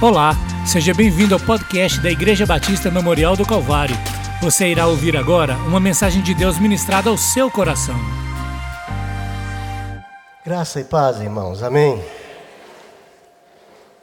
Olá, 0.00 0.30
seja 0.64 0.94
bem-vindo 0.94 1.34
ao 1.34 1.40
podcast 1.40 2.00
da 2.00 2.08
Igreja 2.08 2.46
Batista 2.46 2.88
Memorial 2.88 3.36
do 3.36 3.44
Calvário. 3.44 3.96
Você 4.40 4.68
irá 4.68 4.86
ouvir 4.86 5.16
agora 5.16 5.56
uma 5.66 5.80
mensagem 5.80 6.22
de 6.22 6.34
Deus 6.34 6.56
ministrada 6.56 7.10
ao 7.10 7.18
seu 7.18 7.50
coração. 7.50 7.96
Graça 10.46 10.80
e 10.80 10.84
paz, 10.84 11.20
irmãos. 11.20 11.64
Amém. 11.64 12.00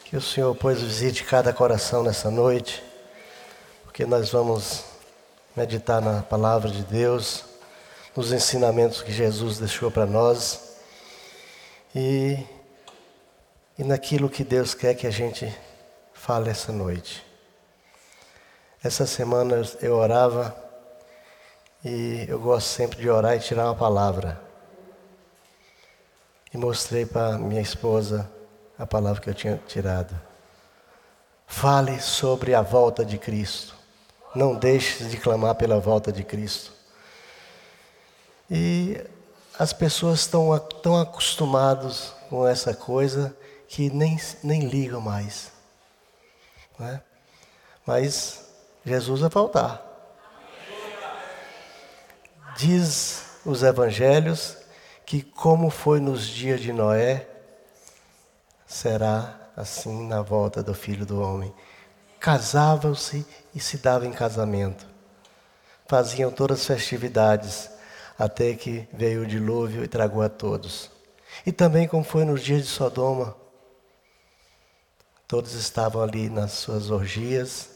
Que 0.04 0.18
o 0.18 0.21
Senhor, 0.21 0.54
pois, 0.54 0.81
visite 0.81 1.23
cada 1.23 1.54
coração 1.54 2.04
nessa 2.04 2.30
noite, 2.30 2.84
porque 3.86 4.05
nós 4.05 4.30
vamos 4.30 4.84
meditar 5.55 6.02
na 6.02 6.21
palavra 6.21 6.70
de 6.70 6.84
Deus, 6.84 7.46
nos 8.14 8.34
ensinamentos 8.34 9.02
que 9.02 9.14
Jesus 9.14 9.59
deixou 9.59 9.89
para 9.89 10.05
nós 10.05 10.75
e, 11.96 12.38
e 13.80 13.84
naquilo 13.86 14.30
que 14.30 14.43
Deus 14.43 14.73
quer 14.73 14.93
que 14.93 15.07
a 15.07 15.12
gente 15.12 15.50
fale 16.26 16.50
essa 16.50 16.71
noite. 16.71 17.23
Essa 18.84 19.05
semana 19.05 19.62
eu 19.80 19.95
orava 19.95 20.58
e 21.84 22.26
eu 22.27 22.40
gosto 22.40 22.66
sempre 22.66 22.98
de 22.98 23.08
orar 23.08 23.36
e 23.36 23.40
tirar 23.40 23.66
uma 23.66 23.76
palavra. 23.76 24.41
E 26.52 26.58
mostrei 26.58 27.05
para 27.05 27.38
minha 27.38 27.62
esposa 27.62 28.27
a 28.76 28.88
palavra 28.88 29.22
que 29.22 29.30
eu 29.30 29.35
tinha 29.35 29.62
tirado. 29.68 30.20
Fale 31.46 32.02
sobre 32.02 32.55
a 32.55 32.63
volta 32.63 33.05
de 33.05 33.20
Cristo. 33.20 33.76
Não 34.34 34.55
deixe 34.55 35.05
de 35.05 35.18
clamar 35.18 35.54
pela 35.54 35.80
volta 35.80 36.12
de 36.12 36.23
Cristo. 36.23 36.73
E 38.49 38.99
as 39.60 39.71
pessoas 39.71 40.21
estão 40.21 40.57
tão 40.82 40.99
acostumadas 40.99 42.13
com 42.32 42.48
essa 42.48 42.73
coisa 42.73 43.38
que 43.68 43.91
nem, 43.91 44.20
nem 44.44 44.68
ligam 44.68 44.99
mais. 44.99 45.54
Né? 46.79 47.02
Mas 47.85 48.49
Jesus 48.85 49.21
vai 49.21 49.29
voltar. 49.29 49.81
Diz 52.57 53.40
os 53.45 53.63
evangelhos 53.63 54.57
que 55.05 55.21
como 55.21 55.70
foi 55.70 55.99
nos 55.99 56.26
dias 56.26 56.59
de 56.59 56.73
Noé, 56.73 57.27
será 58.65 59.40
assim 59.55 60.07
na 60.07 60.21
volta 60.21 60.63
do 60.63 60.73
Filho 60.73 61.05
do 61.05 61.21
Homem. 61.21 61.54
Casavam-se 62.20 63.26
e 63.54 63.60
se 63.60 63.77
davam 63.77 64.07
em 64.07 64.12
casamento. 64.12 64.85
Faziam 65.88 66.31
todas 66.31 66.62
as 66.62 66.66
festividades, 66.66 67.69
até 68.17 68.53
que 68.56 68.88
veio 68.91 69.22
o 69.22 69.28
dilúvio 69.28 69.84
e 69.84 69.88
tragou 69.88 70.23
a 70.23 70.29
todos. 70.29 70.89
E 71.45 71.51
também 71.51 71.88
como 71.88 72.03
foi 72.03 72.25
nos 72.25 72.41
dias 72.41 72.63
de 72.63 72.67
Sodoma, 72.67 73.35
Todos 75.28 75.53
estavam 75.53 76.01
ali 76.01 76.29
nas 76.29 76.51
suas 76.51 76.90
orgias 76.91 77.69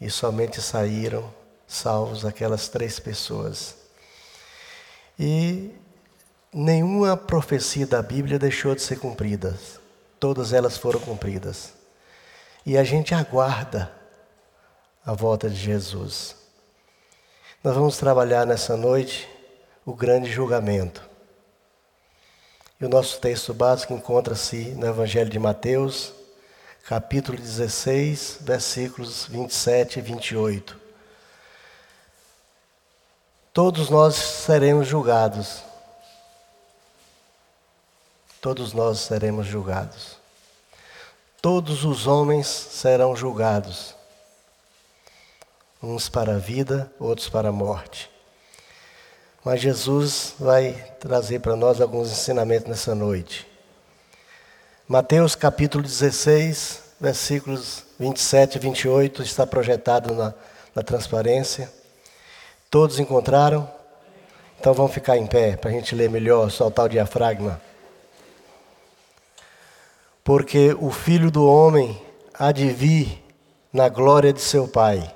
e 0.00 0.10
somente 0.10 0.62
saíram 0.62 1.32
salvos 1.66 2.24
aquelas 2.24 2.68
três 2.68 2.98
pessoas. 2.98 3.76
E 5.18 5.70
nenhuma 6.52 7.16
profecia 7.16 7.86
da 7.86 8.02
Bíblia 8.02 8.38
deixou 8.38 8.74
de 8.74 8.82
ser 8.82 8.98
cumprida. 8.98 9.58
Todas 10.18 10.52
elas 10.52 10.78
foram 10.78 11.00
cumpridas. 11.00 11.72
E 12.64 12.78
a 12.78 12.84
gente 12.84 13.14
aguarda 13.14 13.92
a 15.04 15.12
volta 15.12 15.50
de 15.50 15.56
Jesus. 15.56 16.34
Nós 17.62 17.74
vamos 17.74 17.98
trabalhar 17.98 18.46
nessa 18.46 18.76
noite 18.76 19.28
o 19.84 19.94
grande 19.94 20.30
julgamento. 20.30 21.02
E 22.80 22.86
o 22.86 22.88
nosso 22.88 23.20
texto 23.20 23.52
básico 23.52 23.92
encontra-se 23.92 24.70
no 24.70 24.86
Evangelho 24.86 25.30
de 25.30 25.38
Mateus, 25.38 26.12
capítulo 26.86 27.38
16, 27.38 28.40
versículos 28.42 29.26
27 29.26 29.98
e 29.98 30.02
28. 30.02 30.78
Todos 33.54 33.88
nós 33.88 34.14
seremos 34.16 34.86
julgados. 34.86 35.62
Todos 38.38 38.74
nós 38.74 38.98
seremos 38.98 39.46
julgados. 39.46 40.18
Todos 41.40 41.84
os 41.84 42.06
homens 42.06 42.46
serão 42.46 43.16
julgados. 43.16 43.94
Uns 45.82 46.10
para 46.10 46.34
a 46.34 46.38
vida, 46.38 46.92
outros 47.00 47.30
para 47.30 47.48
a 47.48 47.52
morte. 47.52 48.10
Mas 49.42 49.60
Jesus 49.60 50.34
vai 50.38 50.72
trazer 51.00 51.40
para 51.40 51.56
nós 51.56 51.80
alguns 51.80 52.10
ensinamentos 52.10 52.68
nessa 52.68 52.94
noite. 52.94 53.53
Mateus 54.86 55.34
capítulo 55.34 55.82
16, 55.82 56.82
versículos 57.00 57.84
27 57.98 58.56
e 58.56 58.58
28 58.58 59.22
está 59.22 59.46
projetado 59.46 60.12
na, 60.12 60.34
na 60.74 60.82
transparência. 60.82 61.72
Todos 62.70 62.98
encontraram? 62.98 63.66
Então 64.60 64.74
vamos 64.74 64.92
ficar 64.92 65.16
em 65.16 65.26
pé 65.26 65.56
para 65.56 65.70
a 65.70 65.72
gente 65.72 65.94
ler 65.94 66.10
melhor, 66.10 66.50
soltar 66.50 66.84
o 66.84 66.88
diafragma. 66.90 67.58
Porque 70.22 70.76
o 70.78 70.90
filho 70.90 71.30
do 71.30 71.48
homem 71.48 71.98
há 72.34 72.52
de 72.52 72.68
vir 72.68 73.24
na 73.72 73.88
glória 73.88 74.34
de 74.34 74.42
seu 74.42 74.68
Pai, 74.68 75.10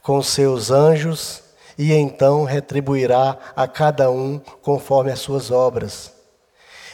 com 0.00 0.22
seus 0.22 0.70
anjos, 0.70 1.42
e 1.76 1.92
então 1.92 2.44
retribuirá 2.44 3.36
a 3.56 3.66
cada 3.66 4.08
um 4.12 4.38
conforme 4.38 5.10
as 5.10 5.18
suas 5.18 5.50
obras. 5.50 6.12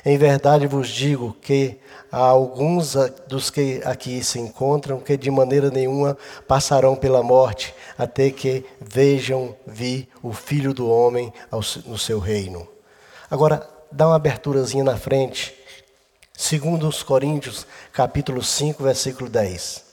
Em 0.07 0.17
verdade 0.17 0.67
vos 0.67 0.89
digo 0.89 1.37
que 1.41 1.82
há 2.13 2.19
alguns 2.19 2.95
dos 3.27 3.49
que 3.49 3.81
aqui 3.85 4.23
se 4.23 4.39
encontram 4.39 5.01
que 5.01 5.17
de 5.17 5.31
maneira 5.31 5.71
nenhuma 5.71 6.17
passarão 6.47 6.95
pela 6.95 7.23
morte, 7.23 7.75
até 7.97 8.31
que 8.31 8.67
vejam 8.79 9.57
vir 9.67 10.09
o 10.23 10.35
Filho 10.35 10.75
do 10.75 10.91
Homem 10.91 11.33
no 11.87 11.99
seu 11.99 12.19
reino. 12.19 12.69
Agora, 13.31 13.67
dá 13.91 14.07
uma 14.07 14.17
aberturazinha 14.17 14.85
na 14.85 14.99
frente. 14.99 15.55
Segundo 16.35 16.87
os 16.87 17.03
Coríntios, 17.03 17.67
capítulo 17.93 18.43
5, 18.43 18.83
versículo 18.83 19.31
10. 19.31 19.85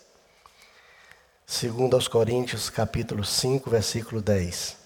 Segundo 1.47 1.95
aos 1.95 2.07
Coríntios, 2.07 2.69
capítulo 2.69 3.23
5, 3.23 3.69
versículo 3.69 4.21
10. 4.21 4.78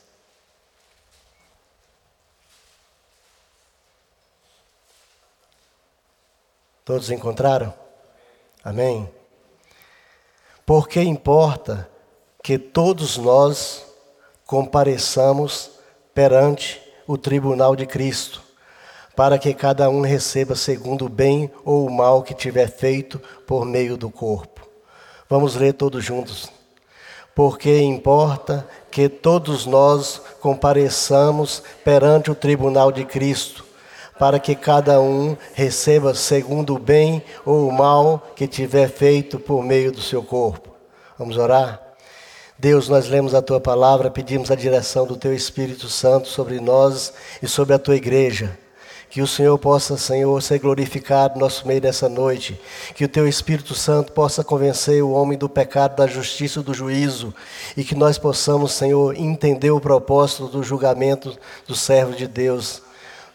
Todos 6.85 7.09
encontraram? 7.09 7.73
Amém? 8.63 9.09
Porque 10.65 11.01
importa 11.01 11.89
que 12.43 12.57
todos 12.57 13.17
nós 13.17 13.85
compareçamos 14.45 15.71
perante 16.13 16.81
o 17.07 17.17
tribunal 17.17 17.75
de 17.75 17.85
Cristo, 17.85 18.41
para 19.15 19.37
que 19.37 19.53
cada 19.53 19.89
um 19.89 20.01
receba 20.01 20.55
segundo 20.55 21.05
o 21.05 21.09
bem 21.09 21.49
ou 21.63 21.87
o 21.87 21.91
mal 21.91 22.21
que 22.21 22.33
tiver 22.33 22.69
feito 22.69 23.19
por 23.47 23.65
meio 23.65 23.95
do 23.95 24.09
corpo. 24.09 24.67
Vamos 25.29 25.55
ler 25.55 25.73
todos 25.73 26.03
juntos. 26.03 26.49
Porque 27.33 27.79
importa 27.81 28.67
que 28.91 29.09
todos 29.09 29.65
nós 29.65 30.21
compareçamos 30.39 31.63
perante 31.83 32.29
o 32.29 32.35
tribunal 32.35 32.91
de 32.91 33.05
Cristo 33.05 33.62
para 34.23 34.39
que 34.39 34.55
cada 34.55 35.01
um 35.01 35.35
receba 35.53 36.15
segundo 36.15 36.75
o 36.75 36.79
bem 36.79 37.21
ou 37.45 37.67
o 37.67 37.73
mal 37.73 38.31
que 38.37 38.47
tiver 38.47 38.87
feito 38.87 39.37
por 39.37 39.61
meio 39.61 39.91
do 39.91 39.99
seu 39.99 40.23
corpo. 40.23 40.69
Vamos 41.19 41.35
orar? 41.35 41.81
Deus, 42.57 42.87
nós 42.87 43.09
lemos 43.09 43.35
a 43.35 43.41
tua 43.41 43.59
palavra, 43.59 44.09
pedimos 44.09 44.49
a 44.49 44.55
direção 44.55 45.05
do 45.05 45.17
teu 45.17 45.33
Espírito 45.33 45.89
Santo 45.89 46.29
sobre 46.29 46.61
nós 46.61 47.11
e 47.41 47.49
sobre 47.49 47.73
a 47.73 47.77
tua 47.77 47.97
igreja. 47.97 48.57
Que 49.09 49.21
o 49.21 49.27
Senhor 49.27 49.57
possa, 49.59 49.97
Senhor, 49.97 50.41
ser 50.41 50.59
glorificado 50.59 51.33
no 51.33 51.41
nosso 51.41 51.67
meio 51.67 51.81
nessa 51.81 52.07
noite. 52.07 52.57
Que 52.95 53.03
o 53.03 53.09
Teu 53.09 53.27
Espírito 53.27 53.75
Santo 53.75 54.13
possa 54.13 54.41
convencer 54.41 55.03
o 55.03 55.11
homem 55.11 55.37
do 55.37 55.49
pecado, 55.49 55.97
da 55.97 56.07
justiça 56.07 56.61
e 56.61 56.63
do 56.63 56.73
juízo. 56.73 57.33
E 57.75 57.83
que 57.83 57.93
nós 57.93 58.17
possamos, 58.17 58.71
Senhor, 58.71 59.17
entender 59.17 59.71
o 59.71 59.81
propósito 59.81 60.47
do 60.47 60.63
julgamento 60.63 61.37
do 61.67 61.75
servo 61.75 62.15
de 62.15 62.25
Deus 62.25 62.81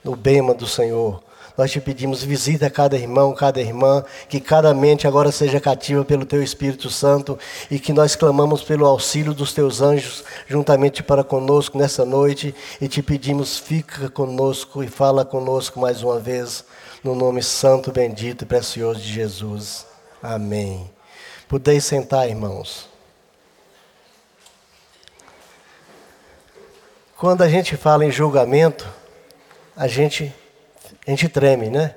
no 0.04 0.16
bema 0.16 0.54
do 0.54 0.66
Senhor. 0.66 1.22
Nós 1.58 1.72
te 1.72 1.80
pedimos, 1.80 2.22
visita 2.22 2.70
cada 2.70 2.96
irmão, 2.96 3.34
cada 3.34 3.60
irmã, 3.60 4.04
que 4.28 4.38
cada 4.38 4.72
mente 4.72 5.08
agora 5.08 5.32
seja 5.32 5.60
cativa 5.60 6.04
pelo 6.04 6.24
Teu 6.24 6.40
Espírito 6.40 6.88
Santo 6.88 7.36
e 7.68 7.80
que 7.80 7.92
nós 7.92 8.14
clamamos 8.14 8.62
pelo 8.62 8.86
auxílio 8.86 9.34
dos 9.34 9.52
Teus 9.52 9.80
anjos 9.80 10.22
juntamente 10.46 11.02
para 11.02 11.24
conosco 11.24 11.76
nessa 11.76 12.04
noite 12.04 12.54
e 12.80 12.86
te 12.86 13.02
pedimos, 13.02 13.58
fica 13.58 14.08
conosco 14.08 14.84
e 14.84 14.86
fala 14.86 15.24
conosco 15.24 15.80
mais 15.80 16.00
uma 16.00 16.20
vez, 16.20 16.64
no 17.02 17.16
nome 17.16 17.42
santo, 17.42 17.90
bendito 17.90 18.42
e 18.42 18.46
precioso 18.46 19.00
de 19.00 19.12
Jesus. 19.12 19.84
Amém. 20.22 20.88
Podeis 21.48 21.84
sentar, 21.84 22.28
irmãos. 22.28 22.88
Quando 27.16 27.42
a 27.42 27.48
gente 27.48 27.76
fala 27.76 28.04
em 28.04 28.12
julgamento, 28.12 28.86
a 29.78 29.86
gente, 29.86 30.34
a 31.06 31.10
gente 31.10 31.28
treme, 31.28 31.70
né? 31.70 31.94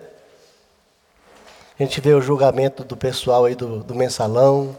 A 1.79 1.83
gente 1.83 1.99
vê 1.99 2.13
o 2.13 2.21
julgamento 2.21 2.83
do 2.83 2.95
pessoal 2.95 3.45
aí 3.45 3.55
do, 3.55 3.83
do 3.83 3.95
mensalão, 3.95 4.77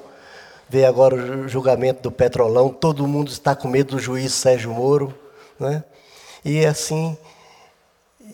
vê 0.68 0.84
agora 0.84 1.16
o 1.16 1.48
julgamento 1.48 2.00
do 2.00 2.12
petrolão, 2.12 2.68
todo 2.68 3.08
mundo 3.08 3.28
está 3.28 3.56
com 3.56 3.66
medo 3.66 3.96
do 3.96 3.98
juiz 3.98 4.32
Sérgio 4.32 4.70
Moro. 4.70 5.12
Né? 5.58 5.82
E 6.44 6.64
assim, 6.64 7.18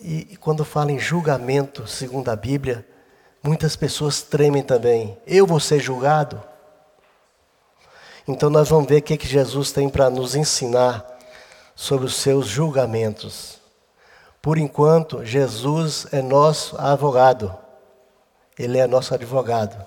e 0.03 0.37
quando 0.39 0.63
fala 0.63 0.91
em 0.91 0.99
julgamento, 0.99 1.87
segundo 1.87 2.29
a 2.29 2.35
Bíblia, 2.35 2.85
muitas 3.41 3.75
pessoas 3.75 4.21
tremem 4.21 4.61
também. 4.61 5.17
Eu 5.25 5.47
vou 5.47 5.59
ser 5.59 5.79
julgado? 5.79 6.43
Então 8.27 8.51
nós 8.51 8.69
vamos 8.69 8.87
ver 8.87 8.97
o 8.97 9.01
que, 9.01 9.17
que 9.17 9.27
Jesus 9.27 9.71
tem 9.71 9.89
para 9.89 10.11
nos 10.11 10.35
ensinar 10.35 11.03
sobre 11.75 12.05
os 12.05 12.17
seus 12.17 12.45
julgamentos. 12.45 13.58
Por 14.41 14.57
enquanto, 14.57 15.25
Jesus 15.25 16.07
é 16.11 16.21
nosso 16.21 16.77
advogado. 16.77 17.55
Ele 18.57 18.77
é 18.77 18.87
nosso 18.87 19.13
advogado. 19.13 19.85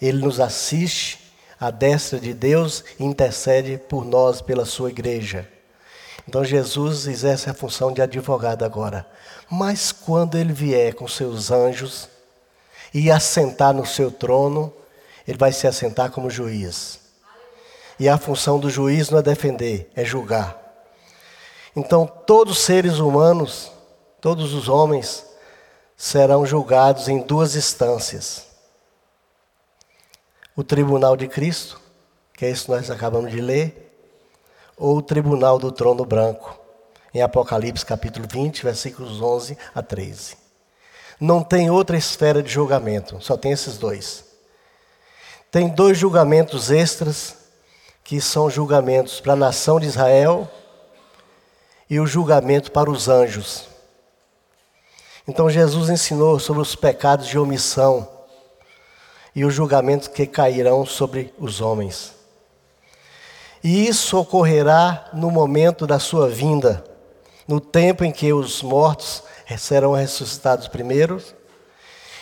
Ele 0.00 0.24
nos 0.24 0.40
assiste 0.40 1.32
à 1.58 1.70
destra 1.70 2.18
de 2.18 2.32
Deus 2.32 2.82
e 2.98 3.04
intercede 3.04 3.76
por 3.76 4.04
nós, 4.04 4.40
pela 4.40 4.64
sua 4.64 4.90
igreja. 4.90 5.46
Então 6.26 6.44
Jesus 6.44 7.06
exerce 7.06 7.50
a 7.50 7.54
função 7.54 7.92
de 7.92 8.00
advogado 8.00 8.64
agora. 8.64 9.06
Mas 9.50 9.92
quando 9.92 10.38
ele 10.38 10.52
vier 10.52 10.94
com 10.94 11.06
seus 11.06 11.50
anjos 11.50 12.08
e 12.94 13.10
assentar 13.10 13.74
no 13.74 13.84
seu 13.84 14.10
trono, 14.10 14.72
ele 15.26 15.36
vai 15.36 15.52
se 15.52 15.66
assentar 15.66 16.10
como 16.10 16.30
juiz. 16.30 17.00
E 17.98 18.08
a 18.08 18.16
função 18.16 18.58
do 18.58 18.70
juiz 18.70 19.10
não 19.10 19.18
é 19.18 19.22
defender, 19.22 19.90
é 19.94 20.04
julgar. 20.04 20.56
Então 21.76 22.06
todos 22.06 22.58
os 22.58 22.64
seres 22.64 22.98
humanos 22.98 23.70
Todos 24.20 24.52
os 24.52 24.68
homens 24.68 25.24
serão 25.96 26.44
julgados 26.44 27.08
em 27.08 27.20
duas 27.20 27.56
instâncias: 27.56 28.46
o 30.54 30.62
tribunal 30.62 31.16
de 31.16 31.26
Cristo, 31.26 31.80
que 32.34 32.44
é 32.44 32.50
isso 32.50 32.66
que 32.66 32.70
nós 32.70 32.90
acabamos 32.90 33.30
de 33.30 33.40
ler, 33.40 33.90
ou 34.76 34.98
o 34.98 35.02
tribunal 35.02 35.58
do 35.58 35.72
trono 35.72 36.04
branco, 36.04 36.58
em 37.14 37.22
Apocalipse 37.22 37.84
capítulo 37.84 38.26
20, 38.30 38.62
versículos 38.62 39.22
11 39.22 39.56
a 39.74 39.82
13. 39.82 40.36
Não 41.18 41.42
tem 41.42 41.70
outra 41.70 41.96
esfera 41.96 42.42
de 42.42 42.50
julgamento, 42.50 43.20
só 43.20 43.36
tem 43.36 43.52
esses 43.52 43.78
dois. 43.78 44.24
Tem 45.50 45.68
dois 45.68 45.98
julgamentos 45.98 46.70
extras, 46.70 47.36
que 48.04 48.20
são 48.20 48.50
julgamentos 48.50 49.20
para 49.20 49.32
a 49.32 49.36
nação 49.36 49.80
de 49.80 49.86
Israel 49.86 50.50
e 51.88 51.98
o 51.98 52.06
julgamento 52.06 52.70
para 52.70 52.90
os 52.90 53.08
anjos. 53.08 53.69
Então 55.26 55.50
Jesus 55.50 55.90
ensinou 55.90 56.38
sobre 56.38 56.62
os 56.62 56.74
pecados 56.74 57.26
de 57.26 57.38
omissão 57.38 58.08
e 59.34 59.44
os 59.44 59.54
julgamentos 59.54 60.08
que 60.08 60.26
cairão 60.26 60.84
sobre 60.84 61.32
os 61.38 61.60
homens. 61.60 62.14
E 63.62 63.86
isso 63.86 64.18
ocorrerá 64.18 65.10
no 65.12 65.30
momento 65.30 65.86
da 65.86 65.98
sua 65.98 66.28
vinda, 66.28 66.82
no 67.46 67.60
tempo 67.60 68.04
em 68.04 68.10
que 68.10 68.32
os 68.32 68.62
mortos 68.62 69.22
serão 69.58 69.92
ressuscitados 69.92 70.68
primeiro, 70.68 71.22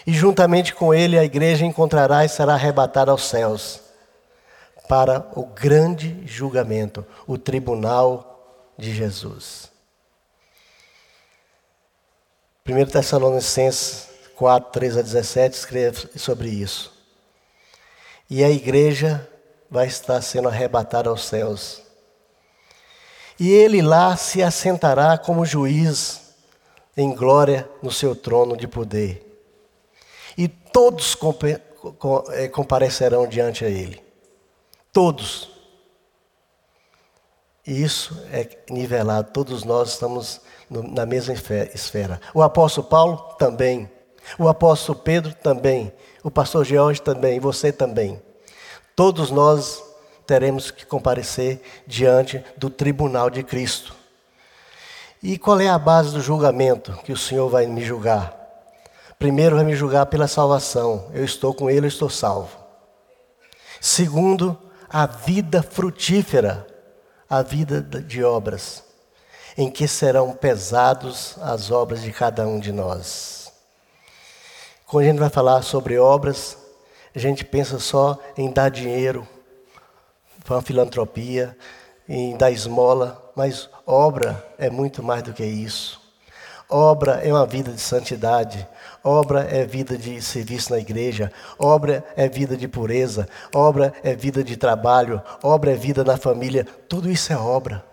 e 0.07 0.13
juntamente 0.13 0.75
com 0.75 0.93
ele 0.93 1.19
a 1.19 1.25
igreja 1.25 1.65
encontrará 1.65 2.25
e 2.25 2.29
será 2.29 2.55
arrebatada 2.55 3.11
aos 3.11 3.25
céus 3.25 3.81
para 4.89 5.31
o 5.37 5.45
grande 5.45 6.23
julgamento, 6.27 7.05
o 7.27 7.37
tribunal 7.37 8.73
de 8.77 8.95
Jesus. 8.95 9.71
1 12.69 12.85
Tessalonicenses 12.85 14.09
4, 14.37 14.71
3 14.73 14.99
a 14.99 15.03
17 15.03 15.57
escreve 15.57 16.19
sobre 16.19 16.51
isso. 16.51 16.93
E 18.29 18.45
a 18.45 18.51
igreja 18.51 19.27
vai 19.71 19.87
estar 19.87 20.21
sendo 20.21 20.49
arrebatada 20.49 21.09
aos 21.09 21.25
céus. 21.25 21.81
E 23.41 23.51
ele 23.51 23.81
lá 23.81 24.15
se 24.19 24.43
assentará 24.43 25.17
como 25.17 25.47
juiz 25.47 26.35
em 26.95 27.15
glória 27.15 27.67
no 27.83 27.91
seu 27.91 28.15
trono 28.15 28.55
de 28.55 28.69
poder. 28.69 29.25
E 30.37 30.47
todos 30.47 31.17
eh, 32.35 32.49
comparecerão 32.49 33.27
diante 33.27 33.65
a 33.65 33.69
ele. 33.69 34.03
Todos. 34.93 35.51
E 37.67 37.83
isso 37.83 38.23
é 38.31 38.47
nivelado, 38.69 39.31
todos 39.33 39.65
nós 39.65 39.91
estamos 39.91 40.43
na 40.71 41.07
mesma 41.07 41.35
esfera. 41.75 42.21
O 42.35 42.43
apóstolo 42.43 42.87
Paulo 42.87 43.17
também. 43.39 43.91
O 44.39 44.49
apóstolo 44.49 44.99
Pedro 44.99 45.35
também. 45.35 45.93
O 46.23 46.31
pastor 46.31 46.65
George 46.65 47.01
também. 47.01 47.41
Você 47.41 47.73
também. 47.73 48.21
Todos 48.95 49.31
nós 49.31 49.83
teremos 50.27 50.71
que 50.71 50.85
comparecer 50.85 51.63
diante 51.87 52.45
do 52.57 52.69
tribunal 52.69 53.31
de 53.31 53.43
Cristo. 53.43 53.95
E 55.23 55.39
qual 55.39 55.61
é 55.61 55.69
a 55.69 55.79
base 55.79 56.13
do 56.13 56.21
julgamento 56.21 56.93
que 57.05 57.13
o 57.13 57.17
Senhor 57.17 57.49
vai 57.49 57.67
me 57.67 57.83
julgar? 57.83 58.37
Primeiro, 59.19 59.57
vai 59.57 59.65
me 59.65 59.75
julgar 59.75 60.07
pela 60.07 60.29
salvação. 60.29 61.11
Eu 61.13 61.25
estou 61.25 61.53
com 61.53 61.69
Ele, 61.69 61.87
eu 61.87 61.89
estou 61.89 62.11
salvo. 62.11 62.57
Segundo, 63.81 64.57
a 64.89 65.07
vida 65.07 65.63
frutífera, 65.63 66.67
a 67.29 67.43
vida 67.43 67.81
de 67.81 68.23
obras 68.23 68.88
em 69.59 69.69
que 69.69 69.89
serão 69.89 70.31
pesados 70.31 71.37
as 71.43 71.73
obras 71.73 72.01
de 72.01 72.13
cada 72.13 72.47
um 72.47 72.61
de 72.61 72.71
nós. 72.71 73.53
Quando 74.87 75.05
a 75.05 75.09
gente 75.09 75.19
vai 75.19 75.29
falar 75.29 75.63
sobre 75.63 75.99
obras, 75.99 76.57
a 77.13 77.19
gente 77.19 77.45
pensa 77.45 77.81
só 77.81 78.17
em 78.37 78.53
dar 78.53 78.69
dinheiro 78.69 79.27
uma 80.49 80.63
filantropia, 80.63 81.59
em 82.09 82.37
dar 82.37 82.53
esmola, 82.53 83.33
mas 83.35 83.69
obra 83.85 84.43
é 84.57 84.71
muito 84.71 85.03
mais 85.03 85.25
do 85.25 85.33
que 85.33 85.45
isso. 85.45 86.01
Obra 86.71 87.21
é 87.25 87.33
uma 87.33 87.45
vida 87.45 87.73
de 87.73 87.81
santidade, 87.81 88.67
obra 89.03 89.43
é 89.43 89.67
vida 89.67 89.99
de 89.99 90.23
serviço 90.23 90.71
na 90.71 90.79
igreja, 90.79 91.33
obra 91.59 92.05
é 92.17 92.29
vida 92.29 92.57
de 92.57 92.69
pureza, 92.69 93.29
obra 93.53 93.93
é 94.05 94.15
vida 94.15 94.45
de 94.45 94.57
trabalho, 94.57 95.21
obra 95.43 95.73
é 95.73 95.75
vida 95.75 96.05
na 96.05 96.17
família, 96.17 96.65
tudo 96.89 97.11
isso 97.11 97.33
é 97.33 97.37
obra. 97.37 97.85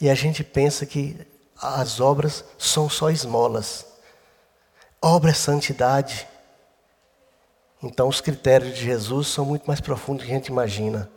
E 0.00 0.08
a 0.08 0.14
gente 0.14 0.44
pensa 0.44 0.86
que 0.86 1.16
as 1.60 2.00
obras 2.00 2.44
são 2.56 2.88
só 2.88 3.10
esmolas. 3.10 3.86
Obra 5.02 5.30
é 5.30 5.34
santidade. 5.34 6.26
Então, 7.82 8.08
os 8.08 8.20
critérios 8.20 8.76
de 8.76 8.84
Jesus 8.84 9.28
são 9.28 9.44
muito 9.44 9.66
mais 9.66 9.80
profundos 9.80 10.22
do 10.22 10.26
que 10.26 10.32
a 10.32 10.36
gente 10.36 10.48
imagina. 10.48 11.10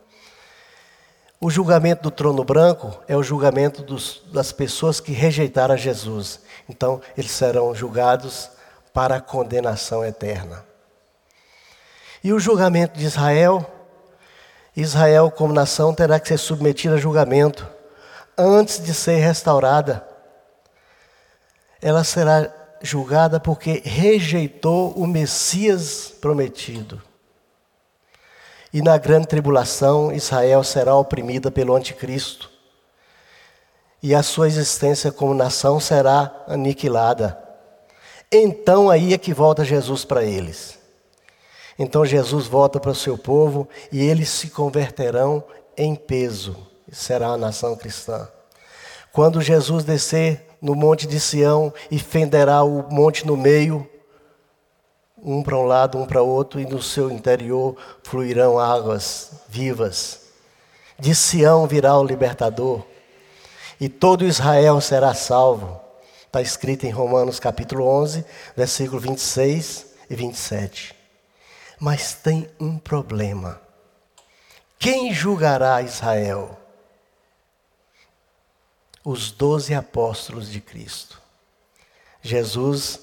O 1.39 1.49
julgamento 1.49 2.03
do 2.03 2.11
trono 2.11 2.43
branco 2.43 2.99
é 3.07 3.15
o 3.15 3.23
julgamento 3.23 3.81
dos, 3.81 4.21
das 4.31 4.51
pessoas 4.51 4.99
que 4.99 5.11
rejeitaram 5.11 5.75
Jesus. 5.75 6.39
Então, 6.69 7.01
eles 7.17 7.31
serão 7.31 7.73
julgados 7.73 8.49
para 8.93 9.15
a 9.15 9.21
condenação 9.21 10.05
eterna. 10.05 10.63
E 12.23 12.31
o 12.31 12.39
julgamento 12.39 12.99
de 12.99 13.05
Israel? 13.05 13.65
Israel, 14.75 15.31
como 15.31 15.51
nação, 15.51 15.93
terá 15.93 16.19
que 16.19 16.27
ser 16.27 16.37
submetido 16.37 16.93
a 16.93 16.99
julgamento 16.99 17.67
antes 18.37 18.83
de 18.83 18.93
ser 18.93 19.17
restaurada. 19.17 20.05
Ela 21.81 22.03
será 22.03 22.51
julgada 22.81 23.39
porque 23.39 23.81
rejeitou 23.85 24.91
o 24.91 25.05
Messias 25.05 26.13
prometido. 26.21 27.01
E 28.73 28.81
na 28.81 28.97
grande 28.97 29.27
tribulação, 29.27 30.11
Israel 30.11 30.63
será 30.63 30.95
oprimida 30.95 31.51
pelo 31.51 31.75
anticristo. 31.75 32.49
E 34.01 34.15
a 34.15 34.23
sua 34.23 34.47
existência 34.47 35.11
como 35.11 35.33
nação 35.33 35.79
será 35.79 36.31
aniquilada. 36.47 37.37
Então 38.31 38.89
aí 38.89 39.13
é 39.13 39.17
que 39.17 39.33
volta 39.33 39.65
Jesus 39.65 40.05
para 40.05 40.23
eles. 40.23 40.79
Então 41.77 42.05
Jesus 42.05 42.47
volta 42.47 42.79
para 42.79 42.91
o 42.91 42.95
seu 42.95 43.17
povo 43.17 43.67
e 43.91 44.01
eles 44.01 44.29
se 44.29 44.49
converterão 44.49 45.43
em 45.77 45.95
peso 45.95 46.70
será 46.91 47.27
a 47.29 47.37
nação 47.37 47.75
cristã. 47.75 48.27
Quando 49.11 49.41
Jesus 49.41 49.83
descer 49.83 50.45
no 50.61 50.75
monte 50.75 51.07
de 51.07 51.19
Sião 51.19 51.73
e 51.89 51.97
fenderá 51.97 52.63
o 52.63 52.89
monte 52.91 53.25
no 53.25 53.35
meio, 53.35 53.89
um 55.17 55.43
para 55.43 55.57
um 55.57 55.65
lado, 55.65 55.97
um 55.97 56.05
para 56.05 56.21
outro, 56.21 56.59
e 56.59 56.65
no 56.65 56.81
seu 56.81 57.11
interior 57.11 57.75
fluirão 58.03 58.59
águas 58.59 59.31
vivas. 59.47 60.21
De 60.99 61.13
Sião 61.15 61.67
virá 61.67 61.97
o 61.97 62.03
libertador, 62.03 62.83
e 63.79 63.89
todo 63.89 64.25
Israel 64.25 64.79
será 64.81 65.13
salvo. 65.13 65.79
Está 66.25 66.41
escrito 66.41 66.85
em 66.85 66.91
Romanos 66.91 67.39
capítulo 67.39 67.85
11, 67.85 68.23
versículo 68.55 69.01
26 69.01 69.87
e 70.09 70.15
27. 70.15 70.95
Mas 71.79 72.13
tem 72.13 72.49
um 72.59 72.77
problema. 72.77 73.59
Quem 74.79 75.13
julgará 75.13 75.81
Israel? 75.81 76.60
Os 79.03 79.31
doze 79.31 79.73
apóstolos 79.73 80.49
de 80.49 80.61
Cristo. 80.61 81.19
Jesus 82.21 82.99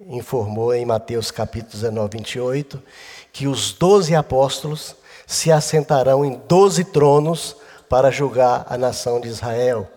informou 0.00 0.74
em 0.74 0.84
Mateus 0.84 1.30
capítulo 1.30 1.72
19, 1.72 2.18
28, 2.18 2.82
que 3.32 3.46
os 3.46 3.72
doze 3.72 4.14
apóstolos 4.14 4.94
se 5.26 5.50
assentarão 5.50 6.24
em 6.24 6.36
doze 6.48 6.84
tronos 6.84 7.56
para 7.88 8.10
julgar 8.10 8.66
a 8.68 8.76
nação 8.76 9.20
de 9.20 9.28
Israel. 9.28 9.88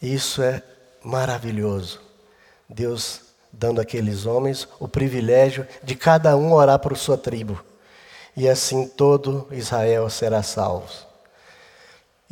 Isso 0.00 0.42
é 0.42 0.62
maravilhoso. 1.02 2.00
Deus 2.68 3.20
dando 3.52 3.80
àqueles 3.80 4.24
homens 4.24 4.66
o 4.80 4.88
privilégio 4.88 5.66
de 5.82 5.94
cada 5.94 6.36
um 6.36 6.52
orar 6.52 6.78
por 6.78 6.96
sua 6.96 7.18
tribo. 7.18 7.62
E 8.36 8.48
assim 8.48 8.88
todo 8.88 9.46
Israel 9.50 10.08
será 10.08 10.42
salvo. 10.42 11.11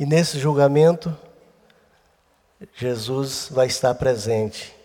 E 0.01 0.05
nesse 0.07 0.39
julgamento, 0.39 1.15
Jesus 2.73 3.49
vai 3.51 3.67
estar 3.67 3.93
presente 3.93 4.75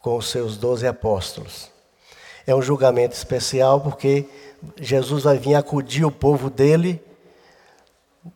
com 0.00 0.16
os 0.16 0.28
seus 0.28 0.56
doze 0.56 0.88
apóstolos. 0.88 1.70
É 2.44 2.52
um 2.52 2.60
julgamento 2.60 3.14
especial 3.14 3.80
porque 3.80 4.28
Jesus 4.76 5.22
vai 5.22 5.38
vir 5.38 5.54
acudir 5.54 6.04
o 6.04 6.10
povo 6.10 6.50
dele 6.50 7.00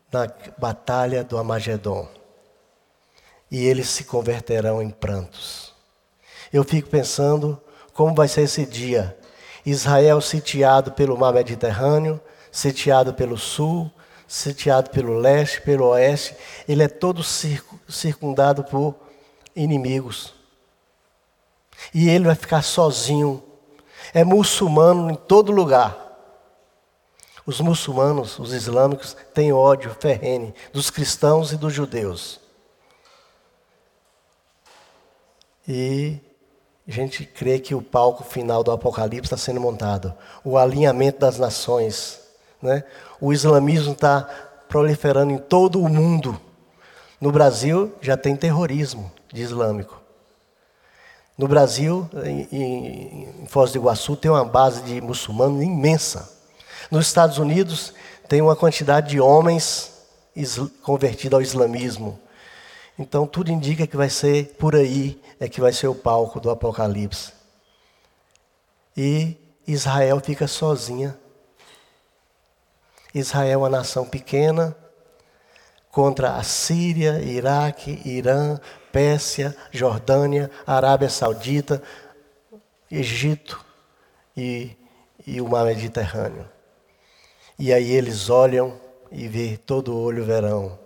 na 0.09 0.25
batalha 0.57 1.21
do 1.21 1.37
Amagedon. 1.37 2.07
E 3.51 3.65
eles 3.65 3.89
se 3.89 4.05
converterão 4.05 4.81
em 4.81 4.91
prantos. 4.91 5.73
Eu 6.53 6.63
fico 6.63 6.89
pensando 6.89 7.61
como 7.93 8.15
vai 8.15 8.29
ser 8.29 8.43
esse 8.43 8.65
dia. 8.65 9.17
Israel 9.65 10.21
sitiado 10.21 10.93
pelo 10.93 11.17
mar 11.17 11.33
Mediterrâneo, 11.33 12.21
sitiado 12.49 13.13
pelo 13.13 13.37
sul, 13.37 13.91
sitiado 14.29 14.91
pelo 14.91 15.17
leste, 15.17 15.59
pelo 15.59 15.87
oeste, 15.87 16.35
ele 16.67 16.83
é 16.83 16.87
todo 16.87 17.23
circundado 17.23 18.63
por 18.63 18.95
inimigos. 19.55 20.35
E 21.91 22.07
ele 22.07 22.25
vai 22.25 22.35
ficar 22.35 22.61
sozinho. 22.61 23.43
É 24.13 24.23
muçulmano 24.23 25.09
em 25.09 25.15
todo 25.15 25.51
lugar. 25.51 25.97
Os 27.43 27.59
muçulmanos, 27.59 28.37
os 28.37 28.53
islâmicos, 28.53 29.17
têm 29.33 29.51
ódio 29.51 29.95
ferrene 29.99 30.53
dos 30.71 30.91
cristãos 30.91 31.51
e 31.51 31.57
dos 31.57 31.73
judeus. 31.73 32.39
E 35.67 36.19
a 36.87 36.91
gente 36.91 37.25
crê 37.25 37.59
que 37.59 37.73
o 37.73 37.81
palco 37.81 38.23
final 38.23 38.63
do 38.63 38.71
Apocalipse 38.71 39.25
está 39.25 39.37
sendo 39.37 39.59
montado. 39.59 40.13
O 40.43 40.55
alinhamento 40.55 41.19
das 41.19 41.39
nações. 41.39 42.28
Né? 42.61 42.83
O 43.19 43.31
islamismo 43.31 43.93
está 43.93 44.21
proliferando 44.67 45.31
em 45.31 45.37
todo 45.37 45.81
o 45.81 45.89
mundo. 45.89 46.39
No 47.19 47.31
Brasil 47.31 47.93
já 48.01 48.15
tem 48.15 48.35
terrorismo 48.35 49.11
de 49.31 49.41
islâmico. 49.41 49.99
No 51.37 51.47
Brasil, 51.47 52.09
em, 52.25 52.47
em 52.51 53.47
Foz 53.47 53.71
do 53.71 53.77
Iguaçu, 53.77 54.15
tem 54.15 54.29
uma 54.29 54.43
base 54.43 54.81
de 54.81 54.99
muçulmanos 54.99 55.63
imensa. 55.63 56.29
Nos 56.91 57.07
Estados 57.07 57.37
Unidos, 57.37 57.93
tem 58.27 58.41
uma 58.41 58.55
quantidade 58.55 59.09
de 59.09 59.19
homens 59.19 59.91
convertidos 60.83 61.35
ao 61.35 61.41
islamismo. 61.41 62.19
Então, 62.97 63.25
tudo 63.25 63.51
indica 63.51 63.87
que 63.87 63.97
vai 63.97 64.09
ser 64.09 64.55
por 64.59 64.75
aí, 64.75 65.21
é 65.39 65.47
que 65.47 65.61
vai 65.61 65.71
ser 65.71 65.87
o 65.87 65.95
palco 65.95 66.39
do 66.39 66.49
Apocalipse. 66.49 67.31
E 68.95 69.37
Israel 69.65 70.19
fica 70.19 70.47
sozinha. 70.47 71.17
Israel 73.13 73.51
é 73.51 73.57
uma 73.57 73.69
nação 73.69 74.05
pequena 74.05 74.75
contra 75.91 76.35
a 76.35 76.43
Síria, 76.43 77.19
Iraque, 77.19 78.01
Irã, 78.05 78.59
Pérsia, 78.91 79.55
Jordânia, 79.71 80.49
Arábia 80.65 81.09
Saudita, 81.09 81.81
Egito 82.89 83.63
e, 84.35 84.75
e 85.25 85.41
o 85.41 85.47
mar 85.47 85.65
Mediterrâneo. 85.65 86.47
E 87.57 87.73
aí 87.73 87.91
eles 87.91 88.29
olham 88.29 88.79
e 89.11 89.27
vê 89.27 89.57
todo 89.57 89.93
o 89.93 90.01
olho 90.01 90.23
verão. 90.23 90.77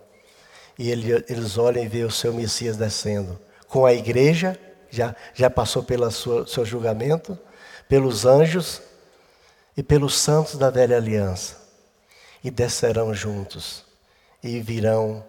E 0.78 0.90
eles 0.90 1.56
olham 1.56 1.84
e 1.84 1.88
vê 1.88 2.02
o 2.02 2.10
seu 2.10 2.32
Messias 2.32 2.76
descendo. 2.76 3.38
Com 3.68 3.86
a 3.86 3.92
igreja, 3.92 4.58
já, 4.90 5.14
já 5.34 5.48
passou 5.48 5.82
pelo 5.82 6.10
seu 6.10 6.64
julgamento, 6.64 7.38
pelos 7.88 8.24
anjos 8.24 8.82
e 9.76 9.82
pelos 9.82 10.18
santos 10.18 10.56
da 10.56 10.70
velha 10.70 10.96
aliança. 10.96 11.63
E 12.44 12.50
descerão 12.50 13.14
juntos 13.14 13.84
e 14.42 14.60
virão 14.60 15.24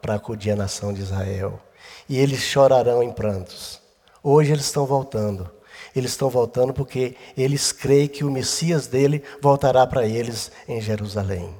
para 0.00 0.14
acudir 0.14 0.52
a 0.52 0.56
nação 0.56 0.92
de 0.92 1.02
Israel. 1.02 1.60
E 2.08 2.16
eles 2.16 2.40
chorarão 2.40 3.02
em 3.02 3.12
prantos. 3.12 3.80
Hoje 4.22 4.52
eles 4.52 4.66
estão 4.66 4.86
voltando. 4.86 5.50
Eles 5.94 6.12
estão 6.12 6.30
voltando 6.30 6.72
porque 6.72 7.16
eles 7.36 7.72
creem 7.72 8.08
que 8.08 8.24
o 8.24 8.30
Messias 8.30 8.86
dele 8.86 9.22
voltará 9.40 9.86
para 9.86 10.06
eles 10.06 10.50
em 10.68 10.80
Jerusalém. 10.80 11.54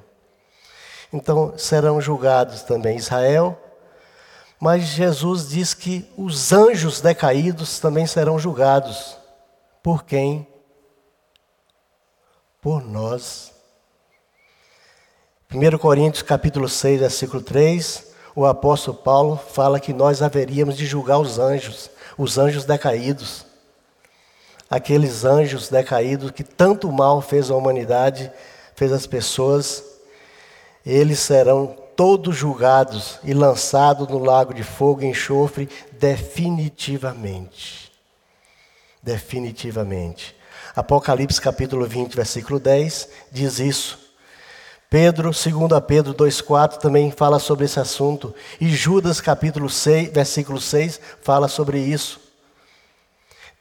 Então 1.12 1.56
serão 1.56 2.00
julgados 2.00 2.62
também 2.62 2.96
Israel, 2.96 3.56
mas 4.58 4.82
Jesus 4.84 5.48
diz 5.48 5.74
que 5.74 6.10
os 6.16 6.52
anjos 6.52 7.00
decaídos 7.00 7.78
também 7.78 8.06
serão 8.06 8.38
julgados. 8.38 9.16
Por 9.82 10.04
quem? 10.04 10.46
Por 12.60 12.84
nós. 12.84 13.53
1 15.54 15.78
Coríntios 15.78 16.22
capítulo 16.22 16.68
6, 16.68 17.00
versículo 17.00 17.40
3, 17.40 18.12
o 18.34 18.44
apóstolo 18.44 18.96
Paulo 18.96 19.36
fala 19.36 19.78
que 19.78 19.92
nós 19.92 20.20
haveríamos 20.20 20.76
de 20.76 20.84
julgar 20.84 21.18
os 21.18 21.38
anjos, 21.38 21.88
os 22.18 22.36
anjos 22.36 22.64
decaídos 22.64 23.46
aqueles 24.74 25.24
anjos 25.24 25.68
decaídos 25.68 26.32
que 26.32 26.42
tanto 26.42 26.90
mal 26.90 27.20
fez 27.20 27.50
a 27.50 27.54
humanidade, 27.54 28.30
fez 28.74 28.92
as 28.92 29.06
pessoas, 29.06 29.84
eles 30.84 31.20
serão 31.20 31.76
todos 31.94 32.36
julgados 32.36 33.20
e 33.22 33.32
lançados 33.32 34.08
no 34.08 34.18
lago 34.18 34.52
de 34.52 34.64
fogo 34.64 35.02
e 35.02 35.06
enxofre 35.06 35.68
definitivamente. 35.92 37.92
Definitivamente. 39.00 40.34
Apocalipse 40.74 41.40
capítulo 41.40 41.86
20, 41.86 42.16
versículo 42.16 42.58
10 42.58 43.08
diz 43.30 43.60
isso. 43.60 44.03
Pedro, 44.94 45.34
segundo 45.34 45.74
a 45.74 45.80
Pedro 45.80 46.14
2:4 46.14 46.78
também 46.78 47.10
fala 47.10 47.40
sobre 47.40 47.64
esse 47.64 47.80
assunto, 47.80 48.32
e 48.60 48.68
Judas 48.68 49.20
capítulo 49.20 49.68
6, 49.68 50.12
versículo 50.12 50.60
6 50.60 51.00
fala 51.20 51.48
sobre 51.48 51.80
isso. 51.80 52.20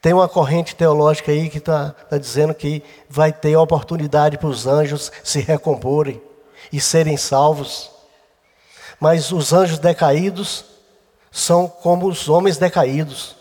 Tem 0.00 0.12
uma 0.12 0.28
corrente 0.28 0.76
teológica 0.76 1.32
aí 1.32 1.50
que 1.50 1.58
está 1.58 1.90
tá 1.90 2.18
dizendo 2.18 2.54
que 2.54 2.84
vai 3.10 3.32
ter 3.32 3.56
oportunidade 3.56 4.38
para 4.38 4.46
os 4.46 4.64
anjos 4.64 5.10
se 5.24 5.40
recomporem 5.40 6.22
e 6.72 6.80
serem 6.80 7.16
salvos. 7.16 7.90
Mas 9.00 9.32
os 9.32 9.52
anjos 9.52 9.80
decaídos 9.80 10.64
são 11.32 11.66
como 11.66 12.06
os 12.06 12.28
homens 12.28 12.58
decaídos. 12.58 13.34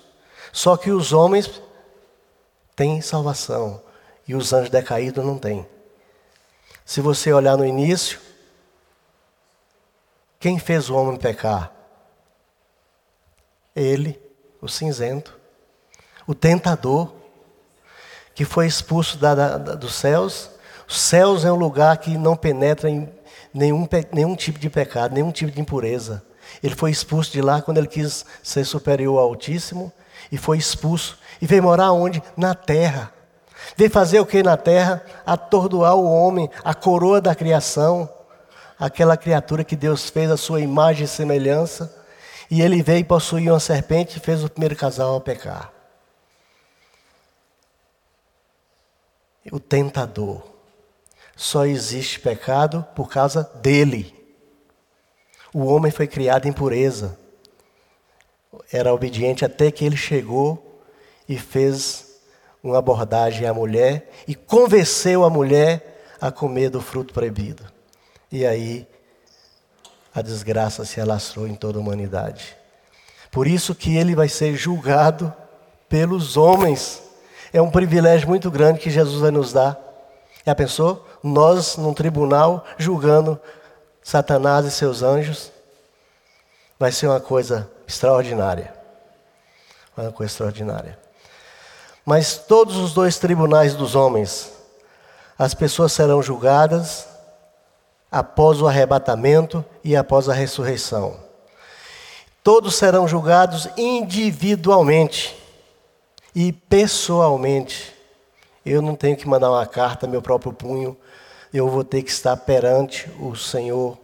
Só 0.52 0.76
que 0.78 0.90
os 0.90 1.14
homens 1.14 1.62
têm 2.76 3.02
salvação 3.02 3.80
e 4.28 4.34
os 4.34 4.52
anjos 4.52 4.72
decaídos 4.72 5.24
não 5.24 5.38
têm. 5.38 5.73
Se 6.94 7.02
você 7.02 7.34
olhar 7.34 7.58
no 7.58 7.66
início, 7.66 8.20
quem 10.40 10.60
fez 10.60 10.92
o 10.92 10.96
homem 10.96 11.18
pecar? 11.18 11.72
Ele, 13.76 14.22
o 14.62 14.68
cinzento 14.68 15.36
o 16.28 16.36
tentador, 16.36 17.12
que 18.36 18.46
foi 18.46 18.68
expulso 18.68 19.18
da, 19.18 19.34
da, 19.34 19.58
dos 19.58 19.96
céus. 19.96 20.52
Os 20.88 21.02
céus 21.02 21.44
é 21.44 21.52
um 21.52 21.56
lugar 21.56 21.98
que 21.98 22.16
não 22.16 22.36
penetra 22.36 22.92
em 22.92 23.12
nenhum, 23.52 23.90
nenhum 24.12 24.36
tipo 24.36 24.60
de 24.60 24.70
pecado, 24.70 25.16
nenhum 25.16 25.32
tipo 25.32 25.52
de 25.52 25.60
impureza. 25.60 26.24
Ele 26.62 26.76
foi 26.76 26.92
expulso 26.92 27.32
de 27.32 27.42
lá 27.42 27.60
quando 27.60 27.80
ele 27.80 27.88
quis 27.88 28.24
ser 28.44 28.66
superior 28.66 29.18
ao 29.18 29.30
Altíssimo 29.30 29.92
e 30.32 30.38
foi 30.38 30.60
expulso. 30.60 31.18
E 31.42 31.48
veio 31.48 31.64
morar 31.64 31.92
onde? 31.92 32.22
Na 32.38 32.54
terra. 32.54 33.12
Veio 33.76 33.90
fazer 33.90 34.20
o 34.20 34.26
que 34.26 34.44
na 34.44 34.58
terra? 34.58 35.04
Atordoar 35.26 35.96
o 35.96 36.10
homem, 36.10 36.50
a 36.64 36.74
coroa 36.74 37.22
da 37.22 37.34
criação, 37.36 38.10
aquela 38.80 39.18
criatura 39.18 39.64
que 39.64 39.76
Deus 39.76 40.10
fez 40.10 40.30
a 40.30 40.38
sua 40.38 40.62
imagem 40.62 41.06
e 41.06 41.08
semelhança. 41.08 41.94
E 42.50 42.62
ele 42.62 42.84
veio 42.84 43.06
e 43.40 43.50
uma 43.50 43.60
serpente 43.60 44.18
e 44.18 44.22
fez 44.22 44.44
o 44.44 44.50
primeiro 44.50 44.76
casal 44.76 45.16
a 45.16 45.22
pecar. 45.22 45.74
o 49.52 49.60
tentador. 49.60 50.42
Só 51.36 51.66
existe 51.66 52.20
pecado 52.20 52.86
por 52.96 53.10
causa 53.10 53.44
dele. 53.62 54.14
O 55.54 55.66
homem 55.66 55.92
foi 55.92 56.08
criado 56.08 56.48
em 56.48 56.54
pureza. 56.54 57.18
Era 58.72 58.94
obediente 58.94 59.44
até 59.44 59.72
que 59.72 59.84
ele 59.84 59.98
chegou 59.98 60.82
e 61.28 61.38
fez 61.38 62.03
uma 62.64 62.78
abordagem 62.78 63.46
à 63.46 63.54
mulher 63.54 64.10
e 64.26 64.34
convenceu 64.34 65.26
a 65.26 65.30
mulher 65.30 66.16
a 66.22 66.32
comer 66.32 66.70
do 66.70 66.80
fruto 66.80 67.14
proibido. 67.14 67.64
E 68.32 68.46
aí 68.46 68.88
a 70.16 70.22
desgraça 70.22 70.86
se 70.86 71.02
alastrou 71.02 71.46
em 71.46 71.56
toda 71.56 71.78
a 71.78 71.82
humanidade. 71.82 72.56
Por 73.30 73.48
isso 73.48 73.76
que 73.76 73.98
ele 73.98 74.16
vai 74.16 74.30
ser 74.30 74.56
julgado 74.56 75.34
pelos 75.90 76.38
homens. 76.38 77.02
É 77.52 77.62
um 77.62 77.70
privilégio 77.70 78.28
muito 78.28 78.50
grande 78.50 78.80
que 78.80 78.90
Jesus 78.90 79.20
vai 79.20 79.32
nos 79.32 79.52
dar. 79.52 79.78
Já 80.46 80.56
pensou? 80.56 81.06
Nós, 81.22 81.78
num 81.78 81.94
tribunal, 81.94 82.64
julgando 82.78 83.40
Satanás 84.02 84.66
e 84.66 84.72
seus 84.72 85.02
anjos. 85.02 85.52
Vai 86.80 86.92
ser 86.92 87.08
uma 87.08 87.20
coisa 87.20 87.70
extraordinária. 87.88 88.74
Uma 89.98 90.12
coisa 90.12 90.32
extraordinária. 90.32 91.03
Mas 92.06 92.38
todos 92.38 92.76
os 92.78 92.94
dois 92.94 93.18
tribunais 93.18 93.76
dos 93.76 93.96
homens, 93.96 94.52
as 95.38 95.54
pessoas 95.54 95.94
serão 95.94 96.22
julgadas 96.22 97.08
após 98.12 98.62
o 98.62 98.68
arrebatamento 98.68 99.64
e 99.84 99.96
após 99.96 100.30
a 100.30 100.34
ressurreição. 100.34 101.18
Todos 102.44 102.76
serão 102.76 103.08
julgados 103.08 103.70
individualmente 103.78 105.36
e 106.36 106.52
pessoalmente. 106.52 107.94
Eu 108.66 108.82
não 108.82 108.96
tenho 108.96 109.16
que 109.16 109.28
mandar 109.28 109.50
uma 109.50 109.66
carta, 109.66 110.08
meu 110.08 110.22
próprio 110.22 110.54
punho, 110.54 110.98
eu 111.54 111.70
vou 111.70 111.84
ter 111.84 112.02
que 112.04 112.12
estar 112.12 112.36
perante 112.36 113.10
o 113.20 113.36
Senhor. 113.36 113.98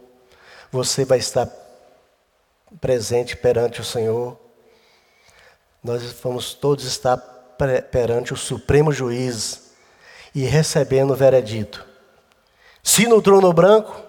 Você 0.72 1.04
vai 1.04 1.18
estar 1.18 1.48
presente 2.80 3.36
perante 3.36 3.80
o 3.80 3.84
Senhor. 3.84 4.38
Nós 5.82 6.02
vamos 6.22 6.54
todos 6.54 6.84
estar 6.84 7.16
perante 7.90 8.32
o 8.32 8.36
Supremo 8.36 8.92
Juiz 8.92 9.72
e 10.34 10.44
recebendo 10.44 11.12
o 11.12 11.16
veredito. 11.16 11.86
Se 12.82 13.06
no 13.06 13.20
trono 13.20 13.52
branco, 13.52 14.02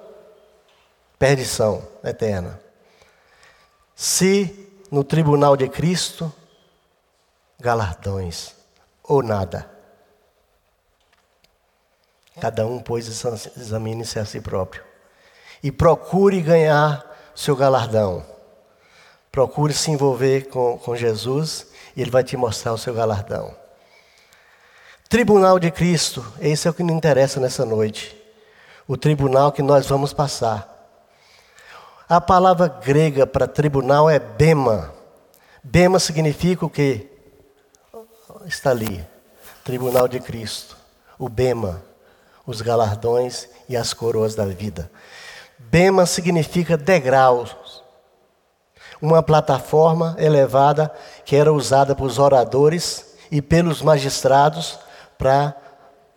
perdição 1.19 1.87
eterna. 2.03 2.59
Se 3.95 4.69
no 4.89 5.03
tribunal 5.03 5.55
de 5.55 5.67
Cristo, 5.69 6.33
galardões 7.59 8.55
ou 9.03 9.21
nada. 9.21 9.69
Cada 12.39 12.65
um, 12.65 12.79
pois, 12.79 13.07
examine-se 13.57 14.17
a 14.17 14.25
si 14.25 14.39
próprio. 14.41 14.83
E 15.61 15.71
procure 15.71 16.41
ganhar 16.41 17.05
seu 17.35 17.55
galardão. 17.55 18.25
Procure 19.31 19.73
se 19.73 19.91
envolver 19.91 20.47
com, 20.49 20.77
com 20.77 20.95
Jesus 20.95 21.70
e 21.95 22.01
Ele 22.01 22.11
vai 22.11 22.23
te 22.23 22.35
mostrar 22.37 22.73
o 22.73 22.77
seu 22.77 22.93
galardão. 22.93 23.55
Tribunal 25.09 25.59
de 25.59 25.69
Cristo, 25.69 26.25
esse 26.39 26.67
é 26.67 26.71
o 26.71 26.73
que 26.73 26.83
nos 26.83 26.95
interessa 26.95 27.39
nessa 27.39 27.65
noite. 27.65 28.17
O 28.87 28.95
tribunal 28.95 29.51
que 29.51 29.61
nós 29.61 29.85
vamos 29.85 30.13
passar. 30.13 30.71
A 32.07 32.19
palavra 32.21 32.67
grega 32.67 33.27
para 33.27 33.47
tribunal 33.47 34.09
é 34.09 34.19
bema. 34.19 34.93
Bema 35.63 35.99
significa 35.99 36.65
o 36.65 36.69
quê? 36.69 37.07
Está 38.45 38.71
ali. 38.71 39.05
Tribunal 39.63 40.07
de 40.07 40.19
Cristo. 40.19 40.77
O 41.19 41.29
bema. 41.29 41.83
Os 42.45 42.61
galardões 42.61 43.47
e 43.67 43.77
as 43.77 43.93
coroas 43.93 44.33
da 44.33 44.45
vida. 44.45 44.89
Bema 45.59 46.05
significa 46.05 46.75
degraus. 46.75 47.55
Uma 49.01 49.23
plataforma 49.23 50.15
elevada 50.19 50.91
que 51.25 51.35
era 51.35 51.51
usada 51.51 51.95
pelos 51.95 52.19
oradores 52.19 53.15
e 53.31 53.41
pelos 53.41 53.81
magistrados 53.81 54.77
para 55.17 55.55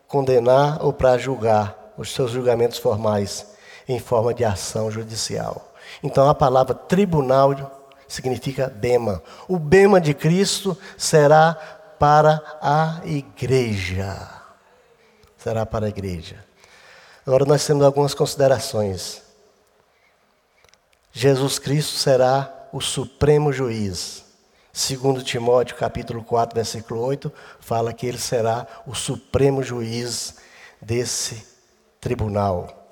condenar 0.07 0.85
ou 0.85 0.93
para 0.93 1.17
julgar 1.17 1.93
os 1.97 2.13
seus 2.13 2.31
julgamentos 2.31 2.79
formais 2.79 3.47
em 3.89 3.99
forma 3.99 4.35
de 4.35 4.45
ação 4.45 4.91
judicial. 4.91 5.73
Então 6.03 6.29
a 6.29 6.35
palavra 6.35 6.75
tribunal 6.75 7.91
significa 8.09 8.69
bema. 8.69 9.23
O 9.49 9.59
bema 9.59 10.01
de 10.01 10.15
Cristo 10.15 10.77
será 10.97 11.55
para 11.99 12.43
a 12.61 13.01
igreja. 13.05 14.17
Será 15.37 15.67
para 15.67 15.87
a 15.87 15.89
igreja. 15.89 16.45
Agora 17.27 17.45
nós 17.45 17.65
temos 17.67 17.85
algumas 17.85 18.15
considerações. 18.15 19.23
Jesus 21.13 21.59
Cristo 21.59 21.97
será 21.97 22.54
o 22.75 22.81
supremo 22.81 23.53
juiz. 23.53 24.25
Segundo 24.73 25.23
Timóteo 25.23 25.77
capítulo 25.77 26.25
4, 26.25 26.57
versículo 26.57 27.01
8, 27.03 27.33
fala 27.61 27.93
que 27.93 28.05
ele 28.05 28.19
será 28.19 28.67
o 28.85 28.93
supremo 28.97 29.63
juiz 29.63 30.39
desse 30.83 31.47
tribunal. 32.01 32.85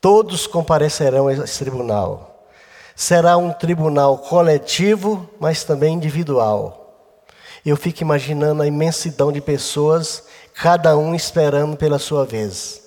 Todos 0.00 0.46
comparecerão 0.46 1.28
a 1.28 1.34
esse 1.34 1.58
tribunal. 1.58 2.48
Será 2.94 3.36
um 3.36 3.52
tribunal 3.52 4.16
coletivo, 4.16 5.28
mas 5.38 5.62
também 5.62 5.96
individual. 5.96 7.20
Eu 7.62 7.76
fico 7.76 8.00
imaginando 8.00 8.62
a 8.62 8.66
imensidão 8.66 9.30
de 9.30 9.42
pessoas, 9.42 10.24
cada 10.54 10.96
um 10.96 11.14
esperando 11.14 11.76
pela 11.76 11.98
sua 11.98 12.24
vez. 12.24 12.80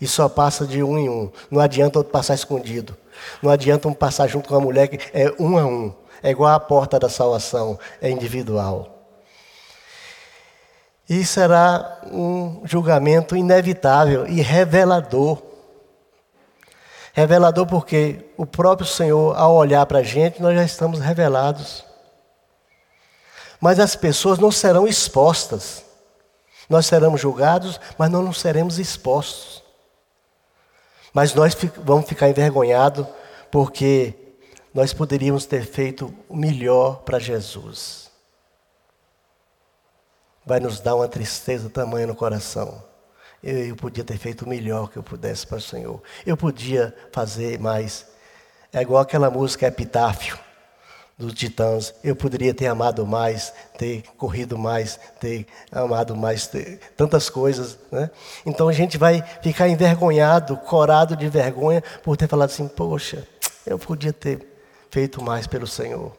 E 0.00 0.06
só 0.06 0.28
passa 0.28 0.64
de 0.64 0.80
um 0.80 0.96
em 0.96 1.08
um. 1.08 1.32
Não 1.50 1.60
adianta 1.60 1.98
outro 1.98 2.12
passar 2.12 2.36
escondido. 2.36 2.96
Não 3.42 3.50
adianta 3.50 3.88
um 3.88 3.94
passar 3.94 4.26
junto 4.28 4.48
com 4.48 4.56
a 4.56 4.60
mulher 4.60 4.88
que 4.88 4.98
é 5.12 5.32
um 5.38 5.56
a 5.58 5.64
um. 5.64 5.94
É 6.22 6.30
igual 6.30 6.52
a 6.52 6.60
porta 6.60 6.98
da 6.98 7.08
salvação, 7.08 7.78
é 8.00 8.10
individual. 8.10 8.94
E 11.08 11.24
será 11.24 12.00
um 12.10 12.62
julgamento 12.64 13.36
inevitável 13.36 14.26
e 14.26 14.40
revelador 14.40 15.48
Revelador 17.18 17.66
porque 17.66 18.24
o 18.36 18.46
próprio 18.46 18.86
Senhor, 18.86 19.36
ao 19.36 19.52
olhar 19.56 19.84
para 19.86 19.98
a 19.98 20.02
gente, 20.04 20.40
nós 20.40 20.54
já 20.54 20.62
estamos 20.62 21.00
revelados. 21.00 21.84
Mas 23.60 23.80
as 23.80 23.96
pessoas 23.96 24.38
não 24.38 24.52
serão 24.52 24.86
expostas. 24.86 25.82
Nós 26.70 26.86
seremos 26.86 27.20
julgados, 27.20 27.80
mas 27.98 28.08
nós 28.08 28.24
não 28.24 28.32
seremos 28.32 28.78
expostos. 28.78 29.64
Mas 31.12 31.34
nós 31.34 31.56
vamos 31.84 32.06
ficar 32.06 32.28
envergonhados 32.28 33.06
porque 33.50 34.14
nós 34.72 34.92
poderíamos 34.92 35.46
ter 35.46 35.64
feito 35.64 36.14
o 36.28 36.36
melhor 36.36 37.02
para 37.02 37.18
Jesus. 37.18 38.10
Vai 40.44 40.60
nos 40.60 40.80
dar 40.80 40.94
uma 40.94 41.08
tristeza 41.08 41.68
tamanha 41.68 42.06
no 42.06 42.14
coração. 42.14 42.82
Eu, 43.42 43.58
eu 43.58 43.76
podia 43.76 44.04
ter 44.04 44.18
feito 44.18 44.44
o 44.44 44.48
melhor 44.48 44.90
que 44.90 44.96
eu 44.96 45.02
pudesse 45.02 45.46
para 45.46 45.58
o 45.58 45.60
Senhor. 45.60 46.02
Eu 46.26 46.36
podia 46.36 46.94
fazer 47.12 47.58
mais. 47.58 48.06
É 48.72 48.80
igual 48.82 49.02
aquela 49.02 49.30
música 49.30 49.66
Epitáfio 49.66 50.38
dos 51.18 51.34
Titãs. 51.34 51.92
Eu 52.02 52.14
poderia 52.14 52.54
ter 52.54 52.66
amado 52.66 53.06
mais, 53.06 53.52
ter 53.76 54.04
corrido 54.16 54.56
mais, 54.56 54.98
ter 55.18 55.46
amado 55.72 56.16
mais, 56.16 56.46
ter 56.46 56.78
tantas 56.96 57.28
coisas. 57.28 57.76
Né? 57.90 58.10
Então 58.46 58.68
a 58.68 58.72
gente 58.72 58.96
vai 58.96 59.22
ficar 59.42 59.68
envergonhado, 59.68 60.56
corado 60.56 61.16
de 61.16 61.28
vergonha 61.28 61.82
por 62.02 62.16
ter 62.16 62.28
falado 62.28 62.50
assim: 62.50 62.68
Poxa, 62.68 63.26
eu 63.66 63.78
podia 63.78 64.12
ter 64.12 64.46
feito 64.90 65.22
mais 65.22 65.46
pelo 65.46 65.66
Senhor. 65.66 66.12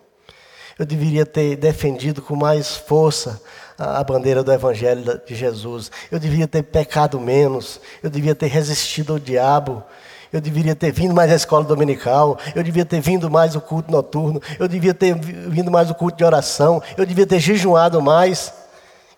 Eu 0.77 0.85
deveria 0.85 1.25
ter 1.25 1.57
defendido 1.57 2.21
com 2.21 2.35
mais 2.35 2.77
força 2.77 3.41
a 3.77 4.01
bandeira 4.01 4.41
do 4.43 4.51
Evangelho 4.51 5.21
de 5.25 5.35
Jesus. 5.35 5.91
Eu 6.09 6.19
deveria 6.19 6.47
ter 6.47 6.63
pecado 6.63 7.19
menos. 7.19 7.81
Eu 8.01 8.09
devia 8.09 8.33
ter 8.33 8.47
resistido 8.47 9.13
ao 9.13 9.19
diabo. 9.19 9.83
Eu 10.31 10.39
deveria 10.39 10.75
ter 10.75 10.91
vindo 10.91 11.13
mais 11.13 11.31
à 11.31 11.35
escola 11.35 11.65
dominical. 11.65 12.37
Eu 12.55 12.63
devia 12.63 12.85
ter 12.85 13.01
vindo 13.01 13.29
mais 13.29 13.55
ao 13.55 13.61
culto 13.61 13.91
noturno. 13.91 14.41
Eu 14.59 14.67
devia 14.67 14.93
ter 14.93 15.15
vindo 15.15 15.71
mais 15.71 15.89
ao 15.89 15.95
culto 15.95 16.17
de 16.17 16.23
oração. 16.23 16.81
Eu 16.97 17.05
devia 17.05 17.25
ter 17.25 17.39
jejuado 17.39 18.01
mais. 18.01 18.53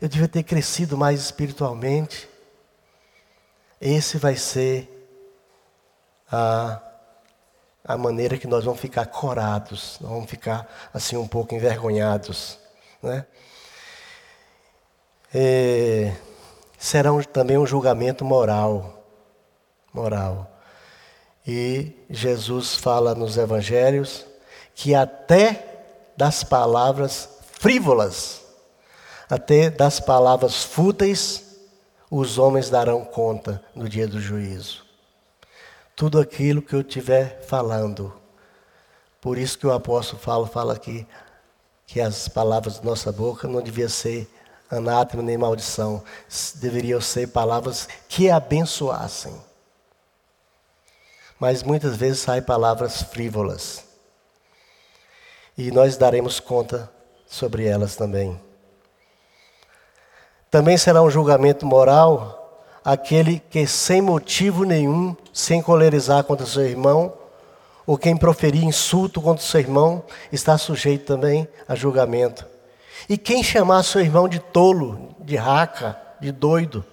Eu 0.01 0.07
devia 0.07 0.27
ter 0.27 0.43
crescido 0.43 0.97
mais 0.97 1.19
espiritualmente. 1.19 2.29
Esse 3.79 4.17
vai 4.17 4.35
ser 4.35 4.87
a, 6.31 6.79
a 7.83 7.97
maneira 7.97 8.37
que 8.37 8.47
nós 8.47 8.63
vamos 8.63 8.79
ficar 8.79 9.05
corados, 9.07 9.97
nós 9.99 10.11
vamos 10.11 10.29
ficar 10.29 10.67
assim 10.93 11.17
um 11.17 11.27
pouco 11.27 11.53
envergonhados, 11.53 12.57
né? 13.01 13.25
é, 15.33 16.13
será 16.77 17.11
um, 17.11 17.21
também 17.21 17.57
um 17.57 17.65
julgamento 17.65 18.23
moral. 18.23 19.03
Moral. 19.93 20.50
E 21.45 21.93
Jesus 22.09 22.75
fala 22.75 23.15
nos 23.15 23.37
evangelhos 23.37 24.25
que 24.75 24.93
até 24.93 25.83
das 26.15 26.43
palavras 26.43 27.29
frívolas, 27.53 28.41
até 29.29 29.69
das 29.69 29.99
palavras 29.99 30.63
fúteis, 30.63 31.51
os 32.09 32.37
homens 32.37 32.69
darão 32.69 33.05
conta 33.05 33.63
no 33.73 33.87
dia 33.87 34.07
do 34.07 34.19
juízo. 34.19 34.85
Tudo 35.95 36.19
aquilo 36.19 36.61
que 36.61 36.73
eu 36.73 36.81
estiver 36.81 37.41
falando. 37.43 38.13
Por 39.19 39.37
isso 39.37 39.57
que 39.57 39.67
o 39.67 39.71
apóstolo 39.71 40.21
Paulo 40.21 40.47
fala 40.47 40.73
aqui 40.73 41.07
que 41.85 42.01
as 42.01 42.27
palavras 42.27 42.79
de 42.79 42.85
nossa 42.85 43.11
boca 43.11 43.47
não 43.47 43.61
deviam 43.61 43.89
ser 43.89 44.29
anátema 44.69 45.21
nem 45.21 45.37
maldição. 45.37 46.03
Deveriam 46.55 47.01
ser 47.01 47.27
palavras 47.27 47.87
que 48.07 48.29
abençoassem. 48.29 49.50
Mas 51.41 51.63
muitas 51.63 51.95
vezes 51.95 52.19
saem 52.19 52.43
palavras 52.43 53.01
frívolas. 53.01 53.83
E 55.57 55.71
nós 55.71 55.97
daremos 55.97 56.39
conta 56.39 56.87
sobre 57.25 57.65
elas 57.65 57.95
também. 57.95 58.39
Também 60.51 60.77
será 60.77 61.01
um 61.01 61.09
julgamento 61.09 61.65
moral 61.65 62.63
aquele 62.85 63.39
que, 63.39 63.65
sem 63.65 64.03
motivo 64.03 64.65
nenhum, 64.65 65.15
sem 65.33 65.63
colerizar 65.63 66.23
contra 66.25 66.45
seu 66.45 66.63
irmão, 66.63 67.11
ou 67.87 67.97
quem 67.97 68.15
proferir 68.15 68.63
insulto 68.63 69.19
contra 69.19 69.43
seu 69.43 69.61
irmão, 69.61 70.03
está 70.31 70.59
sujeito 70.59 71.07
também 71.07 71.47
a 71.67 71.73
julgamento. 71.73 72.45
E 73.09 73.17
quem 73.17 73.43
chamar 73.43 73.81
seu 73.81 73.99
irmão 74.01 74.29
de 74.29 74.37
tolo, 74.37 75.15
de 75.17 75.37
raca, 75.37 75.99
de 76.19 76.31
doido, 76.31 76.85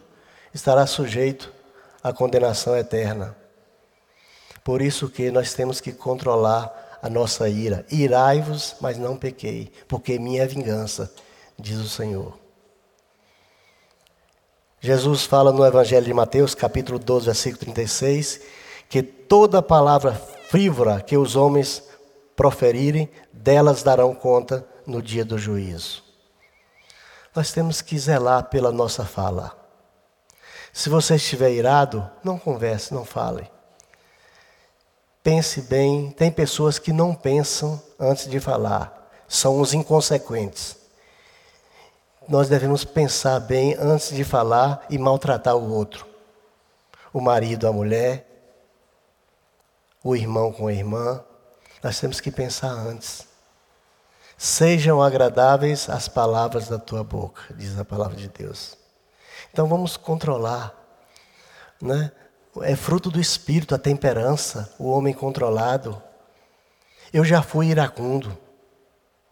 estará 0.54 0.86
sujeito 0.86 1.52
à 2.02 2.14
condenação 2.14 2.74
eterna. 2.74 3.36
Por 4.68 4.82
isso 4.82 5.08
que 5.08 5.30
nós 5.30 5.54
temos 5.54 5.80
que 5.80 5.94
controlar 5.94 6.98
a 7.00 7.08
nossa 7.08 7.48
ira. 7.48 7.86
Irai-vos, 7.90 8.76
mas 8.82 8.98
não 8.98 9.16
pequei, 9.16 9.72
porque 9.88 10.18
minha 10.18 10.42
é 10.42 10.46
vingança, 10.46 11.10
diz 11.58 11.78
o 11.78 11.88
Senhor. 11.88 12.38
Jesus 14.78 15.24
fala 15.24 15.52
no 15.52 15.64
Evangelho 15.64 16.04
de 16.04 16.12
Mateus, 16.12 16.54
capítulo 16.54 16.98
12, 16.98 17.24
versículo 17.24 17.62
36, 17.62 18.42
que 18.90 19.02
toda 19.02 19.62
palavra 19.62 20.12
frívola 20.50 21.00
que 21.00 21.16
os 21.16 21.34
homens 21.34 21.82
proferirem, 22.36 23.08
delas 23.32 23.82
darão 23.82 24.14
conta 24.14 24.68
no 24.86 25.00
dia 25.00 25.24
do 25.24 25.38
juízo. 25.38 26.04
Nós 27.34 27.52
temos 27.52 27.80
que 27.80 27.98
zelar 27.98 28.50
pela 28.50 28.70
nossa 28.70 29.06
fala. 29.06 29.56
Se 30.74 30.90
você 30.90 31.14
estiver 31.14 31.52
irado, 31.52 32.06
não 32.22 32.38
converse, 32.38 32.92
não 32.92 33.06
fale. 33.06 33.50
Pense 35.28 35.60
bem. 35.60 36.10
Tem 36.12 36.32
pessoas 36.32 36.78
que 36.78 36.90
não 36.90 37.14
pensam 37.14 37.78
antes 38.00 38.30
de 38.30 38.40
falar, 38.40 39.10
são 39.28 39.60
os 39.60 39.74
inconsequentes. 39.74 40.74
Nós 42.26 42.48
devemos 42.48 42.82
pensar 42.82 43.38
bem 43.38 43.76
antes 43.78 44.08
de 44.08 44.24
falar 44.24 44.86
e 44.88 44.96
maltratar 44.96 45.54
o 45.54 45.70
outro. 45.70 46.06
O 47.12 47.20
marido, 47.20 47.68
a 47.68 47.72
mulher, 47.74 48.26
o 50.02 50.16
irmão 50.16 50.50
com 50.50 50.66
a 50.66 50.72
irmã. 50.72 51.22
Nós 51.82 52.00
temos 52.00 52.22
que 52.22 52.30
pensar 52.30 52.70
antes. 52.70 53.28
Sejam 54.38 55.02
agradáveis 55.02 55.90
as 55.90 56.08
palavras 56.08 56.68
da 56.68 56.78
tua 56.78 57.04
boca, 57.04 57.42
diz 57.54 57.78
a 57.78 57.84
palavra 57.84 58.16
de 58.16 58.28
Deus. 58.28 58.78
Então 59.52 59.68
vamos 59.68 59.94
controlar, 59.94 60.74
né? 61.82 62.12
É 62.62 62.74
fruto 62.74 63.10
do 63.10 63.20
espírito 63.20 63.74
a 63.74 63.78
temperança, 63.78 64.74
o 64.78 64.90
homem 64.90 65.14
controlado. 65.14 66.02
Eu 67.12 67.24
já 67.24 67.42
fui 67.42 67.68
iracundo. 67.68 68.36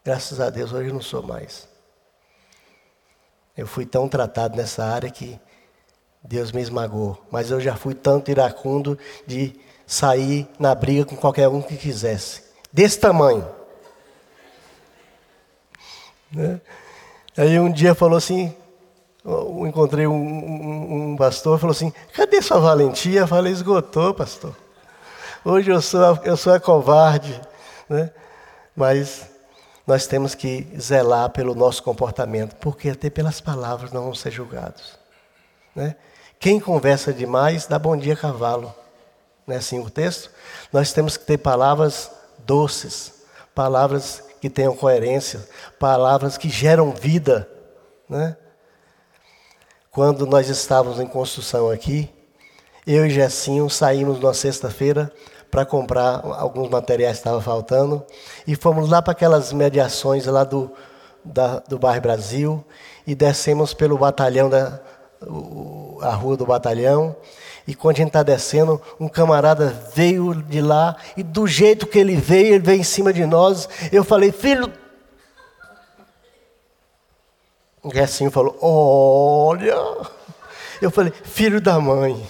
Graças 0.04 0.40
a 0.40 0.50
Deus 0.50 0.72
hoje 0.72 0.92
não 0.92 1.00
sou 1.00 1.22
mais. 1.22 1.68
Eu 3.56 3.66
fui 3.66 3.86
tão 3.86 4.08
tratado 4.08 4.56
nessa 4.56 4.84
área 4.84 5.10
que 5.10 5.40
Deus 6.22 6.52
me 6.52 6.60
esmagou. 6.60 7.20
Mas 7.30 7.50
eu 7.50 7.60
já 7.60 7.74
fui 7.74 7.94
tanto 7.94 8.30
iracundo 8.30 8.98
de 9.26 9.58
sair 9.86 10.48
na 10.58 10.74
briga 10.74 11.04
com 11.04 11.16
qualquer 11.16 11.48
um 11.48 11.62
que 11.62 11.76
quisesse. 11.76 12.44
Desse 12.72 13.00
tamanho. 13.00 13.48
Né? 16.30 16.60
Aí 17.36 17.58
um 17.58 17.70
dia 17.70 17.94
falou 17.94 18.18
assim, 18.18 18.54
eu 19.26 19.66
encontrei 19.66 20.06
um, 20.06 20.14
um, 20.14 21.12
um 21.12 21.16
pastor, 21.16 21.58
falou 21.58 21.72
assim, 21.72 21.92
cadê 22.12 22.40
sua 22.40 22.60
valentia? 22.60 23.20
Eu 23.20 23.26
falei, 23.26 23.52
esgotou, 23.52 24.14
pastor. 24.14 24.54
Hoje 25.44 25.70
eu 25.70 25.82
sou, 25.82 26.00
eu 26.22 26.36
sou 26.36 26.52
a 26.52 26.60
covarde. 26.60 27.40
Né? 27.88 28.10
Mas 28.74 29.28
nós 29.84 30.06
temos 30.06 30.34
que 30.34 30.68
zelar 30.80 31.30
pelo 31.30 31.54
nosso 31.54 31.82
comportamento, 31.82 32.54
porque 32.56 32.90
até 32.90 33.10
pelas 33.10 33.40
palavras 33.40 33.90
não 33.90 34.02
vamos 34.02 34.20
ser 34.20 34.30
julgados. 34.30 34.96
Né? 35.74 35.96
Quem 36.38 36.60
conversa 36.60 37.12
demais 37.12 37.66
dá 37.66 37.78
bom 37.78 37.96
dia 37.96 38.14
a 38.14 38.16
cavalo. 38.16 38.72
Não 39.44 39.54
é 39.54 39.58
assim 39.58 39.80
o 39.80 39.90
texto? 39.90 40.30
Nós 40.72 40.92
temos 40.92 41.16
que 41.16 41.24
ter 41.24 41.38
palavras 41.38 42.10
doces, 42.44 43.24
palavras 43.54 44.22
que 44.40 44.48
tenham 44.48 44.76
coerência, 44.76 45.48
palavras 45.80 46.38
que 46.38 46.48
geram 46.48 46.92
vida. 46.92 47.48
Né? 48.08 48.36
Quando 49.96 50.26
nós 50.26 50.50
estávamos 50.50 51.00
em 51.00 51.06
construção 51.06 51.70
aqui, 51.70 52.10
eu 52.86 53.06
e 53.06 53.08
Jessinho 53.08 53.70
saímos 53.70 54.20
numa 54.20 54.34
sexta-feira 54.34 55.10
para 55.50 55.64
comprar 55.64 56.20
alguns 56.36 56.68
materiais 56.68 57.16
que 57.16 57.20
estavam 57.20 57.40
faltando 57.40 58.04
e 58.46 58.54
fomos 58.54 58.90
lá 58.90 59.00
para 59.00 59.12
aquelas 59.12 59.54
mediações 59.54 60.26
lá 60.26 60.44
do, 60.44 60.70
da, 61.24 61.60
do 61.60 61.78
bairro 61.78 62.02
Brasil 62.02 62.62
e 63.06 63.14
descemos 63.14 63.72
pelo 63.72 63.96
batalhão, 63.96 64.50
da, 64.50 64.82
a 66.02 66.10
rua 66.10 66.36
do 66.36 66.44
batalhão 66.44 67.16
e 67.66 67.74
quando 67.74 67.96
a 67.96 67.98
gente 68.00 68.08
está 68.08 68.22
descendo, 68.22 68.78
um 69.00 69.08
camarada 69.08 69.74
veio 69.94 70.34
de 70.34 70.60
lá, 70.60 70.94
e 71.16 71.22
do 71.22 71.46
jeito 71.46 71.86
que 71.86 71.98
ele 71.98 72.16
veio, 72.16 72.56
ele 72.56 72.64
veio 72.64 72.80
em 72.80 72.84
cima 72.84 73.14
de 73.14 73.24
nós. 73.24 73.66
Eu 73.90 74.04
falei, 74.04 74.30
filho. 74.30 74.70
O 77.86 77.94
Gessinho 77.94 78.32
falou, 78.32 78.58
olha. 78.60 79.76
Eu 80.82 80.90
falei, 80.90 81.12
filho 81.22 81.60
da 81.60 81.78
mãe. 81.78 82.20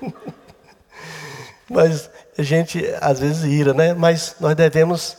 Mas 1.68 2.08
a 2.38 2.42
gente 2.44 2.80
às 3.00 3.18
vezes 3.18 3.42
ira, 3.42 3.74
né? 3.74 3.92
Mas 3.92 4.36
nós 4.38 4.54
devemos 4.54 5.16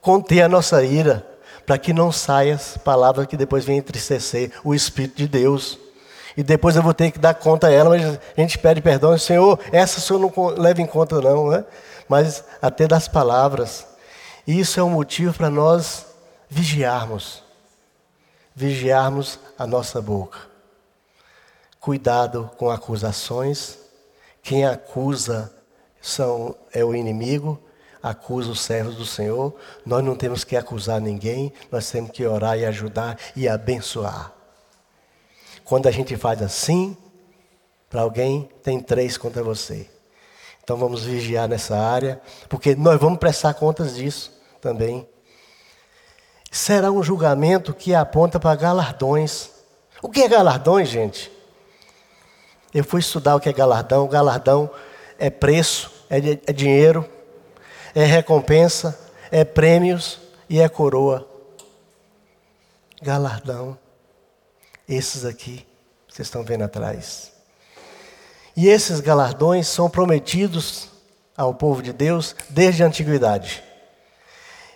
conter 0.00 0.42
a 0.42 0.48
nossa 0.48 0.84
ira, 0.84 1.26
para 1.66 1.76
que 1.76 1.92
não 1.92 2.12
saia 2.12 2.54
as 2.54 2.76
palavras 2.76 3.26
que 3.26 3.36
depois 3.36 3.64
vêm 3.64 3.78
entristecer 3.78 4.52
o 4.62 4.76
Espírito 4.76 5.16
de 5.16 5.26
Deus. 5.26 5.76
E 6.36 6.44
depois 6.44 6.76
eu 6.76 6.82
vou 6.82 6.94
ter 6.94 7.10
que 7.10 7.18
dar 7.18 7.34
conta 7.34 7.66
a 7.66 7.72
ela, 7.72 7.90
mas 7.90 8.04
a 8.36 8.40
gente 8.40 8.56
pede 8.58 8.80
perdão. 8.80 9.18
Senhor, 9.18 9.58
essa 9.72 9.98
o 9.98 10.00
Senhor 10.00 10.20
não 10.20 10.54
leva 10.56 10.80
em 10.80 10.86
conta 10.86 11.20
não, 11.20 11.50
né? 11.50 11.64
Mas 12.08 12.44
até 12.62 12.86
das 12.86 13.08
palavras. 13.08 13.84
E 14.46 14.60
isso 14.60 14.78
é 14.78 14.84
um 14.84 14.90
motivo 14.90 15.34
para 15.34 15.50
nós 15.50 16.06
vigiarmos. 16.48 17.41
Vigiarmos 18.54 19.38
a 19.58 19.66
nossa 19.66 20.00
boca. 20.00 20.38
Cuidado 21.80 22.50
com 22.56 22.70
acusações. 22.70 23.78
Quem 24.42 24.66
acusa 24.66 25.52
são, 26.00 26.54
é 26.72 26.84
o 26.84 26.94
inimigo, 26.94 27.60
acusa 28.02 28.50
os 28.50 28.60
servos 28.60 28.96
do 28.96 29.06
Senhor. 29.06 29.54
Nós 29.86 30.04
não 30.04 30.16
temos 30.16 30.44
que 30.44 30.56
acusar 30.56 31.00
ninguém, 31.00 31.52
nós 31.70 31.90
temos 31.90 32.10
que 32.10 32.26
orar 32.26 32.58
e 32.58 32.64
ajudar 32.64 33.18
e 33.34 33.48
abençoar. 33.48 34.32
Quando 35.64 35.86
a 35.86 35.90
gente 35.90 36.16
faz 36.16 36.42
assim, 36.42 36.96
para 37.88 38.02
alguém, 38.02 38.48
tem 38.62 38.80
três 38.80 39.16
contra 39.16 39.42
você. 39.42 39.88
Então 40.62 40.76
vamos 40.76 41.04
vigiar 41.04 41.48
nessa 41.48 41.76
área, 41.76 42.20
porque 42.48 42.74
nós 42.74 42.98
vamos 43.00 43.18
prestar 43.18 43.54
contas 43.54 43.94
disso 43.94 44.32
também. 44.60 45.08
Será 46.54 46.92
um 46.92 47.02
julgamento 47.02 47.72
que 47.72 47.94
aponta 47.94 48.38
para 48.38 48.54
galardões. 48.54 49.48
O 50.02 50.10
que 50.10 50.20
é 50.20 50.28
galardões, 50.28 50.86
gente? 50.90 51.32
Eu 52.74 52.84
fui 52.84 53.00
estudar 53.00 53.34
o 53.34 53.40
que 53.40 53.48
é 53.48 53.52
galardão. 53.54 54.06
Galardão 54.06 54.70
é 55.18 55.30
preço, 55.30 55.90
é, 56.10 56.18
é 56.18 56.52
dinheiro, 56.52 57.08
é 57.94 58.04
recompensa, 58.04 59.00
é 59.30 59.46
prêmios 59.46 60.18
e 60.46 60.60
é 60.60 60.68
coroa. 60.68 61.26
Galardão. 63.00 63.78
Esses 64.86 65.24
aqui, 65.24 65.66
vocês 66.06 66.28
estão 66.28 66.44
vendo 66.44 66.64
atrás. 66.64 67.32
E 68.54 68.68
esses 68.68 69.00
galardões 69.00 69.66
são 69.68 69.88
prometidos 69.88 70.90
ao 71.34 71.54
povo 71.54 71.82
de 71.82 71.94
Deus 71.94 72.36
desde 72.50 72.84
a 72.84 72.86
antiguidade. 72.86 73.71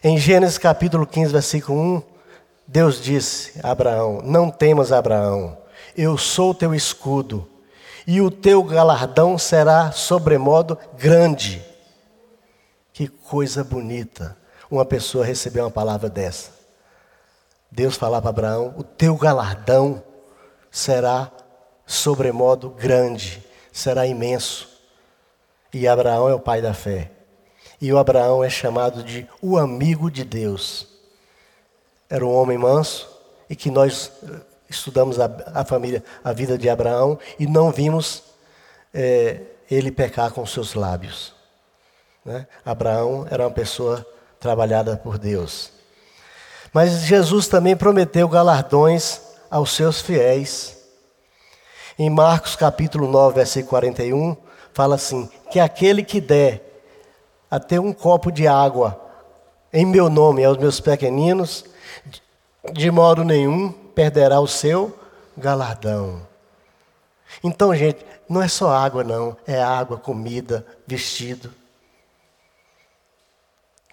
Em 0.08 0.16
Gênesis 0.16 0.56
capítulo 0.56 1.04
15, 1.04 1.32
versículo 1.32 1.80
1, 1.80 2.02
Deus 2.64 3.02
disse 3.02 3.58
a 3.60 3.72
Abraão: 3.72 4.20
Não 4.22 4.52
temas, 4.52 4.92
Abraão, 4.92 5.58
eu 5.96 6.16
sou 6.16 6.54
teu 6.54 6.72
escudo, 6.72 7.50
e 8.06 8.20
o 8.20 8.30
teu 8.30 8.62
galardão 8.62 9.36
será 9.36 9.90
sobremodo 9.90 10.78
grande. 10.96 11.60
Que 12.92 13.08
coisa 13.08 13.64
bonita 13.64 14.36
uma 14.70 14.84
pessoa 14.84 15.26
receber 15.26 15.60
uma 15.60 15.72
palavra 15.72 16.08
dessa. 16.08 16.52
Deus 17.68 17.96
falar 17.96 18.20
para 18.20 18.30
Abraão: 18.30 18.76
o 18.78 18.84
teu 18.84 19.16
galardão 19.16 20.00
será 20.70 21.32
sobremodo 21.84 22.70
grande, 22.70 23.44
será 23.72 24.06
imenso. 24.06 24.68
E 25.74 25.88
Abraão 25.88 26.28
é 26.28 26.34
o 26.34 26.38
pai 26.38 26.62
da 26.62 26.72
fé. 26.72 27.15
E 27.80 27.92
o 27.92 27.98
Abraão 27.98 28.42
é 28.42 28.48
chamado 28.48 29.02
de 29.02 29.26
o 29.40 29.58
amigo 29.58 30.10
de 30.10 30.24
Deus. 30.24 30.86
Era 32.08 32.24
um 32.24 32.32
homem 32.32 32.56
manso 32.56 33.08
e 33.48 33.56
que 33.56 33.70
nós 33.70 34.10
eh, 34.22 34.40
estudamos 34.68 35.20
a, 35.20 35.30
a 35.54 35.64
família, 35.64 36.02
a 36.24 36.32
vida 36.32 36.56
de 36.56 36.68
Abraão 36.68 37.18
e 37.38 37.46
não 37.46 37.70
vimos 37.70 38.22
é, 38.94 39.40
ele 39.70 39.90
pecar 39.90 40.32
com 40.32 40.46
seus 40.46 40.74
lábios. 40.74 41.34
Né? 42.24 42.46
Abraão 42.64 43.26
era 43.30 43.44
uma 43.44 43.50
pessoa 43.50 44.06
trabalhada 44.40 44.96
por 44.96 45.18
Deus. 45.18 45.70
Mas 46.72 47.02
Jesus 47.02 47.48
também 47.48 47.76
prometeu 47.76 48.28
galardões 48.28 49.20
aos 49.50 49.74
seus 49.74 50.00
fiéis. 50.00 50.76
Em 51.98 52.10
Marcos 52.10 52.56
capítulo 52.56 53.08
9, 53.08 53.36
versículo 53.36 53.70
41, 53.70 54.36
fala 54.72 54.96
assim: 54.96 55.30
que 55.50 55.58
aquele 55.58 56.02
que 56.02 56.20
der 56.20 56.65
até 57.50 57.80
um 57.80 57.92
copo 57.92 58.30
de 58.30 58.46
água 58.46 59.00
em 59.72 59.84
meu 59.84 60.08
nome 60.08 60.44
aos 60.44 60.56
meus 60.56 60.80
pequeninos, 60.80 61.64
de 62.72 62.90
modo 62.90 63.24
nenhum 63.24 63.72
perderá 63.72 64.40
o 64.40 64.46
seu 64.46 64.98
galardão. 65.36 66.26
Então, 67.42 67.74
gente, 67.74 68.04
não 68.28 68.42
é 68.42 68.48
só 68.48 68.70
água, 68.70 69.04
não, 69.04 69.36
é 69.46 69.62
água, 69.62 69.98
comida, 69.98 70.66
vestido. 70.86 71.52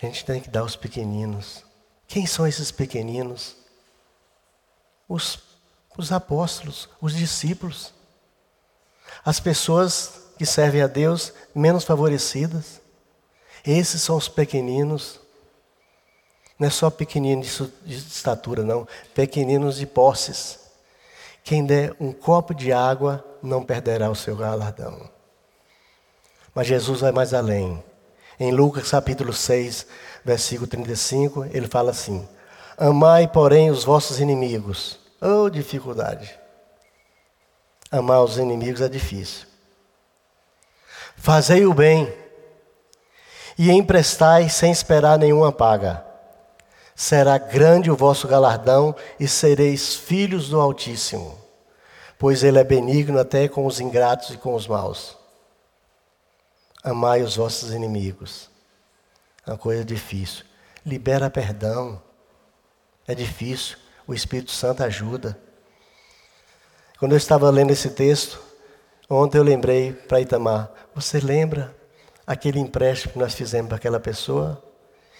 A 0.02 0.06
gente 0.06 0.26
tem 0.26 0.42
que 0.42 0.50
dar 0.50 0.62
aos 0.62 0.76
pequeninos. 0.76 1.64
Quem 2.08 2.26
são 2.26 2.46
esses 2.46 2.72
pequeninos? 2.72 3.56
Os, 5.08 5.40
os 5.98 6.12
apóstolos, 6.12 6.90
os 7.02 7.16
discípulos. 7.16 7.94
As 9.24 9.40
pessoas 9.40 10.24
que 10.38 10.46
servem 10.46 10.82
a 10.82 10.88
Deus 10.88 11.32
menos 11.56 11.84
favorecidas. 11.84 12.82
Esses 13.66 14.02
são 14.02 14.18
os 14.18 14.28
pequeninos. 14.28 15.20
Não 16.60 16.68
é 16.68 16.72
só 16.72 16.90
pequeninos 16.90 17.62
de 17.86 17.96
estatura, 17.96 18.64
não. 18.64 18.88
Pequeninos 19.14 19.78
de 19.78 19.86
posses. 19.86 20.60
Quem 21.44 21.66
der 21.66 21.96
um 22.00 22.12
copo 22.12 22.54
de 22.54 22.72
água 22.72 23.24
não 23.42 23.64
perderá 23.64 24.10
o 24.10 24.16
seu 24.16 24.36
galardão. 24.36 25.10
Mas 26.54 26.68
Jesus 26.68 27.02
vai 27.02 27.12
mais 27.12 27.34
além. 27.34 27.84
Em 28.40 28.52
Lucas 28.52 28.92
capítulo 28.92 29.34
6, 29.34 29.86
versículo 30.24 30.68
35, 30.68 31.46
ele 31.52 31.68
fala 31.68 31.92
assim: 31.92 32.28
Amai, 32.78 33.28
porém, 33.28 33.70
os 33.70 33.84
vossos 33.84 34.20
inimigos. 34.20 35.00
Oh, 35.22 35.50
dificuldade. 35.50 36.38
Amar 37.92 38.24
os 38.24 38.38
inimigos 38.38 38.82
é 38.82 38.90
difícil. 38.90 39.48
Fazei 41.16 41.66
o 41.66 41.74
bem 41.74 42.23
e 43.58 43.72
emprestai 43.72 44.50
sem 44.50 44.72
esperar 44.72 45.18
nenhuma 45.18 45.52
paga. 45.52 46.04
Será 46.96 47.38
grande 47.38 47.90
o 47.90 47.96
vosso 47.96 48.28
galardão 48.28 48.96
e 49.20 49.28
sereis 49.28 49.96
filhos 49.96 50.50
do 50.50 50.60
Altíssimo, 50.60 51.38
pois 52.20 52.44
Ele 52.44 52.60
é 52.60 52.64
benigno 52.64 53.20
até 53.20 53.48
com 53.48 53.66
os 53.66 53.80
ingratos 53.80 54.32
e 54.32 54.38
com 54.38 54.54
os 54.54 54.68
maus. 54.68 55.18
Amai 56.84 57.22
os 57.22 57.36
vossos 57.36 57.72
inimigos. 57.72 58.50
É 59.48 59.52
uma 59.52 59.58
coisa 59.58 59.84
difícil. 59.84 60.46
Libera 60.86 61.30
perdão. 61.30 62.02
É 63.08 63.16
difícil. 63.16 63.78
O 64.06 64.14
Espírito 64.14 64.52
Santo 64.52 64.84
ajuda. 64.84 65.38
Quando 67.00 67.14
eu 67.14 67.18
estava 67.18 67.50
lendo 67.50 67.72
esse 67.72 67.90
texto, 67.90 68.42
ontem 69.10 69.38
eu 69.38 69.44
lembrei 69.44 69.94
para 69.94 70.22
Itamar: 70.22 70.72
você 70.94 71.20
lembra 71.20 71.74
aquele 72.26 72.60
empréstimo 72.60 73.14
que 73.14 73.20
nós 73.20 73.34
fizemos 73.34 73.68
para 73.68 73.78
aquela 73.78 74.00
pessoa 74.00 74.64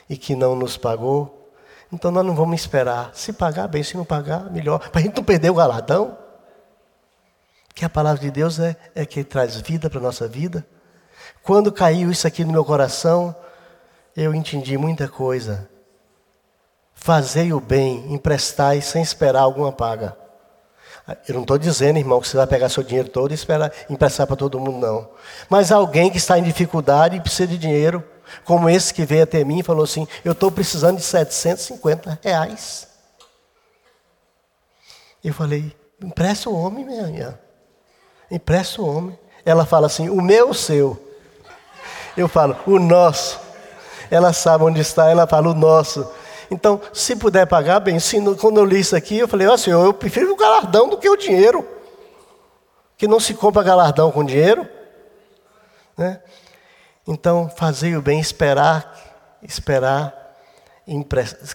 e 0.10 0.18
que 0.18 0.36
não 0.36 0.56
nos 0.56 0.78
pagou? 0.78 1.52
Então 1.92 2.10
nós 2.10 2.26
não 2.26 2.36
vamos 2.36 2.60
esperar. 2.60 3.12
Se 3.14 3.32
pagar, 3.32 3.68
bem, 3.68 3.84
se 3.84 3.96
não 3.96 4.04
pagar, 4.04 4.52
melhor. 4.52 4.90
Para 4.90 5.02
a 5.02 5.04
gente 5.04 5.16
não 5.16 5.24
perder 5.24 5.52
o 5.52 5.56
galardão. 5.56 6.18
Que 7.76 7.86
a 7.86 7.90
palavra 7.90 8.22
de 8.22 8.32
Deus 8.32 8.60
é, 8.60 8.76
é 8.96 9.06
que 9.06 9.24
traz 9.24 9.56
vida 9.58 9.90
para 9.90 10.00
a 10.00 10.04
nossa 10.04 10.28
vida. 10.28 10.66
Quando 11.44 11.72
caiu 11.72 12.12
isso 12.12 12.28
aqui 12.28 12.44
no 12.44 12.52
meu 12.52 12.64
coração, 12.66 13.36
eu 14.16 14.34
entendi 14.34 14.78
muita 14.78 15.08
coisa. 15.08 15.70
Fazei 16.94 17.52
o 17.52 17.60
bem, 17.60 18.14
emprestai 18.14 18.80
sem 18.82 19.02
esperar 19.02 19.42
alguma 19.42 19.72
paga. 19.72 20.23
Eu 21.28 21.36
não 21.36 21.42
estou 21.42 21.58
dizendo, 21.58 22.00
irmão, 22.00 22.22
que 22.22 22.28
você 22.28 22.38
vai 22.38 22.48
pegar 22.48 22.70
seu 22.70 22.82
dinheiro 22.82 23.10
todo 23.10 23.32
e 23.32 23.34
esperar 23.34 23.72
emprestar 23.90 24.26
para 24.26 24.36
todo 24.36 24.60
mundo, 24.60 24.78
não. 24.78 25.10
Mas 25.50 25.72
alguém 25.72 26.10
que 26.10 26.18
está 26.18 26.40
em 26.40 26.44
dificuldade 26.44 27.18
e 27.18 27.20
precisa 27.20 27.48
de 27.48 27.58
dinheiro, 27.58 28.04
como 28.46 28.70
esse 28.70 28.94
que 28.94 29.06
veio 29.06 29.24
até 29.24 29.44
mim 29.44 29.60
e 29.60 29.64
falou 29.64 29.84
assim: 29.84 30.08
Eu 30.24 30.32
estou 30.32 30.50
precisando 30.50 30.98
de 30.98 31.04
750 31.04 32.20
reais. 32.24 32.88
Eu 35.24 35.34
falei: 35.34 35.76
Empresta 36.02 36.50
o 36.50 36.56
homem, 36.56 36.86
minha. 36.86 37.40
Empresta 38.32 38.82
o 38.82 38.88
homem. 38.88 39.20
Ela 39.46 39.66
fala 39.66 39.88
assim: 39.88 40.10
O 40.10 40.22
meu, 40.22 40.52
o 40.52 40.54
seu. 40.54 41.02
Eu 42.16 42.28
falo, 42.28 42.56
o 42.68 42.80
nosso. 42.80 43.40
Ela 44.10 44.32
sabe 44.32 44.64
onde 44.64 44.80
está, 44.80 45.10
ela 45.10 45.26
fala, 45.26 45.50
o 45.50 45.54
nosso. 45.54 46.08
Então, 46.50 46.82
se 46.92 47.16
puder 47.16 47.46
pagar, 47.46 47.80
bem, 47.80 48.00
se, 48.00 48.18
quando 48.36 48.58
eu 48.58 48.66
li 48.66 48.80
isso 48.80 48.96
aqui, 48.96 49.18
eu 49.18 49.28
falei, 49.28 49.48
ó 49.48 49.54
oh, 49.54 49.58
senhor, 49.58 49.86
eu 49.86 49.94
prefiro 49.94 50.32
o 50.32 50.36
galardão 50.36 50.90
do 50.90 50.98
que 50.98 51.10
o 51.10 51.18
dinheiro. 51.18 51.68
Que 52.98 53.08
não 53.08 53.20
se 53.20 53.34
compra 53.34 53.64
galardão 53.64 54.12
com 54.12 54.24
dinheiro. 54.24 54.68
Né? 55.98 56.22
Então, 57.08 57.50
fazer 57.50 57.98
o 57.98 58.02
bem, 58.02 58.20
esperar, 58.20 59.40
esperar 59.42 60.24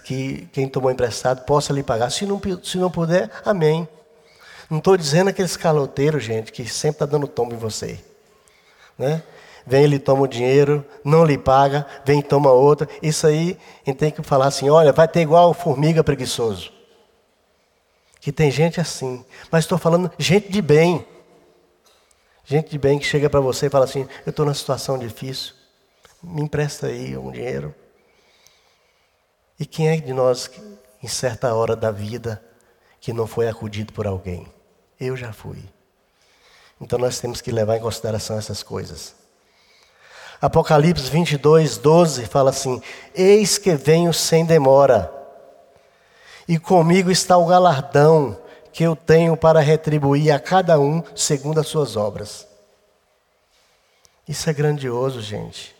que 0.04 0.48
quem 0.52 0.68
tomou 0.68 0.90
emprestado 0.90 1.44
possa 1.44 1.72
lhe 1.72 1.82
pagar. 1.82 2.10
Se 2.10 2.24
não, 2.26 2.40
se 2.62 2.78
não 2.78 2.90
puder, 2.90 3.30
amém. 3.44 3.88
Não 4.70 4.78
estou 4.78 4.96
dizendo 4.96 5.28
aqueles 5.28 5.56
caloteiros, 5.56 6.22
gente, 6.22 6.52
que 6.52 6.66
sempre 6.66 6.96
está 6.96 7.06
dando 7.06 7.26
tombo 7.26 7.54
em 7.54 7.58
você. 7.58 7.98
Né? 8.98 9.22
Vem, 9.68 9.84
ele 9.84 9.98
toma 9.98 10.22
o 10.22 10.26
dinheiro, 10.26 10.84
não 11.04 11.24
lhe 11.24 11.36
paga, 11.36 11.86
vem, 12.04 12.22
toma 12.22 12.50
outra. 12.50 12.88
Isso 13.02 13.26
aí, 13.26 13.58
a 13.86 13.90
gente 13.90 13.98
tem 13.98 14.10
que 14.10 14.22
falar 14.22 14.46
assim: 14.46 14.70
olha, 14.70 14.92
vai 14.92 15.06
ter 15.06 15.20
igual 15.20 15.52
formiga 15.52 16.02
preguiçoso. 16.02 16.72
Que 18.20 18.32
tem 18.32 18.50
gente 18.50 18.80
assim. 18.80 19.24
Mas 19.50 19.64
estou 19.64 19.78
falando 19.78 20.10
gente 20.18 20.50
de 20.50 20.62
bem. 20.62 21.06
Gente 22.44 22.70
de 22.70 22.78
bem 22.78 22.98
que 22.98 23.04
chega 23.04 23.28
para 23.28 23.40
você 23.40 23.66
e 23.66 23.70
fala 23.70 23.84
assim: 23.84 24.08
eu 24.24 24.30
estou 24.30 24.46
numa 24.46 24.54
situação 24.54 24.98
difícil, 24.98 25.52
me 26.22 26.42
empresta 26.42 26.86
aí 26.86 27.16
um 27.16 27.30
dinheiro. 27.30 27.74
E 29.60 29.66
quem 29.66 29.88
é 29.88 29.96
de 29.96 30.12
nós, 30.12 30.50
em 31.02 31.08
certa 31.08 31.54
hora 31.54 31.76
da 31.76 31.90
vida, 31.90 32.42
que 33.00 33.12
não 33.12 33.26
foi 33.26 33.48
acudido 33.48 33.92
por 33.92 34.06
alguém? 34.06 34.46
Eu 34.98 35.16
já 35.16 35.32
fui. 35.32 35.62
Então 36.80 36.98
nós 36.98 37.20
temos 37.20 37.40
que 37.40 37.50
levar 37.50 37.76
em 37.76 37.80
consideração 37.80 38.38
essas 38.38 38.62
coisas. 38.62 39.17
Apocalipse 40.40 41.10
22, 41.10 41.78
12 41.78 42.26
fala 42.26 42.50
assim: 42.50 42.80
Eis 43.14 43.58
que 43.58 43.74
venho 43.74 44.12
sem 44.12 44.44
demora, 44.44 45.12
e 46.46 46.58
comigo 46.58 47.10
está 47.10 47.36
o 47.36 47.46
galardão 47.46 48.38
que 48.72 48.84
eu 48.84 48.94
tenho 48.94 49.36
para 49.36 49.60
retribuir 49.60 50.30
a 50.32 50.38
cada 50.38 50.78
um 50.78 51.02
segundo 51.14 51.58
as 51.58 51.66
suas 51.66 51.96
obras. 51.96 52.46
Isso 54.28 54.48
é 54.48 54.52
grandioso, 54.52 55.20
gente. 55.20 55.74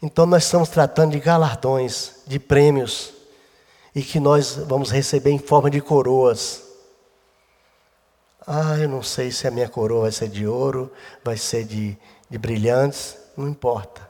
Então 0.00 0.26
nós 0.26 0.44
estamos 0.44 0.68
tratando 0.68 1.12
de 1.12 1.20
galardões, 1.20 2.16
de 2.26 2.38
prêmios, 2.38 3.12
e 3.94 4.02
que 4.02 4.20
nós 4.20 4.54
vamos 4.56 4.90
receber 4.90 5.30
em 5.30 5.38
forma 5.38 5.70
de 5.70 5.80
coroas. 5.80 6.62
Ah, 8.46 8.76
eu 8.78 8.88
não 8.88 9.02
sei 9.02 9.30
se 9.30 9.46
a 9.46 9.50
minha 9.50 9.68
coroa 9.68 10.02
vai 10.02 10.12
ser 10.12 10.28
de 10.28 10.46
ouro, 10.46 10.92
vai 11.24 11.36
ser 11.36 11.64
de, 11.64 11.96
de 12.28 12.38
brilhantes. 12.38 13.21
Não 13.36 13.48
importa. 13.48 14.08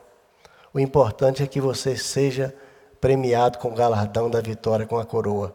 O 0.74 0.80
importante 0.80 1.42
é 1.42 1.46
que 1.46 1.60
você 1.60 1.96
seja 1.96 2.54
premiado 3.00 3.58
com 3.58 3.68
o 3.68 3.74
galardão 3.74 4.30
da 4.30 4.40
vitória, 4.40 4.86
com 4.86 4.98
a 4.98 5.04
coroa. 5.04 5.54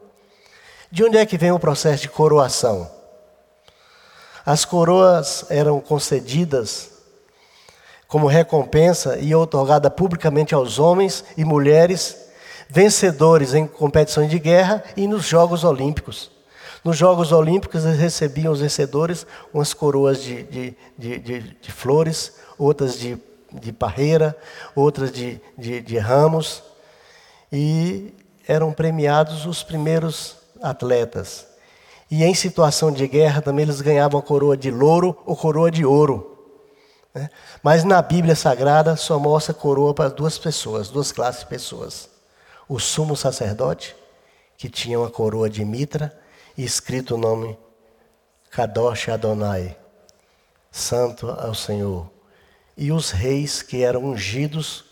De 0.92 1.04
onde 1.04 1.18
é 1.18 1.26
que 1.26 1.38
vem 1.38 1.52
o 1.52 1.60
processo 1.60 2.04
de 2.04 2.10
coroação? 2.10 2.90
As 4.46 4.64
coroas 4.64 5.46
eram 5.50 5.80
concedidas 5.82 6.92
como 8.08 8.28
recompensa 8.28 9.18
e 9.18 9.36
otorgada 9.36 9.90
publicamente 9.90 10.56
aos 10.56 10.80
homens 10.80 11.26
e 11.36 11.44
mulheres 11.44 12.28
vencedores 12.70 13.54
em 13.54 13.68
competições 13.68 14.30
de 14.30 14.40
guerra 14.40 14.84
e 14.96 15.08
nos 15.08 15.26
Jogos 15.26 15.64
Olímpicos. 15.64 16.32
Nos 16.84 16.98
Jogos 16.98 17.32
Olímpicos 17.32 17.84
eles 17.84 18.00
recebiam 18.00 18.54
os 18.54 18.62
vencedores 18.62 19.28
umas 19.54 19.74
coroas 19.74 20.22
de, 20.22 20.44
de, 20.44 20.78
de, 20.98 21.40
de 21.40 21.72
flores, 21.72 22.34
outras 22.58 22.98
de 22.98 23.18
de 23.52 23.72
parreira, 23.72 24.38
outras 24.76 25.12
de, 25.12 25.40
de, 25.58 25.82
de 25.82 25.98
ramos, 25.98 26.64
e 27.52 28.14
eram 28.48 28.72
premiados 28.72 29.46
os 29.46 29.64
primeiros 29.64 30.36
atletas. 30.62 31.48
E 32.10 32.24
em 32.24 32.34
situação 32.34 32.92
de 32.92 33.08
guerra 33.08 33.42
também 33.42 33.64
eles 33.64 33.82
ganhavam 33.82 34.20
a 34.20 34.24
coroa 34.24 34.56
de 34.56 34.72
louro 34.72 35.18
ou 35.26 35.36
coroa 35.36 35.70
de 35.70 35.86
ouro. 35.86 36.38
Né? 37.14 37.30
Mas 37.62 37.84
na 37.84 38.02
Bíblia 38.02 38.36
Sagrada 38.36 38.96
só 38.96 39.20
mostra 39.20 39.54
coroa 39.54 39.94
para 39.94 40.10
duas 40.10 40.38
pessoas, 40.38 40.90
duas 40.90 41.12
classes 41.12 41.42
de 41.42 41.48
pessoas. 41.48 42.10
O 42.68 42.80
sumo 42.80 43.16
sacerdote, 43.16 43.96
que 44.58 44.70
tinha 44.70 45.00
uma 45.00 45.10
coroa 45.10 45.50
de 45.50 45.64
mitra 45.64 46.18
e 46.58 46.64
escrito 46.64 47.16
o 47.16 47.18
nome 47.18 47.58
Kadosh 48.50 49.10
Adonai, 49.10 49.78
Santo 50.72 51.30
ao 51.30 51.54
Senhor 51.54 52.17
e 52.78 52.92
os 52.92 53.10
reis 53.10 53.63
que 53.63 53.84
eram 53.84 54.06
ungidos 54.06 54.86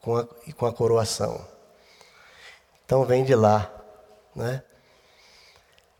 com 0.00 0.16
a, 0.16 0.26
com 0.56 0.66
a 0.66 0.72
coroação. 0.72 1.46
Então 2.84 3.04
vem 3.04 3.24
de 3.24 3.34
lá 3.34 3.70
Né? 4.34 4.62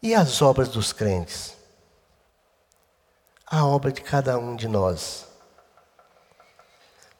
E 0.02 0.14
as 0.14 0.40
obras 0.42 0.68
dos 0.68 0.92
crentes? 0.92 1.54
A 3.46 3.64
obra 3.66 3.90
de 3.90 4.00
cada 4.00 4.38
um 4.38 4.54
de 4.54 4.68
nós. 4.68 5.26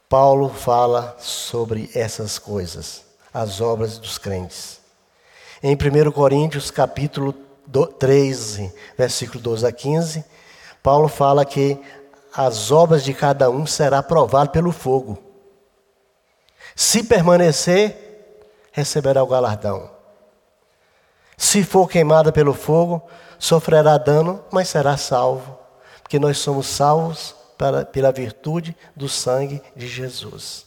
Paulo 0.09 0.49
fala 0.49 1.17
sobre 1.19 1.91
essas 1.95 2.39
coisas, 2.39 3.05
as 3.33 3.61
obras 3.61 3.99
dos 3.99 4.17
crentes. 4.17 4.81
Em 5.63 5.75
1 5.75 6.13
Coríntios, 6.13 6.71
capítulo 6.71 7.33
13, 7.99 8.73
versículo 8.97 9.41
12 9.41 9.67
a 9.67 9.73
15, 9.73 10.25
Paulo 10.83 11.09
fala 11.09 11.45
que 11.45 11.79
as 12.39 12.71
obras 12.71 13.03
de 13.03 13.13
cada 13.13 13.51
um 13.51 13.67
será 13.67 14.01
provado 14.01 14.51
pelo 14.51 14.71
fogo. 14.71 15.19
Se 16.77 17.03
permanecer, 17.03 18.39
receberá 18.71 19.25
o 19.25 19.27
galardão. 19.27 19.91
Se 21.37 21.65
for 21.65 21.89
queimada 21.89 22.31
pelo 22.31 22.55
fogo, 22.55 23.03
sofrerá 23.41 23.99
dano, 23.99 24.41
mas 24.53 24.69
será 24.69 24.97
salvo, 24.97 25.59
porque 26.01 26.17
nós 26.21 26.39
somos 26.39 26.69
salvos 26.69 27.35
para, 27.59 27.85
pela 27.85 28.13
virtude 28.13 28.77
do 28.95 29.09
sangue 29.09 29.61
de 29.75 29.89
Jesus. 29.89 30.65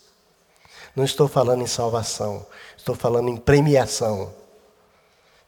Não 0.94 1.06
estou 1.06 1.30
falando 1.30 1.62
em 1.62 1.68
salvação, 1.68 2.46
estou 2.76 2.96
falando 2.96 3.30
em 3.30 3.38
premiação. 3.38 4.34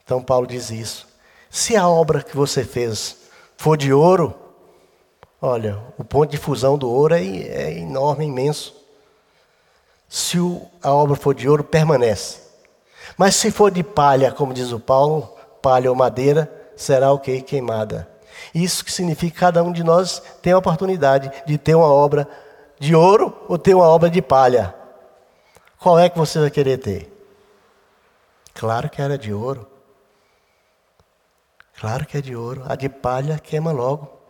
Então 0.06 0.24
Paulo 0.24 0.48
diz 0.48 0.70
isso. 0.70 1.06
Se 1.50 1.76
a 1.76 1.86
obra 1.86 2.24
que 2.24 2.34
você 2.34 2.64
fez 2.64 3.18
for 3.58 3.76
de 3.76 3.92
ouro, 3.92 4.43
olha, 5.44 5.78
o 5.98 6.06
ponto 6.06 6.32
de 6.32 6.38
fusão 6.38 6.78
do 6.78 6.90
ouro 6.90 7.14
é, 7.14 7.22
é 7.22 7.78
enorme, 7.78 8.26
imenso. 8.26 8.74
Se 10.08 10.40
o, 10.40 10.66
a 10.82 10.94
obra 10.94 11.18
for 11.18 11.36
de 11.36 11.50
ouro, 11.50 11.66
permanece. 11.66 12.40
Mas 13.18 13.36
se 13.36 13.52
for 13.52 13.70
de 13.70 13.84
palha, 13.84 14.32
como 14.32 14.54
diz 14.54 14.72
o 14.72 14.80
Paulo, 14.80 15.36
palha 15.62 15.90
ou 15.90 15.96
madeira, 15.96 16.50
será 16.78 17.12
o 17.12 17.20
que? 17.20 17.42
Queimada. 17.42 18.08
Isso 18.56 18.86
que 18.86 18.92
significa 18.92 19.34
que 19.34 19.40
cada 19.42 19.62
um 19.62 19.74
de 19.74 19.84
nós 19.84 20.24
tem 20.42 20.54
a 20.54 20.58
oportunidade 20.58 21.30
de 21.46 21.58
ter 21.58 21.76
uma 21.76 21.92
obra 21.92 22.26
de 22.80 22.96
ouro 22.96 23.36
ou 23.50 23.58
ter 23.58 23.74
uma 23.76 23.88
obra 23.88 24.10
de 24.10 24.22
palha. 24.22 24.74
Qual 25.78 26.00
é 26.00 26.08
que 26.10 26.18
você 26.18 26.40
vai 26.40 26.50
querer 26.50 26.78
ter? 26.78 27.12
Claro 28.54 28.90
que 28.90 29.02
era 29.02 29.18
de 29.18 29.34
ouro. 29.34 29.68
Claro 31.78 32.06
que 32.06 32.18
é 32.18 32.22
de 32.22 32.34
ouro. 32.34 32.64
A 32.66 32.76
de 32.76 32.88
palha 32.88 33.38
queima 33.40 33.74
logo. 33.74 34.23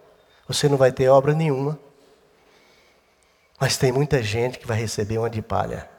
Você 0.48 0.68
não 0.68 0.78
vai 0.78 0.92
ter 0.92 1.10
obra 1.10 1.34
nenhuma. 1.34 1.80
Mas 3.60 3.78
tem 3.78 3.92
muita 3.92 4.22
gente 4.22 4.60
que 4.60 4.68
vai 4.68 4.78
receber 4.78 5.18
uma 5.18 5.30
de 5.30 5.42
palha. 5.42 5.90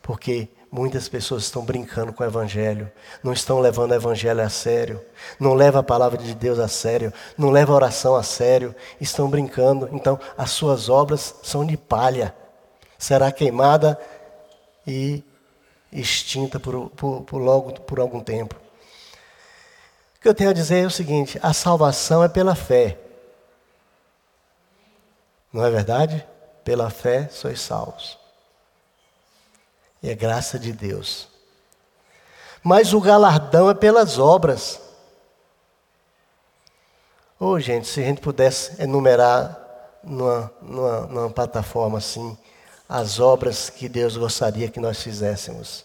Porque 0.00 0.48
muitas 0.72 1.08
pessoas 1.08 1.44
estão 1.44 1.64
brincando 1.64 2.12
com 2.12 2.22
o 2.22 2.26
Evangelho, 2.26 2.90
não 3.22 3.32
estão 3.32 3.58
levando 3.58 3.90
o 3.90 3.94
Evangelho 3.94 4.40
a 4.40 4.48
sério, 4.48 5.04
não 5.38 5.52
levam 5.52 5.80
a 5.80 5.84
palavra 5.84 6.16
de 6.16 6.34
Deus 6.34 6.58
a 6.58 6.68
sério, 6.68 7.12
não 7.36 7.50
levam 7.50 7.74
a 7.74 7.76
oração 7.76 8.16
a 8.16 8.22
sério, 8.22 8.74
estão 9.00 9.28
brincando. 9.28 9.90
Então, 9.92 10.18
as 10.38 10.50
suas 10.50 10.88
obras 10.88 11.34
são 11.42 11.66
de 11.66 11.76
palha. 11.76 12.34
Será 12.98 13.32
queimada 13.32 13.98
e 14.86 15.22
extinta 15.92 16.60
por, 16.60 16.90
por, 16.90 17.22
por, 17.22 17.38
logo, 17.38 17.80
por 17.80 17.98
algum 17.98 18.20
tempo. 18.20 18.54
O 20.16 20.20
que 20.22 20.28
eu 20.28 20.34
tenho 20.34 20.50
a 20.50 20.54
dizer 20.54 20.84
é 20.84 20.86
o 20.86 20.90
seguinte: 20.90 21.38
a 21.42 21.52
salvação 21.52 22.22
é 22.22 22.28
pela 22.28 22.54
fé. 22.54 22.98
Não 25.52 25.64
é 25.64 25.70
verdade? 25.70 26.26
Pela 26.64 26.90
fé 26.90 27.28
sois 27.28 27.60
salvos. 27.60 28.18
E 30.02 30.08
é 30.08 30.14
graça 30.14 30.58
de 30.58 30.72
Deus. 30.72 31.28
Mas 32.62 32.92
o 32.92 33.00
galardão 33.00 33.68
é 33.70 33.74
pelas 33.74 34.18
obras. 34.18 34.80
Ô 37.38 37.46
oh, 37.46 37.60
gente, 37.60 37.86
se 37.86 38.00
a 38.00 38.04
gente 38.04 38.20
pudesse 38.20 38.80
enumerar 38.82 39.58
numa, 40.02 40.52
numa, 40.60 41.00
numa 41.06 41.30
plataforma 41.30 41.98
assim, 41.98 42.36
as 42.88 43.18
obras 43.18 43.70
que 43.70 43.88
Deus 43.88 44.16
gostaria 44.16 44.68
que 44.68 44.80
nós 44.80 45.02
fizéssemos. 45.02 45.84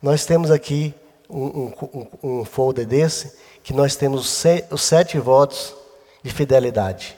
Nós 0.00 0.24
temos 0.24 0.50
aqui 0.50 0.94
um, 1.28 1.72
um, 1.82 2.06
um 2.22 2.44
folder 2.44 2.86
desse, 2.86 3.36
que 3.62 3.72
nós 3.72 3.96
temos 3.96 4.44
os 4.70 4.80
sete 4.80 5.18
votos 5.18 5.74
de 6.22 6.32
fidelidade: 6.32 7.17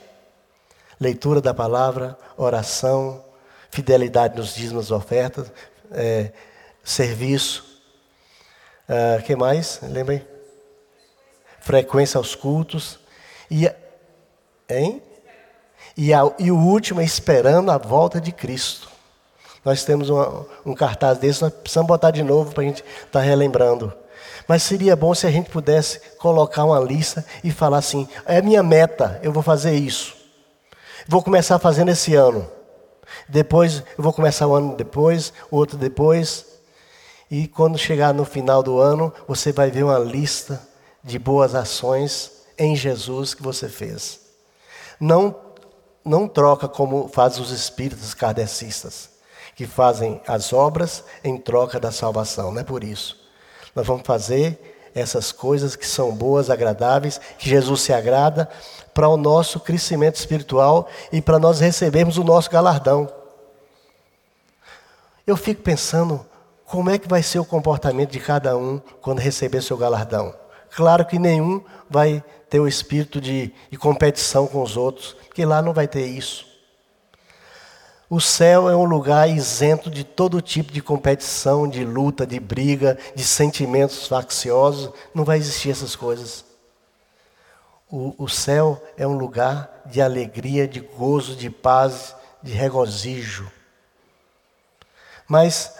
leitura 1.01 1.41
da 1.41 1.51
palavra, 1.51 2.15
oração, 2.37 3.25
fidelidade 3.71 4.37
nos 4.37 4.53
dízimos 4.53 4.91
ofertas, 4.91 5.51
é, 5.91 6.31
serviço. 6.83 7.65
O 8.87 9.19
uh, 9.19 9.23
que 9.23 9.35
mais? 9.35 9.79
Lembrem? 9.81 10.23
Frequência 11.59 12.19
aos 12.19 12.35
cultos. 12.35 12.99
E, 13.49 13.67
hein? 14.69 15.01
E, 15.97 16.13
a, 16.13 16.21
e 16.37 16.51
o 16.51 16.57
último 16.57 17.01
é 17.01 17.03
esperando 17.03 17.71
a 17.71 17.79
volta 17.79 18.21
de 18.21 18.31
Cristo. 18.31 18.87
Nós 19.65 19.83
temos 19.83 20.09
uma, 20.09 20.45
um 20.63 20.75
cartaz 20.75 21.17
desse, 21.17 21.41
nós 21.41 21.53
precisamos 21.53 21.87
botar 21.87 22.11
de 22.11 22.21
novo 22.21 22.53
para 22.53 22.63
a 22.63 22.65
gente 22.65 22.83
estar 22.83 23.19
tá 23.19 23.21
relembrando. 23.21 23.91
Mas 24.47 24.63
seria 24.63 24.95
bom 24.95 25.15
se 25.15 25.25
a 25.25 25.31
gente 25.31 25.49
pudesse 25.49 25.99
colocar 26.17 26.63
uma 26.63 26.79
lista 26.79 27.25
e 27.43 27.51
falar 27.51 27.77
assim: 27.77 28.07
é 28.25 28.41
minha 28.41 28.61
meta, 28.61 29.19
eu 29.23 29.31
vou 29.31 29.41
fazer 29.41 29.73
isso. 29.73 30.20
Vou 31.07 31.23
começar 31.23 31.57
fazendo 31.59 31.89
esse 31.89 32.15
ano. 32.15 32.49
Depois, 33.27 33.83
eu 33.97 34.03
vou 34.03 34.13
começar 34.13 34.47
o 34.47 34.55
ano 34.55 34.75
depois, 34.75 35.33
outro 35.49 35.77
depois. 35.77 36.45
E 37.29 37.47
quando 37.47 37.77
chegar 37.77 38.13
no 38.13 38.25
final 38.25 38.61
do 38.61 38.79
ano, 38.79 39.13
você 39.27 39.51
vai 39.51 39.71
ver 39.71 39.83
uma 39.83 39.99
lista 39.99 40.61
de 41.03 41.17
boas 41.17 41.55
ações 41.55 42.43
em 42.57 42.75
Jesus 42.75 43.33
que 43.33 43.41
você 43.41 43.67
fez. 43.67 44.19
Não, 44.99 45.35
não 46.05 46.27
troca 46.27 46.67
como 46.67 47.07
fazem 47.07 47.41
os 47.41 47.51
espíritos 47.51 48.13
kardecistas, 48.13 49.09
que 49.55 49.65
fazem 49.65 50.21
as 50.27 50.53
obras 50.53 51.03
em 51.23 51.37
troca 51.37 51.79
da 51.79 51.91
salvação. 51.91 52.51
Não 52.51 52.61
é 52.61 52.63
por 52.63 52.83
isso. 52.83 53.19
Nós 53.75 53.87
vamos 53.87 54.03
fazer 54.05 54.70
essas 54.93 55.31
coisas 55.31 55.75
que 55.75 55.87
são 55.87 56.11
boas, 56.11 56.49
agradáveis, 56.49 57.19
que 57.37 57.49
Jesus 57.49 57.81
se 57.81 57.93
agrada, 57.93 58.49
para 58.93 59.07
o 59.07 59.17
nosso 59.17 59.59
crescimento 59.59 60.15
espiritual 60.15 60.87
e 61.11 61.21
para 61.21 61.39
nós 61.39 61.59
recebermos 61.59 62.17
o 62.17 62.23
nosso 62.23 62.49
galardão. 62.49 63.09
Eu 65.25 65.37
fico 65.37 65.61
pensando 65.61 66.25
como 66.65 66.89
é 66.89 66.97
que 66.97 67.07
vai 67.07 67.23
ser 67.23 67.39
o 67.39 67.45
comportamento 67.45 68.11
de 68.11 68.19
cada 68.19 68.57
um 68.57 68.79
quando 69.01 69.19
receber 69.19 69.61
seu 69.61 69.77
galardão. 69.77 70.33
Claro 70.75 71.05
que 71.05 71.19
nenhum 71.19 71.63
vai 71.89 72.23
ter 72.49 72.59
o 72.59 72.67
espírito 72.67 73.21
de, 73.21 73.53
de 73.69 73.77
competição 73.77 74.47
com 74.47 74.61
os 74.61 74.75
outros, 74.75 75.15
porque 75.27 75.45
lá 75.45 75.61
não 75.61 75.73
vai 75.73 75.87
ter 75.87 76.05
isso. 76.05 76.50
O 78.11 78.19
céu 78.19 78.69
é 78.69 78.75
um 78.75 78.83
lugar 78.83 79.29
isento 79.29 79.89
de 79.89 80.03
todo 80.03 80.41
tipo 80.41 80.69
de 80.73 80.81
competição, 80.81 81.65
de 81.65 81.85
luta, 81.85 82.27
de 82.27 82.41
briga, 82.41 82.97
de 83.15 83.23
sentimentos 83.23 84.05
facciosos. 84.05 84.91
Não 85.15 85.23
vai 85.23 85.37
existir 85.37 85.69
essas 85.69 85.95
coisas. 85.95 86.43
O, 87.89 88.13
o 88.21 88.27
céu 88.27 88.83
é 88.97 89.07
um 89.07 89.17
lugar 89.17 89.83
de 89.85 90.01
alegria, 90.01 90.67
de 90.67 90.81
gozo, 90.81 91.37
de 91.37 91.49
paz, 91.49 92.13
de 92.43 92.51
regozijo. 92.51 93.49
Mas 95.25 95.73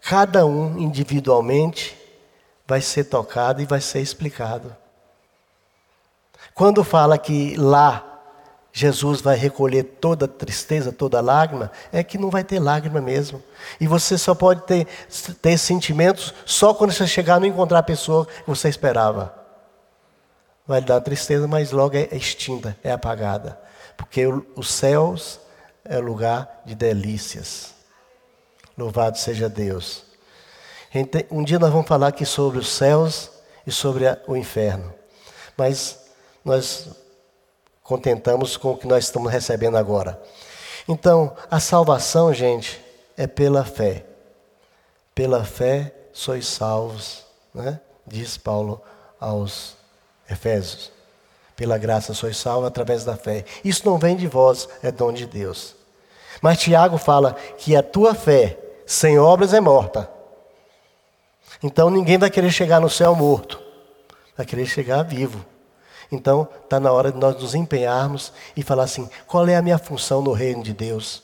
cada 0.00 0.46
um 0.46 0.78
individualmente 0.78 1.98
vai 2.64 2.80
ser 2.80 3.06
tocado 3.06 3.60
e 3.60 3.66
vai 3.66 3.80
ser 3.80 4.00
explicado. 4.00 4.76
Quando 6.54 6.84
fala 6.84 7.18
que 7.18 7.56
lá 7.56 8.11
Jesus 8.72 9.20
vai 9.20 9.36
recolher 9.36 9.82
toda 9.82 10.26
tristeza, 10.26 10.90
toda 10.90 11.20
lágrima, 11.20 11.70
é 11.92 12.02
que 12.02 12.16
não 12.16 12.30
vai 12.30 12.42
ter 12.42 12.58
lágrima 12.58 13.02
mesmo. 13.02 13.42
E 13.78 13.86
você 13.86 14.16
só 14.16 14.34
pode 14.34 14.62
ter, 14.62 14.86
ter 15.42 15.58
sentimentos 15.58 16.32
só 16.46 16.72
quando 16.72 16.90
você 16.90 17.06
chegar 17.06 17.38
não 17.38 17.46
encontrar 17.46 17.80
a 17.80 17.82
pessoa 17.82 18.24
que 18.24 18.46
você 18.46 18.70
esperava. 18.70 19.34
Vai 20.66 20.80
dar 20.80 21.02
tristeza, 21.02 21.46
mas 21.46 21.70
logo 21.70 21.96
é 21.96 22.08
extinta, 22.12 22.74
é 22.82 22.90
apagada. 22.90 23.60
Porque 23.94 24.24
os 24.56 24.70
céus 24.70 25.38
é 25.84 25.98
lugar 25.98 26.62
de 26.64 26.74
delícias. 26.74 27.74
Louvado 28.78 29.18
seja 29.18 29.50
Deus. 29.50 30.04
Um 31.30 31.44
dia 31.44 31.58
nós 31.58 31.70
vamos 31.70 31.86
falar 31.86 32.08
aqui 32.08 32.24
sobre 32.24 32.58
os 32.58 32.68
céus 32.68 33.30
e 33.66 33.70
sobre 33.70 34.04
o 34.26 34.34
inferno. 34.34 34.94
Mas 35.58 35.98
nós 36.42 37.01
contentamos 37.92 38.56
com 38.56 38.70
o 38.70 38.76
que 38.76 38.86
nós 38.86 39.04
estamos 39.04 39.30
recebendo 39.30 39.76
agora. 39.76 40.18
Então, 40.88 41.36
a 41.50 41.60
salvação, 41.60 42.32
gente, 42.32 42.82
é 43.18 43.26
pela 43.26 43.66
fé. 43.66 44.06
Pela 45.14 45.44
fé 45.44 45.92
sois 46.10 46.46
salvos, 46.46 47.22
né? 47.54 47.78
diz 48.06 48.38
Paulo 48.38 48.80
aos 49.20 49.76
Efésios. 50.28 50.90
Pela 51.54 51.76
graça 51.76 52.14
sois 52.14 52.38
salvos 52.38 52.66
através 52.66 53.04
da 53.04 53.14
fé. 53.14 53.44
Isso 53.62 53.82
não 53.84 53.98
vem 53.98 54.16
de 54.16 54.26
vós, 54.26 54.66
é 54.82 54.90
dom 54.90 55.12
de 55.12 55.26
Deus. 55.26 55.76
Mas 56.40 56.60
Tiago 56.60 56.96
fala 56.96 57.34
que 57.58 57.76
a 57.76 57.82
tua 57.82 58.14
fé 58.14 58.58
sem 58.86 59.18
obras 59.18 59.52
é 59.52 59.60
morta. 59.60 60.10
Então 61.62 61.90
ninguém 61.90 62.16
vai 62.16 62.30
querer 62.30 62.50
chegar 62.50 62.80
no 62.80 62.88
céu 62.88 63.14
morto, 63.14 63.62
vai 64.34 64.46
querer 64.46 64.64
chegar 64.64 65.02
vivo. 65.02 65.51
Então 66.12 66.46
está 66.62 66.78
na 66.78 66.92
hora 66.92 67.10
de 67.10 67.16
nós 67.16 67.40
nos 67.40 67.54
empenharmos 67.54 68.34
e 68.54 68.62
falar 68.62 68.84
assim: 68.84 69.08
qual 69.26 69.48
é 69.48 69.56
a 69.56 69.62
minha 69.62 69.78
função 69.78 70.20
no 70.20 70.32
reino 70.32 70.62
de 70.62 70.74
Deus? 70.74 71.22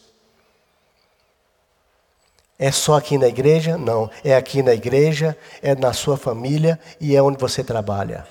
É 2.58 2.72
só 2.72 2.96
aqui 2.96 3.18
na 3.18 3.28
igreja? 3.28 3.76
Não. 3.76 4.10
É 4.24 4.34
aqui 4.34 4.62
na 4.62 4.72
igreja, 4.72 5.36
é 5.62 5.74
na 5.76 5.92
sua 5.92 6.16
família 6.16 6.80
e 6.98 7.14
é 7.14 7.22
onde 7.22 7.38
você 7.38 7.62
trabalha. 7.62 8.26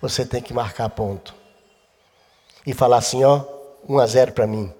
Você 0.00 0.24
tem 0.24 0.42
que 0.42 0.54
marcar 0.54 0.90
ponto. 0.90 1.34
E 2.64 2.74
falar 2.74 2.98
assim, 2.98 3.24
ó, 3.24 3.42
1 3.88 3.98
a 3.98 4.06
0 4.06 4.32
para 4.32 4.46
mim. 4.46 4.72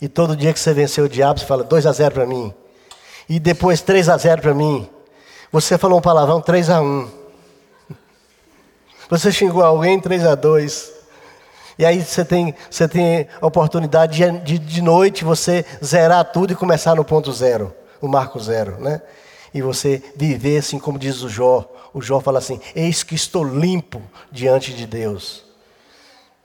E 0.00 0.08
todo 0.08 0.36
dia 0.36 0.54
que 0.54 0.60
você 0.60 0.72
venceu 0.72 1.04
o 1.04 1.08
diabo, 1.08 1.40
você 1.40 1.46
fala 1.46 1.64
2 1.64 1.84
a 1.84 1.92
0 1.92 2.14
para 2.14 2.26
mim. 2.26 2.54
E 3.28 3.38
depois 3.38 3.82
3 3.82 4.08
a 4.08 4.16
0 4.16 4.40
para 4.40 4.54
mim. 4.54 4.88
Você 5.52 5.76
falou 5.76 5.98
um 5.98 6.02
palavrão 6.02 6.40
3 6.40 6.70
a 6.70 6.80
1. 6.80 7.19
Você 9.10 9.32
xingou 9.32 9.64
alguém 9.64 9.98
3 9.98 10.24
a 10.24 10.34
2. 10.36 10.92
E 11.76 11.84
aí 11.84 12.00
você 12.00 12.24
tem, 12.24 12.54
você 12.70 12.86
tem 12.86 13.26
a 13.40 13.46
oportunidade 13.46 14.16
de, 14.18 14.38
de, 14.40 14.58
de 14.58 14.82
noite 14.82 15.24
você 15.24 15.64
zerar 15.84 16.30
tudo 16.30 16.52
e 16.52 16.56
começar 16.56 16.94
no 16.94 17.04
ponto 17.04 17.32
zero, 17.32 17.74
o 18.00 18.06
marco 18.06 18.38
zero, 18.38 18.78
né? 18.78 19.02
E 19.52 19.60
você 19.62 20.00
viver 20.14 20.58
assim 20.58 20.78
como 20.78 20.98
diz 20.98 21.22
o 21.22 21.28
Jó. 21.28 21.68
O 21.92 22.00
Jó 22.00 22.20
fala 22.20 22.38
assim: 22.38 22.60
Eis 22.74 23.02
que 23.02 23.16
estou 23.16 23.42
limpo 23.42 24.00
diante 24.30 24.72
de 24.72 24.86
Deus. 24.86 25.44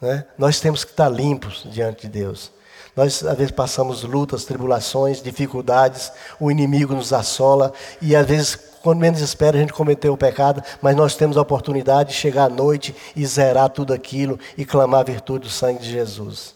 Né? 0.01 0.25
Nós 0.37 0.59
temos 0.59 0.83
que 0.83 0.91
estar 0.91 1.09
limpos 1.09 1.67
diante 1.69 2.07
de 2.07 2.07
Deus. 2.07 2.51
Nós, 2.95 3.23
às 3.25 3.37
vezes, 3.37 3.51
passamos 3.51 4.03
lutas, 4.03 4.45
tribulações, 4.45 5.21
dificuldades, 5.21 6.11
o 6.39 6.49
inimigo 6.49 6.95
nos 6.95 7.11
assola, 7.11 7.73
e 8.01 8.15
às 8.15 8.25
vezes 8.25 8.57
quando 8.85 8.99
menos 8.99 9.19
espera, 9.19 9.57
a 9.57 9.59
gente 9.59 9.73
cometeu 9.73 10.13
o 10.13 10.17
pecado, 10.17 10.63
mas 10.79 10.95
nós 10.95 11.15
temos 11.15 11.37
a 11.37 11.41
oportunidade 11.41 12.09
de 12.09 12.15
chegar 12.15 12.43
à 12.43 12.49
noite 12.49 12.95
e 13.15 13.25
zerar 13.25 13.67
tudo 13.67 13.91
aquilo 13.91 14.39
e 14.55 14.63
clamar 14.63 14.99
a 14.99 15.03
virtude 15.03 15.45
do 15.45 15.49
sangue 15.49 15.81
de 15.81 15.89
Jesus. 15.89 16.53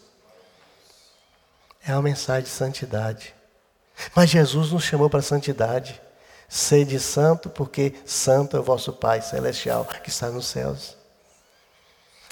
É 1.84 1.92
uma 1.92 2.02
mensagem 2.02 2.44
de 2.44 2.48
santidade. 2.48 3.34
Mas 4.14 4.30
Jesus 4.30 4.70
nos 4.70 4.84
chamou 4.84 5.10
para 5.10 5.18
a 5.18 5.24
santidade. 5.24 6.00
Sede 6.48 7.00
santo, 7.00 7.50
porque 7.50 7.94
santo 8.06 8.56
é 8.56 8.60
o 8.60 8.62
vosso 8.62 8.92
Pai 8.92 9.20
celestial 9.22 9.84
que 9.84 10.08
está 10.08 10.30
nos 10.30 10.46
céus. 10.46 10.96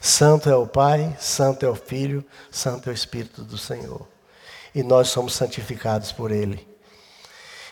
Santo 0.01 0.49
é 0.49 0.55
o 0.55 0.65
Pai, 0.65 1.17
santo 1.19 1.67
é 1.67 1.69
o 1.69 1.75
Filho, 1.75 2.25
santo 2.53 2.89
é 2.89 2.93
o 2.93 2.95
Espírito 2.95 3.43
do 3.43 3.59
Senhor. 3.59 4.07
E 4.73 4.85
nós 4.85 5.09
somos 5.09 5.35
santificados 5.35 6.13
por 6.13 6.31
Ele. 6.31 6.65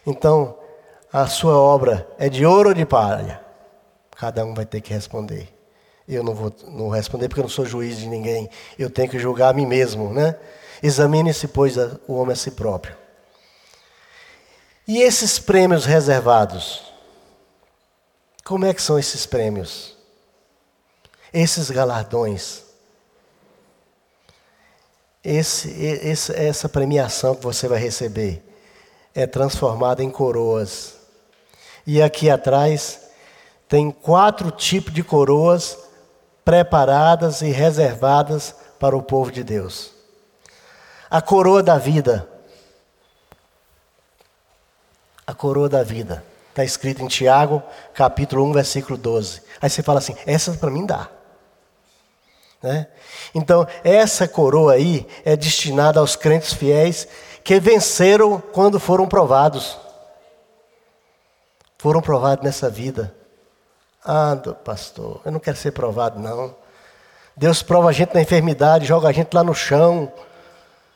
Então, 0.05 0.66
a 1.13 1.27
sua 1.27 1.57
obra 1.57 2.07
é 2.19 2.29
de 2.29 2.45
ouro 2.45 2.71
ou 2.71 2.75
de 2.75 2.85
palha? 2.85 3.41
Cada 4.17 4.45
um 4.45 4.55
vai 4.55 4.65
ter 4.65 4.81
que 4.81 4.93
responder. 4.93 5.55
Eu 6.09 6.23
não 6.23 6.35
vou 6.35 6.55
não 6.69 6.89
responder 6.89 7.29
porque 7.29 7.41
eu 7.41 7.45
não 7.45 7.51
sou 7.51 7.67
juiz 7.67 7.99
de 7.99 8.07
ninguém. 8.07 8.49
Eu 8.79 8.89
tenho 8.89 9.11
que 9.11 9.19
julgar 9.19 9.51
a 9.51 9.53
mim 9.53 9.67
mesmo, 9.67 10.13
né? 10.13 10.37
Examine-se, 10.83 11.49
pois, 11.49 11.77
o 12.07 12.15
homem 12.15 12.33
a 12.33 12.37
si 12.37 12.51
próprio. 12.51 12.97
E 14.87 15.03
esses 15.03 15.39
prêmios 15.39 15.85
reservados? 15.85 16.93
Como 18.45 18.65
é 18.65 18.73
que 18.73 18.81
são 18.81 18.99
esses 18.99 19.27
prêmios? 19.27 19.97
Esses 21.33 21.71
galardões? 21.71 22.63
Esse, 25.25 25.69
esse, 25.71 26.33
essa 26.33 26.69
premiação 26.69 27.35
que 27.35 27.43
você 27.43 27.67
vai 27.67 27.81
receber 27.81 28.45
é 29.13 29.27
transformada 29.27 30.05
em 30.05 30.11
coroas 30.11 30.96
e 31.87 32.03
aqui 32.03 32.29
atrás 32.29 33.01
tem 33.69 33.91
quatro 33.91 34.51
tipos 34.51 34.93
de 34.93 35.05
coroas 35.05 35.79
preparadas 36.45 37.43
e 37.43 37.51
reservadas 37.51 38.55
para 38.79 38.97
o 38.97 39.03
povo 39.03 39.31
de 39.31 39.45
Deus. 39.45 39.93
A 41.09 41.23
coroa 41.23 41.63
da 41.63 41.79
vida. 41.79 42.29
A 45.27 45.33
coroa 45.33 45.69
da 45.69 45.83
vida. 45.83 46.25
Está 46.51 46.65
escrito 46.65 47.03
em 47.03 47.09
Tiago, 47.09 47.63
capítulo 47.95 48.45
1, 48.45 48.53
versículo 48.53 48.99
12. 48.99 49.43
Aí 49.61 49.71
você 49.71 49.83
fala 49.83 49.99
assim: 49.99 50.17
essa 50.27 50.53
para 50.53 50.71
mim 50.71 50.87
dá. 50.87 51.09
Né? 52.63 52.87
Então, 53.35 53.67
essa 53.85 54.27
coroa 54.27 54.73
aí 54.73 55.07
é 55.25 55.37
destinada 55.37 56.01
aos 56.01 56.17
crentes 56.17 56.53
fiéis 56.53 57.07
que 57.45 57.61
venceram 57.61 58.41
quando 58.41 58.81
foram 58.81 59.07
provados 59.07 59.79
foram 61.79 62.01
provados 62.01 62.45
nessa 62.45 62.69
vida. 62.71 63.15
Ah, 64.05 64.37
pastor, 64.65 65.21
eu 65.25 65.33
não 65.33 65.41
quero 65.41 65.57
ser 65.57 65.73
provado, 65.73 66.19
não. 66.21 66.55
Deus 67.37 67.63
prova 67.63 67.91
a 67.91 67.93
gente 67.93 68.15
na 68.15 68.23
enfermidade, 68.23 68.87
joga 68.87 69.09
a 69.09 69.13
gente 69.13 69.35
lá 69.35 69.45
no 69.45 69.55
chão. 69.55 70.11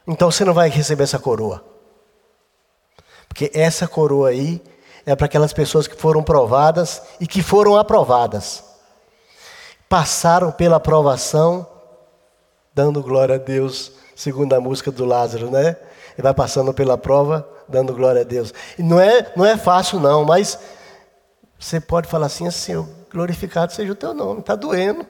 Então 0.06 0.30
você 0.30 0.44
não 0.44 0.54
vai 0.54 0.70
receber 0.70 1.02
essa 1.02 1.18
coroa. 1.18 1.62
Porque 3.28 3.50
essa 3.54 3.86
coroa 3.86 4.30
aí 4.30 4.62
é 5.04 5.14
para 5.14 5.26
aquelas 5.26 5.52
pessoas 5.52 5.86
que 5.86 5.96
foram 5.96 6.22
provadas 6.22 7.02
e 7.20 7.26
que 7.26 7.42
foram 7.42 7.76
aprovadas. 7.76 8.64
Passaram 9.88 10.50
pela 10.50 10.76
aprovação, 10.76 11.66
dando 12.74 13.02
glória 13.02 13.34
a 13.34 13.38
Deus, 13.38 13.92
segundo 14.14 14.52
a 14.54 14.60
música 14.60 14.90
do 14.90 15.04
Lázaro, 15.04 15.50
né? 15.50 15.76
Ele 16.16 16.22
vai 16.22 16.34
passando 16.34 16.72
pela 16.72 16.96
prova, 16.96 17.46
dando 17.70 17.94
glória 17.94 18.22
a 18.22 18.24
Deus. 18.24 18.52
E 18.78 18.82
não 18.82 19.00
é, 19.00 19.32
não 19.36 19.44
é 19.44 19.56
fácil, 19.56 20.00
não, 20.00 20.24
mas 20.24 20.58
você 21.58 21.80
pode 21.80 22.08
falar 22.08 22.26
assim, 22.26 22.46
assim, 22.46 22.86
glorificado 23.10 23.72
seja 23.72 23.92
o 23.92 23.94
teu 23.94 24.14
nome, 24.14 24.40
está 24.40 24.54
doendo. 24.54 25.06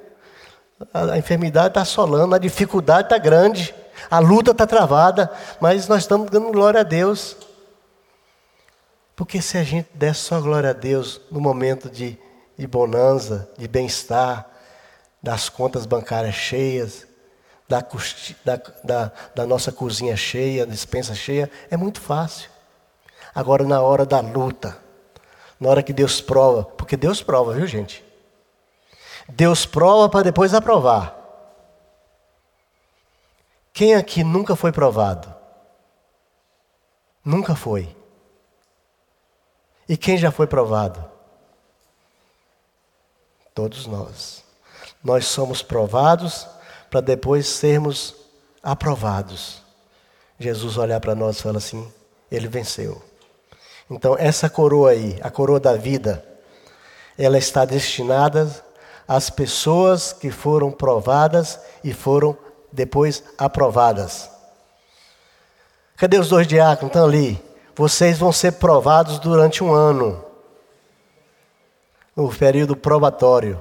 A, 0.93 1.13
a 1.13 1.19
enfermidade 1.19 1.69
está 1.69 1.83
assolando, 1.83 2.35
a 2.35 2.39
dificuldade 2.39 3.07
está 3.07 3.19
grande, 3.19 3.75
a 4.11 4.19
luta 4.19 4.51
está 4.51 4.67
travada, 4.67 5.31
mas 5.61 5.87
nós 5.89 6.03
estamos 6.03 6.31
dando 6.31 6.51
glória 6.51 6.81
a 6.81 6.85
Deus. 6.85 7.37
Porque 9.15 9.43
se 9.43 9.59
a 9.59 9.63
gente 9.63 9.89
desse 9.95 10.21
só 10.21 10.41
glória 10.41 10.71
a 10.71 10.73
Deus 10.73 11.21
no 11.31 11.41
momento 11.41 11.91
de, 11.91 12.19
de 12.57 12.67
bonança, 12.67 13.51
de 13.59 13.69
bem-estar, 13.69 14.49
das 15.23 15.49
contas 15.49 15.85
bancárias 15.85 16.35
cheias, 16.35 17.07
da, 17.69 17.87
da, 18.45 18.61
da, 18.83 19.13
da 19.35 19.47
nossa 19.47 19.71
cozinha 19.71 20.17
cheia, 20.17 20.67
dispensa 20.67 21.15
cheia, 21.15 21.49
é 21.71 21.77
muito 21.77 22.01
fácil. 22.01 22.50
Agora, 23.35 23.64
na 23.64 23.81
hora 23.81 24.05
da 24.05 24.20
luta, 24.20 24.76
na 25.59 25.68
hora 25.68 25.83
que 25.83 25.93
Deus 25.93 26.20
prova, 26.20 26.64
porque 26.64 26.97
Deus 26.97 27.22
prova, 27.22 27.53
viu 27.53 27.66
gente? 27.66 28.05
Deus 29.28 29.64
prova 29.64 30.09
para 30.09 30.24
depois 30.24 30.55
aprovar. 30.55 31.16
Quem 33.72 33.95
aqui 33.95 34.24
nunca 34.24 34.57
foi 34.57 34.72
provado? 34.72 35.33
Nunca 37.24 37.55
foi. 37.55 37.95
E 39.89 39.97
quem 39.97 40.16
já 40.16 40.31
foi 40.31 40.47
provado? 40.47 41.05
Todos 43.55 43.87
nós. 43.87 44.45
Nós 45.03 45.26
somos 45.26 45.62
provados 45.62 46.47
para 46.91 47.01
depois 47.01 47.47
sermos 47.47 48.14
aprovados. 48.62 49.62
Jesus 50.39 50.76
olhar 50.76 51.01
para 51.01 51.14
nós 51.14 51.39
e 51.39 51.43
falar 51.43 51.59
assim: 51.59 51.93
Ele 52.31 52.49
venceu. 52.49 53.10
Então, 53.91 54.16
essa 54.16 54.49
coroa 54.49 54.91
aí, 54.91 55.18
a 55.20 55.30
coroa 55.30 55.59
da 55.59 55.74
vida, 55.74 56.24
ela 57.18 57.36
está 57.36 57.64
destinada 57.64 58.49
às 59.07 59.28
pessoas 59.28 60.12
que 60.12 60.30
foram 60.30 60.70
provadas 60.70 61.59
e 61.82 61.93
foram 61.93 62.38
depois 62.72 63.24
aprovadas. 63.36 64.30
Cadê 65.97 66.18
os 66.18 66.28
dois 66.28 66.47
diáconos? 66.47 66.91
Estão 66.91 67.05
ali. 67.05 67.43
Vocês 67.74 68.18
vão 68.18 68.32
ser 68.32 68.53
provados 68.53 69.18
durante 69.18 69.64
um 69.64 69.72
ano, 69.72 70.24
no 72.14 72.28
período 72.28 72.76
probatório. 72.76 73.61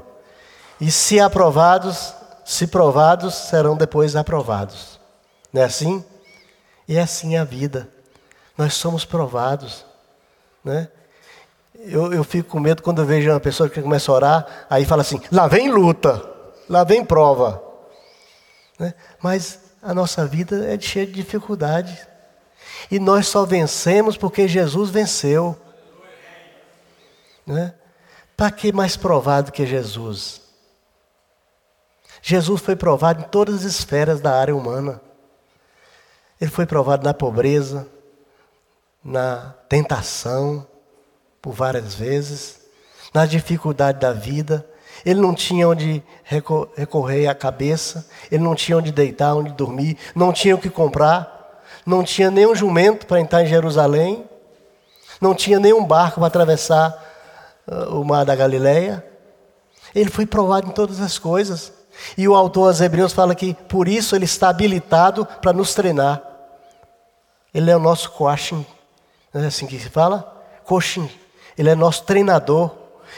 E 0.79 0.91
se 0.91 1.19
aprovados, 1.19 2.13
se 2.45 2.67
provados, 2.67 3.33
serão 3.33 3.75
depois 3.75 4.15
aprovados. 4.15 4.99
Não 5.51 5.63
é 5.63 5.65
assim? 5.65 6.05
E 6.87 6.97
é 6.97 7.01
assim 7.01 7.35
a 7.35 7.43
vida. 7.43 7.89
Nós 8.57 8.75
somos 8.75 9.03
provados. 9.05 9.88
Né? 10.63 10.89
Eu, 11.75 12.11
eu 12.11 12.23
fico 12.23 12.49
com 12.49 12.59
medo 12.59 12.81
quando 12.81 13.01
eu 13.01 13.05
vejo 13.05 13.29
uma 13.29 13.39
pessoa 13.39 13.69
que 13.69 13.81
começa 13.81 14.11
a 14.11 14.15
orar, 14.15 14.65
aí 14.69 14.85
fala 14.85 15.01
assim: 15.01 15.21
lá 15.31 15.47
vem 15.47 15.71
luta, 15.71 16.21
lá 16.67 16.83
vem 16.83 17.05
prova. 17.05 17.63
Né? 18.77 18.93
Mas 19.21 19.59
a 19.81 19.93
nossa 19.93 20.25
vida 20.25 20.65
é 20.65 20.79
cheia 20.79 21.05
de 21.05 21.13
dificuldades. 21.13 22.07
E 22.91 22.99
nós 22.99 23.27
só 23.27 23.45
vencemos 23.45 24.17
porque 24.17 24.47
Jesus 24.47 24.89
venceu. 24.89 25.57
Né? 27.45 27.73
Para 28.35 28.51
que 28.51 28.71
mais 28.71 28.95
provado 28.95 29.51
que 29.51 29.65
Jesus? 29.65 30.41
Jesus 32.21 32.61
foi 32.61 32.75
provado 32.75 33.21
em 33.21 33.27
todas 33.27 33.55
as 33.55 33.63
esferas 33.63 34.19
da 34.19 34.39
área 34.39 34.55
humana. 34.55 35.01
Ele 36.39 36.49
foi 36.49 36.65
provado 36.65 37.03
na 37.03 37.13
pobreza, 37.13 37.87
na 39.03 39.53
tentação, 39.67 40.65
por 41.41 41.53
várias 41.53 41.93
vezes, 41.95 42.59
na 43.13 43.25
dificuldade 43.25 43.99
da 43.99 44.11
vida. 44.11 44.65
Ele 45.05 45.21
não 45.21 45.33
tinha 45.33 45.67
onde 45.67 46.03
recorrer 46.23 47.27
a 47.27 47.35
cabeça, 47.35 48.07
ele 48.29 48.43
não 48.43 48.53
tinha 48.53 48.77
onde 48.77 48.91
deitar, 48.91 49.35
onde 49.35 49.53
dormir, 49.53 49.97
não 50.13 50.33
tinha 50.33 50.55
o 50.55 50.59
que 50.59 50.69
comprar, 50.69 51.63
não 51.85 52.03
tinha 52.03 52.29
nenhum 52.29 52.53
jumento 52.53 53.05
para 53.05 53.21
entrar 53.21 53.43
em 53.43 53.47
Jerusalém, 53.47 54.25
não 55.21 55.33
tinha 55.33 55.59
nenhum 55.59 55.83
barco 55.85 56.19
para 56.19 56.27
atravessar 56.27 56.93
uh, 57.67 57.99
o 57.99 58.05
mar 58.05 58.25
da 58.25 58.35
Galileia. 58.35 59.05
Ele 59.95 60.09
foi 60.09 60.25
provado 60.25 60.67
em 60.67 60.71
todas 60.71 60.99
as 60.99 61.17
coisas. 61.17 61.73
E 62.17 62.27
o 62.27 62.35
autor 62.35 62.67
aos 62.67 62.81
Hebreus 62.81 63.11
fala 63.11 63.35
que 63.35 63.53
por 63.53 63.87
isso 63.87 64.15
ele 64.15 64.25
está 64.25 64.49
habilitado 64.49 65.25
para 65.25 65.51
nos 65.51 65.73
treinar. 65.73 66.21
Ele 67.53 67.71
é 67.71 67.75
o 67.75 67.79
nosso 67.79 68.11
coaching, 68.11 68.65
não 69.33 69.43
é 69.43 69.47
assim 69.47 69.67
que 69.67 69.79
se 69.79 69.89
fala? 69.89 70.43
Coaching. 70.65 71.09
Ele 71.57 71.69
é 71.69 71.75
nosso 71.75 72.03
treinador. 72.03 72.71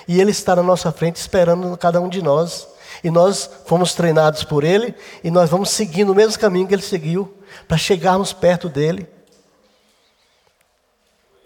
E 0.07 0.19
ele 0.19 0.31
está 0.31 0.55
na 0.55 0.63
nossa 0.63 0.91
frente 0.91 1.17
esperando 1.17 1.75
cada 1.77 2.01
um 2.01 2.09
de 2.09 2.21
nós. 2.21 2.67
E 3.03 3.09
nós 3.09 3.49
fomos 3.65 3.93
treinados 3.93 4.43
por 4.43 4.63
ele 4.63 4.93
e 5.23 5.31
nós 5.31 5.49
vamos 5.49 5.69
seguindo 5.69 6.11
o 6.11 6.15
mesmo 6.15 6.39
caminho 6.39 6.67
que 6.67 6.73
ele 6.73 6.81
seguiu 6.81 7.33
para 7.67 7.77
chegarmos 7.77 8.33
perto 8.33 8.67
dele. 8.67 9.07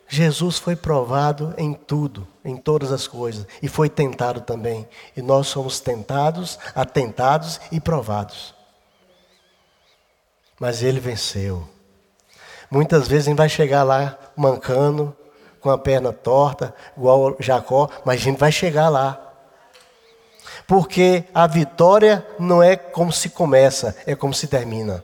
Jesus 0.08 0.58
foi 0.58 0.76
provado 0.76 1.54
em 1.58 1.74
tudo, 1.74 2.28
em 2.44 2.56
todas 2.56 2.92
as 2.92 3.08
coisas, 3.08 3.46
e 3.62 3.68
foi 3.68 3.90
tentado 3.90 4.42
também. 4.42 4.88
E 5.18 5.22
nós 5.22 5.48
somos 5.48 5.80
tentados, 5.80 6.60
atentados 6.76 7.60
e 7.72 7.80
provados. 7.80 8.54
Mas 10.60 10.84
ele 10.84 11.00
venceu. 11.00 11.68
Muitas 12.70 13.08
vezes 13.08 13.28
a 13.28 13.30
gente 13.30 13.38
vai 13.38 13.50
chegar 13.50 13.84
lá 13.84 14.18
mancando, 14.36 15.16
com 15.66 15.72
a 15.72 15.78
perna 15.80 16.14
torta, 16.14 16.76
igual 16.96 17.36
Jacó, 17.40 17.90
mas 18.06 18.22
a 18.22 18.24
gente 18.24 18.38
vai 18.38 18.52
chegar 18.52 18.88
lá. 18.88 19.20
Porque 20.68 21.24
a 21.34 21.48
vitória 21.48 22.26
não 22.38 22.62
é 22.62 22.76
como 22.76 23.12
se 23.12 23.30
começa, 23.30 23.96
é 24.06 24.16
como 24.16 24.34
se 24.34 24.48
termina. 24.48 25.04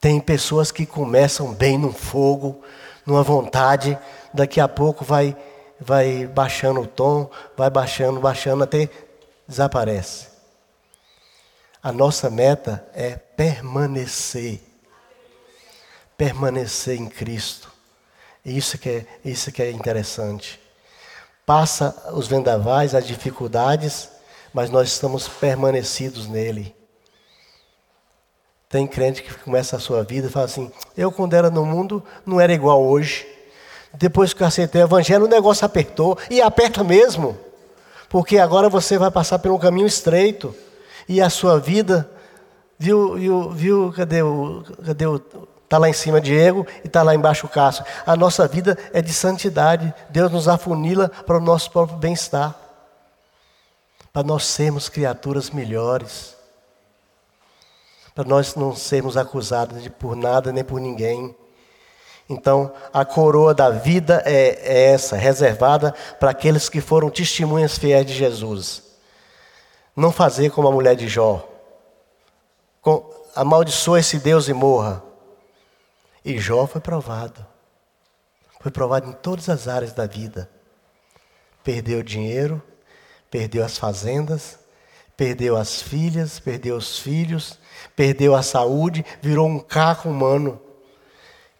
Tem 0.00 0.20
pessoas 0.20 0.70
que 0.70 0.86
começam 0.86 1.52
bem 1.52 1.76
no 1.76 1.92
fogo, 1.92 2.62
numa 3.04 3.22
vontade, 3.22 3.98
daqui 4.32 4.60
a 4.60 4.68
pouco 4.68 5.04
vai, 5.04 5.36
vai 5.80 6.26
baixando 6.26 6.80
o 6.80 6.86
tom, 6.86 7.30
vai 7.56 7.68
baixando, 7.68 8.20
baixando, 8.20 8.64
até 8.64 8.88
desaparece. 9.46 10.28
A 11.82 11.92
nossa 11.92 12.30
meta 12.30 12.86
é 12.94 13.16
permanecer. 13.16 14.65
Permanecer 16.16 16.96
em 16.96 17.08
Cristo. 17.08 17.70
Isso 18.44 18.78
que 18.78 18.88
é, 18.88 19.06
isso 19.24 19.50
que 19.50 19.62
é 19.62 19.70
interessante. 19.70 20.60
Passa 21.44 22.10
os 22.12 22.26
vendavais, 22.26 22.94
as 22.94 23.06
dificuldades, 23.06 24.08
mas 24.52 24.70
nós 24.70 24.88
estamos 24.88 25.28
permanecidos 25.28 26.26
nele. 26.26 26.74
Tem 28.68 28.86
crente 28.86 29.22
que 29.22 29.32
começa 29.34 29.76
a 29.76 29.80
sua 29.80 30.02
vida 30.02 30.26
e 30.26 30.30
fala 30.30 30.46
assim: 30.46 30.70
Eu, 30.96 31.12
quando 31.12 31.34
era 31.34 31.50
no 31.50 31.64
mundo, 31.64 32.02
não 32.24 32.40
era 32.40 32.52
igual 32.52 32.82
hoje. 32.82 33.26
Depois 33.94 34.32
que 34.32 34.42
eu 34.42 34.46
aceitei 34.46 34.82
o 34.82 34.84
evangelho, 34.84 35.24
o 35.24 35.28
negócio 35.28 35.64
apertou. 35.64 36.18
E 36.28 36.40
aperta 36.40 36.82
mesmo. 36.82 37.38
Porque 38.08 38.38
agora 38.38 38.68
você 38.68 38.98
vai 38.98 39.10
passar 39.10 39.38
por 39.38 39.50
um 39.50 39.58
caminho 39.58 39.86
estreito. 39.86 40.54
E 41.08 41.20
a 41.20 41.30
sua 41.30 41.58
vida. 41.58 42.10
Viu, 42.78 43.14
viu, 43.14 43.50
viu 43.50 43.92
cadê 43.94 44.22
o. 44.22 44.64
Cadê 44.84 45.06
o. 45.06 45.20
Está 45.66 45.76
lá 45.78 45.88
em 45.88 45.92
cima 45.92 46.20
Diego 46.20 46.66
e 46.82 46.86
está 46.86 47.02
lá 47.02 47.14
embaixo 47.14 47.46
Cássio. 47.48 47.84
A 48.06 48.16
nossa 48.16 48.48
vida 48.48 48.78
é 48.92 49.02
de 49.02 49.12
santidade. 49.12 49.92
Deus 50.08 50.32
nos 50.32 50.48
afunila 50.48 51.08
para 51.08 51.36
o 51.36 51.40
nosso 51.40 51.70
próprio 51.70 51.98
bem-estar. 51.98 52.54
Para 54.12 54.22
nós 54.22 54.46
sermos 54.46 54.88
criaturas 54.88 55.50
melhores 55.50 56.36
para 58.16 58.24
nós 58.24 58.54
não 58.54 58.74
sermos 58.74 59.14
acusados 59.14 59.82
de 59.82 59.90
por 59.90 60.16
nada 60.16 60.50
nem 60.50 60.64
por 60.64 60.80
ninguém. 60.80 61.36
Então, 62.26 62.72
a 62.90 63.04
coroa 63.04 63.52
da 63.52 63.68
vida 63.68 64.22
é, 64.24 64.58
é 64.62 64.92
essa, 64.92 65.16
reservada 65.16 65.94
para 66.18 66.30
aqueles 66.30 66.70
que 66.70 66.80
foram 66.80 67.10
testemunhas 67.10 67.76
fiéis 67.76 68.06
de 68.06 68.14
Jesus. 68.14 68.82
Não 69.94 70.10
fazer 70.10 70.50
como 70.50 70.66
a 70.66 70.72
mulher 70.72 70.96
de 70.96 71.06
Jó. 71.06 71.46
Com, 72.80 73.04
amaldiçoa 73.34 74.00
esse 74.00 74.18
Deus 74.18 74.48
e 74.48 74.54
morra. 74.54 75.02
E 76.26 76.40
Jó 76.40 76.66
foi 76.66 76.80
provado. 76.80 77.46
Foi 78.58 78.72
provado 78.72 79.08
em 79.08 79.12
todas 79.12 79.48
as 79.48 79.68
áreas 79.68 79.92
da 79.92 80.06
vida. 80.06 80.50
Perdeu 81.62 82.02
dinheiro, 82.02 82.60
perdeu 83.30 83.64
as 83.64 83.78
fazendas, 83.78 84.58
perdeu 85.16 85.56
as 85.56 85.80
filhas, 85.80 86.40
perdeu 86.40 86.74
os 86.76 86.98
filhos, 86.98 87.60
perdeu 87.94 88.34
a 88.34 88.42
saúde, 88.42 89.06
virou 89.22 89.46
um 89.46 89.60
caco 89.60 90.08
humano. 90.08 90.60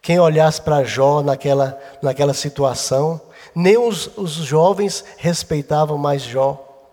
Quem 0.03 0.19
olhasse 0.19 0.61
para 0.61 0.83
Jó 0.83 1.23
naquela, 1.23 1.81
naquela 2.03 2.35
situação, 2.35 3.21
nem 3.55 3.79
os, 3.79 4.19
os 4.19 4.33
jovens 4.33 5.05
respeitavam 5.17 5.97
mais 5.97 6.23
Jó. 6.23 6.91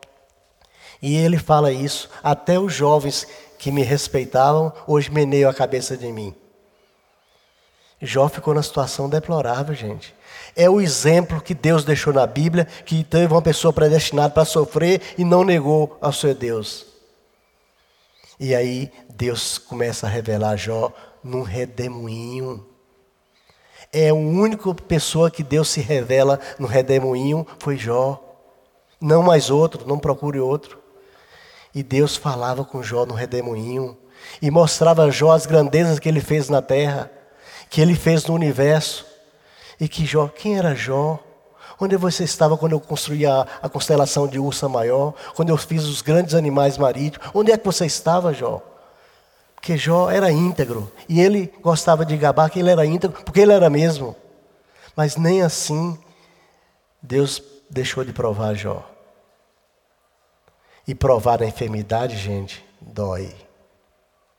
E 1.02 1.16
ele 1.16 1.40
fala 1.40 1.72
isso, 1.72 2.08
até 2.22 2.60
os 2.60 2.72
jovens 2.72 3.28
que 3.58 3.72
me 3.72 3.82
respeitavam, 3.82 4.72
hoje 4.86 5.10
meneiam 5.10 5.50
a 5.50 5.54
cabeça 5.56 5.98
de 5.98 6.12
mim. 6.12 6.36
Jó 8.06 8.28
ficou 8.28 8.54
na 8.54 8.62
situação 8.62 9.10
deplorável, 9.10 9.74
gente. 9.74 10.14
É 10.56 10.70
o 10.70 10.82
exemplo 10.82 11.42
que 11.42 11.54
Deus 11.54 11.86
deixou 11.86 12.14
na 12.14 12.28
Bíblia, 12.28 12.66
que 12.86 13.04
teve 13.04 13.34
uma 13.34 13.42
pessoa 13.42 13.72
predestinada 13.72 14.34
para 14.34 14.46
sofrer 14.46 15.02
e 15.18 15.24
não 15.24 15.44
negou 15.44 15.98
ao 16.02 16.12
seu 16.12 16.36
Deus. 16.36 16.86
E 18.40 18.54
aí 18.54 18.92
Deus 19.10 19.58
começa 19.58 20.06
a 20.06 20.10
revelar 20.10 20.58
Jó 20.58 20.92
num 21.24 21.44
redemoinho. 21.44 22.66
É 23.92 24.10
a 24.10 24.14
única 24.14 24.74
pessoa 24.74 25.32
que 25.32 25.44
Deus 25.44 25.70
se 25.70 25.80
revela 25.80 26.40
no 26.60 26.68
redemoinho 26.68 27.48
foi 27.58 27.78
Jó. 27.78 28.22
Não 29.00 29.24
mais 29.24 29.50
outro, 29.50 29.88
não 29.88 29.98
procure 29.98 30.40
outro. 30.40 30.78
E 31.74 31.82
Deus 31.82 32.18
falava 32.18 32.66
com 32.66 32.84
Jó 32.84 33.06
no 33.06 33.14
redemoinho 33.14 33.98
e 34.42 34.52
mostrava 34.52 35.04
a 35.04 35.10
Jó 35.10 35.32
as 35.32 35.46
grandezas 35.46 36.00
que 36.00 36.10
ele 36.10 36.22
fez 36.22 36.50
na 36.50 36.62
terra, 36.62 37.10
que 37.74 37.82
ele 37.82 37.96
fez 37.96 38.24
no 38.28 38.36
universo. 38.36 39.04
E 39.80 39.90
que 39.90 40.06
Jó, 40.06 40.28
quem 40.28 40.60
era 40.60 40.76
Jó? 40.76 41.18
Onde 41.82 41.98
você 41.98 42.24
estava 42.24 42.56
quando 42.56 42.74
eu 42.74 42.80
construí 42.80 43.26
a, 43.26 43.48
a 43.64 43.68
constelação 43.68 44.28
de 44.28 44.38
Ursa 44.38 44.70
Maior? 44.70 45.16
Quando 45.36 45.50
eu 45.50 45.58
fiz 45.58 45.86
os 45.86 46.04
grandes 46.04 46.36
animais 46.36 46.78
marítimos? 46.78 47.28
Onde 47.34 47.52
é 47.52 47.58
que 47.58 47.66
você 47.66 47.88
estava, 47.88 48.32
Jó? 48.32 48.62
Porque 49.56 49.76
Jó 49.76 50.08
era 50.12 50.32
íntegro. 50.32 50.92
E 51.10 51.20
ele 51.20 51.52
gostava 51.64 52.06
de 52.06 52.16
gabar 52.16 52.48
que 52.52 52.60
ele 52.60 52.70
era 52.70 52.86
íntegro, 52.86 53.24
porque 53.24 53.40
ele 53.40 53.54
era 53.54 53.72
mesmo. 53.72 54.16
Mas 54.96 55.18
nem 55.18 55.42
assim 55.42 55.98
Deus 57.02 57.42
deixou 57.72 58.06
de 58.06 58.14
provar 58.14 58.54
Jó. 58.54 58.88
E 60.88 60.94
provar 60.94 61.42
a 61.42 61.48
enfermidade, 61.48 62.18
gente, 62.18 62.64
dói. 62.80 63.34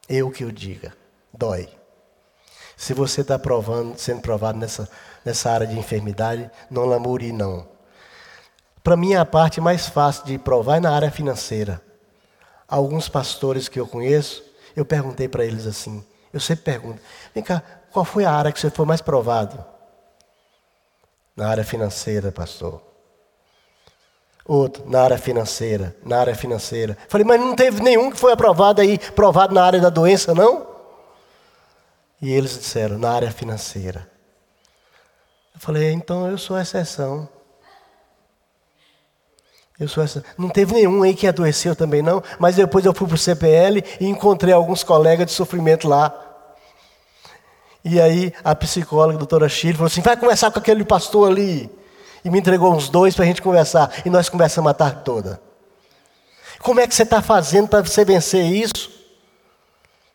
Eu 0.09 0.31
que 0.31 0.45
o 0.45 0.53
diga, 0.53 0.97
dói. 1.33 1.69
Se 2.85 2.93
você 2.93 3.23
está 3.23 3.39
provando, 3.39 3.97
sendo 3.97 4.21
provado 4.21 4.59
nessa 4.59 4.87
nessa 5.25 5.51
área 5.51 5.67
de 5.67 5.79
enfermidade, 5.79 6.51
não 6.71 6.85
lamure 6.85 7.33
não. 7.33 7.67
Para 8.83 8.95
mim, 8.95 9.15
a 9.15 9.25
parte 9.25 9.59
mais 9.59 9.89
fácil 9.89 10.27
de 10.27 10.37
provar 10.37 10.77
é 10.77 10.81
na 10.81 10.95
área 10.95 11.11
financeira. 11.11 11.81
Alguns 12.69 13.09
pastores 13.09 13.69
que 13.69 13.81
eu 13.81 13.87
conheço, 13.87 14.45
eu 14.77 14.85
perguntei 14.85 15.27
para 15.27 15.47
eles 15.47 15.67
assim, 15.67 16.05
eu 16.31 16.39
sempre 16.39 16.65
pergunto, 16.65 17.01
vem 17.35 17.43
cá, 17.43 17.63
qual 17.91 18.05
foi 18.05 18.27
a 18.27 18.31
área 18.31 18.53
que 18.53 18.61
você 18.61 18.69
foi 18.69 18.85
mais 18.85 19.01
provado? 19.01 19.65
Na 21.35 21.49
área 21.49 21.65
financeira, 21.65 22.31
pastor. 22.31 22.83
Outro, 24.45 24.85
na 24.91 25.01
área 25.01 25.17
financeira, 25.17 25.97
na 26.05 26.21
área 26.21 26.35
financeira. 26.35 26.99
Falei, 27.09 27.27
mas 27.27 27.41
não 27.41 27.57
teve 27.57 27.83
nenhum 27.83 28.11
que 28.11 28.19
foi 28.19 28.33
aprovado 28.33 28.83
aí, 28.83 28.99
provado 28.99 29.55
na 29.55 29.65
área 29.65 29.81
da 29.81 29.89
doença, 29.89 30.35
não? 30.35 30.74
E 32.25 32.33
eles 32.33 32.59
disseram, 32.59 32.97
na 32.97 33.13
área 33.13 33.31
financeira. 33.31 34.11
Eu 35.55 35.61
falei, 35.61 35.93
então 35.93 36.27
eu 36.27 36.39
sou 36.39 36.57
a 36.57 36.63
exceção. 36.63 37.29
Eu 39.79 39.87
sou 39.89 40.03
essa. 40.03 40.25
Não 40.39 40.49
teve 40.49 40.73
nenhum 40.73 41.03
aí 41.03 41.15
que 41.15 41.27
adoeceu 41.27 41.77
também, 41.77 42.01
não. 42.01 42.23
Mas 42.39 42.57
depois 42.57 42.83
eu 42.87 42.95
fui 42.95 43.07
para 43.07 43.17
o 43.17 43.19
CPL 43.19 43.85
e 44.01 44.07
encontrei 44.07 44.55
alguns 44.55 44.83
colegas 44.83 45.27
de 45.27 45.33
sofrimento 45.33 45.87
lá. 45.87 46.19
E 47.85 48.01
aí 48.01 48.33
a 48.43 48.55
psicóloga, 48.55 49.17
a 49.17 49.19
doutora 49.19 49.47
Chile, 49.47 49.75
falou 49.75 49.89
assim: 49.89 50.01
vai 50.01 50.17
conversar 50.17 50.51
com 50.51 50.59
aquele 50.59 50.83
pastor 50.83 51.31
ali. 51.31 51.71
E 52.25 52.31
me 52.31 52.39
entregou 52.39 52.73
uns 52.73 52.89
dois 52.89 53.15
para 53.15 53.25
a 53.25 53.27
gente 53.27 53.43
conversar. 53.43 54.01
E 54.03 54.09
nós 54.09 54.31
conversamos 54.31 54.71
a 54.71 54.75
tarde 54.75 55.03
toda. 55.05 55.43
Como 56.61 56.81
é 56.81 56.87
que 56.87 56.95
você 56.95 57.03
está 57.03 57.21
fazendo 57.21 57.69
para 57.69 57.83
você 57.83 58.03
vencer 58.03 58.47
isso? 58.47 58.91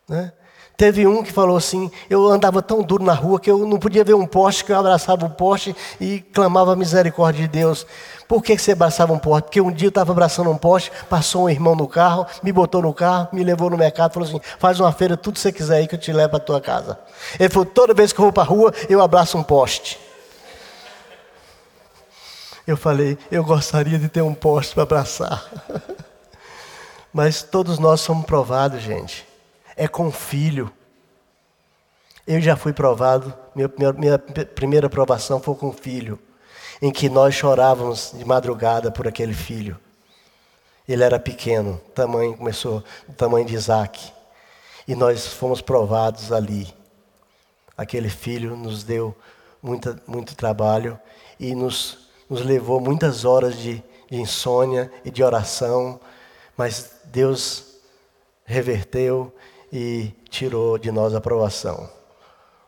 Né? 0.08 0.32
Teve 0.80 1.06
um 1.06 1.22
que 1.22 1.30
falou 1.30 1.58
assim: 1.58 1.90
eu 2.08 2.26
andava 2.26 2.62
tão 2.62 2.82
duro 2.82 3.04
na 3.04 3.12
rua 3.12 3.38
que 3.38 3.50
eu 3.50 3.66
não 3.66 3.78
podia 3.78 4.02
ver 4.02 4.14
um 4.14 4.26
poste, 4.26 4.64
que 4.64 4.72
eu 4.72 4.78
abraçava 4.78 5.26
o 5.26 5.28
poste 5.28 5.76
e 6.00 6.20
clamava 6.32 6.72
a 6.72 6.76
misericórdia 6.76 7.42
de 7.42 7.48
Deus. 7.48 7.86
Por 8.26 8.42
que 8.42 8.56
você 8.56 8.72
abraçava 8.72 9.12
um 9.12 9.18
poste? 9.18 9.44
Porque 9.44 9.60
um 9.60 9.70
dia 9.70 9.88
eu 9.88 9.90
estava 9.90 10.12
abraçando 10.12 10.48
um 10.48 10.56
poste, 10.56 10.90
passou 11.10 11.44
um 11.44 11.50
irmão 11.50 11.76
no 11.76 11.86
carro, 11.86 12.26
me 12.42 12.50
botou 12.50 12.80
no 12.80 12.94
carro, 12.94 13.28
me 13.30 13.44
levou 13.44 13.68
no 13.68 13.76
mercado, 13.76 14.14
falou 14.14 14.26
assim: 14.26 14.40
faz 14.58 14.80
uma 14.80 14.90
feira, 14.90 15.18
tudo 15.18 15.34
que 15.34 15.40
você 15.40 15.52
quiser 15.52 15.76
aí 15.76 15.86
que 15.86 15.96
eu 15.96 15.98
te 15.98 16.14
levo 16.14 16.30
para 16.30 16.38
a 16.38 16.46
tua 16.46 16.62
casa. 16.62 16.98
Ele 17.38 17.50
falou: 17.50 17.66
toda 17.66 17.92
vez 17.92 18.10
que 18.10 18.18
eu 18.18 18.24
vou 18.24 18.32
para 18.32 18.44
a 18.44 18.46
rua, 18.46 18.72
eu 18.88 19.02
abraço 19.02 19.36
um 19.36 19.42
poste. 19.42 20.00
Eu 22.66 22.78
falei: 22.78 23.18
eu 23.30 23.44
gostaria 23.44 23.98
de 23.98 24.08
ter 24.08 24.22
um 24.22 24.32
poste 24.32 24.72
para 24.72 24.84
abraçar. 24.84 25.44
Mas 27.12 27.42
todos 27.42 27.78
nós 27.78 28.00
somos 28.00 28.24
provados, 28.24 28.80
gente 28.80 29.28
é 29.80 29.88
com 29.88 30.12
filho. 30.12 30.70
Eu 32.26 32.38
já 32.38 32.54
fui 32.54 32.70
provado, 32.70 33.34
minha, 33.54 33.92
minha, 33.94 34.18
primeira 34.18 34.90
provação 34.90 35.40
foi 35.40 35.54
com 35.54 35.72
filho, 35.72 36.18
em 36.82 36.92
que 36.92 37.08
nós 37.08 37.34
chorávamos 37.34 38.12
de 38.14 38.22
madrugada 38.22 38.90
por 38.90 39.08
aquele 39.08 39.32
filho. 39.32 39.80
Ele 40.86 41.02
era 41.02 41.18
pequeno, 41.18 41.80
tamanho 41.94 42.36
começou 42.36 42.84
do 43.08 43.14
tamanho 43.14 43.46
de 43.46 43.54
Isaac. 43.54 44.12
E 44.86 44.94
nós 44.94 45.28
fomos 45.28 45.62
provados 45.62 46.30
ali. 46.30 46.68
Aquele 47.74 48.10
filho 48.10 48.54
nos 48.56 48.84
deu 48.84 49.16
muita, 49.62 49.98
muito 50.06 50.36
trabalho 50.36 51.00
e 51.38 51.54
nos, 51.54 52.10
nos 52.28 52.44
levou 52.44 52.82
muitas 52.82 53.24
horas 53.24 53.56
de, 53.56 53.82
de 54.10 54.20
insônia 54.20 54.92
e 55.06 55.10
de 55.10 55.22
oração, 55.22 55.98
mas 56.54 56.96
Deus 57.06 57.76
reverteu 58.44 59.32
e 59.72 60.12
tirou 60.28 60.78
de 60.78 60.90
nós 60.90 61.14
a 61.14 61.20
provação. 61.20 61.88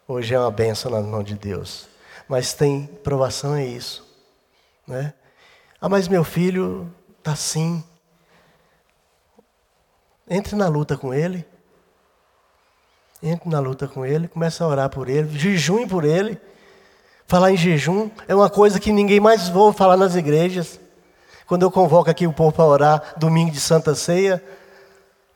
Hoje 0.06 0.34
é 0.34 0.38
uma 0.38 0.50
benção 0.50 0.90
na 0.90 1.00
mão 1.00 1.22
de 1.22 1.34
Deus. 1.34 1.88
Mas 2.28 2.54
tem 2.54 2.86
provação 3.02 3.54
é 3.54 3.64
isso. 3.64 4.06
Né? 4.86 5.12
Ah, 5.80 5.88
mas 5.88 6.08
meu 6.08 6.24
filho 6.24 6.92
está 7.18 7.32
assim. 7.32 7.82
Entre 10.28 10.54
na 10.54 10.68
luta 10.68 10.96
com 10.96 11.12
ele. 11.12 11.44
Entre 13.22 13.48
na 13.48 13.60
luta 13.60 13.86
com 13.86 14.04
ele, 14.04 14.26
começa 14.26 14.64
a 14.64 14.66
orar 14.66 14.90
por 14.90 15.08
ele, 15.08 15.38
jejum 15.38 15.86
por 15.86 16.04
ele. 16.04 16.40
Falar 17.26 17.52
em 17.52 17.56
jejum 17.56 18.10
é 18.26 18.34
uma 18.34 18.50
coisa 18.50 18.80
que 18.80 18.92
ninguém 18.92 19.20
mais 19.20 19.48
ouve 19.54 19.78
falar 19.78 19.96
nas 19.96 20.16
igrejas. 20.16 20.80
Quando 21.46 21.62
eu 21.62 21.70
convoco 21.70 22.10
aqui 22.10 22.26
o 22.26 22.32
povo 22.32 22.52
para 22.52 22.64
orar 22.64 23.14
domingo 23.16 23.50
de 23.50 23.60
Santa 23.60 23.94
Ceia, 23.94 24.42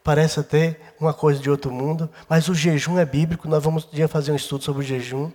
parece 0.06 0.38
até 0.38 0.76
uma 1.00 1.12
coisa 1.12 1.40
de 1.42 1.50
outro 1.50 1.72
mundo, 1.72 2.08
mas 2.28 2.48
o 2.48 2.54
jejum 2.54 2.96
é 2.96 3.04
bíblico, 3.04 3.48
nós 3.48 3.60
vamos 3.60 3.88
um 3.92 4.06
fazer 4.06 4.30
um 4.30 4.36
estudo 4.36 4.62
sobre 4.62 4.84
o 4.84 4.86
jejum. 4.86 5.32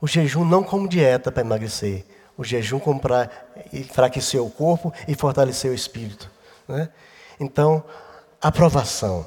O 0.00 0.08
jejum 0.08 0.42
não 0.42 0.64
como 0.64 0.88
dieta 0.88 1.30
para 1.30 1.42
emagrecer, 1.42 2.06
o 2.34 2.42
jejum 2.42 2.78
como 2.78 2.98
para 2.98 3.30
enfraquecer 3.74 4.42
o 4.42 4.48
corpo 4.48 4.90
e 5.06 5.14
fortalecer 5.14 5.70
o 5.70 5.74
espírito. 5.74 6.30
Né? 6.66 6.88
Então, 7.38 7.84
aprovação. 8.40 9.26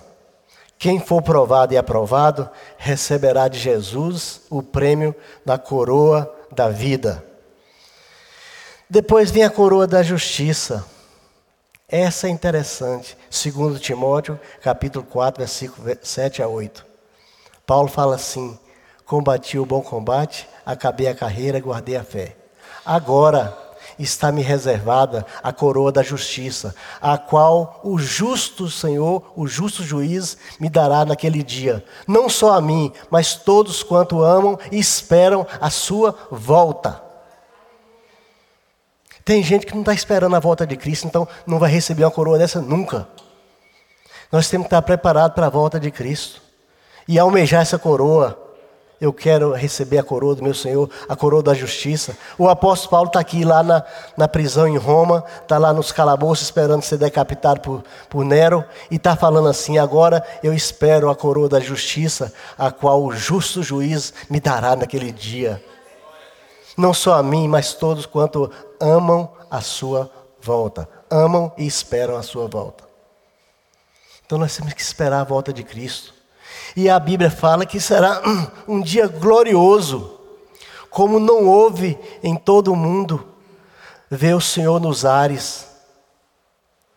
Quem 0.80 1.00
for 1.00 1.22
provado 1.22 1.76
e 1.76 1.78
aprovado 1.78 2.50
receberá 2.80 3.48
de 3.48 3.60
Jesus 3.60 4.42
o 4.50 4.64
prêmio 4.64 5.14
da 5.46 5.60
coroa 5.60 6.36
da 6.52 6.68
vida. 6.68 7.24
Depois 8.90 9.30
vem 9.30 9.44
a 9.44 9.52
coroa 9.52 9.86
da 9.86 10.02
justiça. 10.02 10.84
Essa 11.92 12.28
é 12.28 12.30
interessante. 12.30 13.18
Segundo 13.32 13.80
Timóteo, 13.80 14.40
capítulo 14.62 15.04
4, 15.04 15.40
versículo 15.40 15.98
7 16.04 16.44
a 16.44 16.48
8. 16.48 16.86
Paulo 17.66 17.88
fala 17.88 18.14
assim: 18.14 18.60
Combati 19.06 19.58
o 19.58 19.66
bom 19.66 19.82
combate, 19.82 20.48
acabei 20.64 21.08
a 21.08 21.16
carreira, 21.16 21.60
guardei 21.60 21.96
a 21.96 22.04
fé. 22.04 22.36
Agora 22.86 23.58
está-me 23.98 24.44
reservada 24.44 25.26
a 25.42 25.52
coroa 25.52 25.92
da 25.92 26.04
justiça, 26.04 26.76
a 27.02 27.18
qual 27.18 27.80
o 27.84 27.98
justo 27.98 28.70
Senhor, 28.70 29.24
o 29.36 29.48
justo 29.48 29.84
juiz, 29.84 30.38
me 30.60 30.70
dará 30.70 31.04
naquele 31.04 31.42
dia. 31.42 31.84
Não 32.08 32.30
só 32.30 32.54
a 32.54 32.62
mim, 32.62 32.94
mas 33.10 33.34
todos 33.34 33.82
quanto 33.82 34.22
amam 34.22 34.60
e 34.72 34.78
esperam 34.78 35.46
a 35.60 35.72
sua 35.72 36.16
volta. 36.30 37.09
Tem 39.30 39.44
gente 39.44 39.68
que 39.68 39.74
não 39.76 39.82
está 39.82 39.94
esperando 39.94 40.36
a 40.36 40.40
volta 40.40 40.66
de 40.66 40.76
Cristo, 40.76 41.06
então 41.06 41.28
não 41.46 41.60
vai 41.60 41.70
receber 41.70 42.04
uma 42.04 42.10
coroa 42.10 42.40
dessa 42.40 42.60
nunca. 42.60 43.08
Nós 44.32 44.50
temos 44.50 44.66
que 44.66 44.70
estar 44.70 44.82
preparados 44.82 45.36
para 45.36 45.46
a 45.46 45.50
volta 45.52 45.80
de 45.80 45.92
Cristo 45.92 46.42
e 47.08 47.20
almejar 47.20 47.62
essa 47.62 47.78
coroa. 47.78 48.36
Eu 49.00 49.14
quero 49.14 49.54
receber 49.54 50.00
a 50.00 50.04
coroa 50.04 50.34
do 50.34 50.42
meu 50.42 50.56
Senhor, 50.56 50.90
a 51.08 51.16
coroa 51.16 51.44
da 51.44 51.54
justiça. 51.54 52.18
O 52.40 52.50
apóstolo 52.50 52.90
Paulo 52.90 53.08
está 53.10 53.20
aqui 53.20 53.46
lá 53.46 53.62
na, 53.62 53.84
na 54.18 54.28
prisão 54.28 54.68
em 54.68 54.78
Roma, 54.78 55.24
está 55.44 55.60
lá 55.60 55.72
nos 55.72 55.92
calabouços 55.92 56.46
esperando 56.46 56.82
ser 56.82 56.98
decapitado 56.98 57.62
por, 57.62 57.84
por 58.10 58.26
Nero, 58.26 58.66
e 58.90 58.96
está 58.96 59.16
falando 59.16 59.48
assim: 59.48 59.78
agora 59.78 60.26
eu 60.42 60.56
espero 60.56 61.08
a 61.08 61.16
coroa 61.16 61.48
da 61.48 61.60
justiça, 61.60 62.34
a 62.58 62.72
qual 62.72 63.04
o 63.04 63.12
justo 63.12 63.62
juiz 63.62 64.12
me 64.28 64.40
dará 64.40 64.76
naquele 64.76 65.12
dia 65.12 65.62
não 66.80 66.94
só 66.94 67.16
a 67.16 67.24
mim, 67.24 67.48
mas 67.48 67.74
todos 67.74 68.06
quanto 68.06 68.50
amam 68.80 69.30
a 69.52 69.60
sua 69.60 70.10
volta. 70.42 70.88
Amam 71.10 71.52
e 71.58 71.68
esperam 71.68 72.16
a 72.16 72.24
sua 72.24 72.48
volta. 72.48 72.86
Então 74.26 74.38
nós 74.38 74.56
temos 74.56 74.74
que 74.74 74.82
esperar 74.82 75.20
a 75.20 75.26
volta 75.26 75.52
de 75.52 75.62
Cristo. 75.62 76.14
E 76.78 76.90
a 76.90 76.98
Bíblia 76.98 77.30
fala 77.30 77.66
que 77.66 77.82
será 77.82 78.22
um 78.66 78.80
dia 78.80 79.08
glorioso, 79.08 80.20
como 80.90 81.20
não 81.20 81.46
houve 81.48 82.00
em 82.24 82.36
todo 82.36 82.72
o 82.72 82.78
mundo, 82.78 83.28
ver 84.10 84.34
o 84.34 84.42
Senhor 84.42 84.80
nos 84.80 85.04
ares 85.04 85.68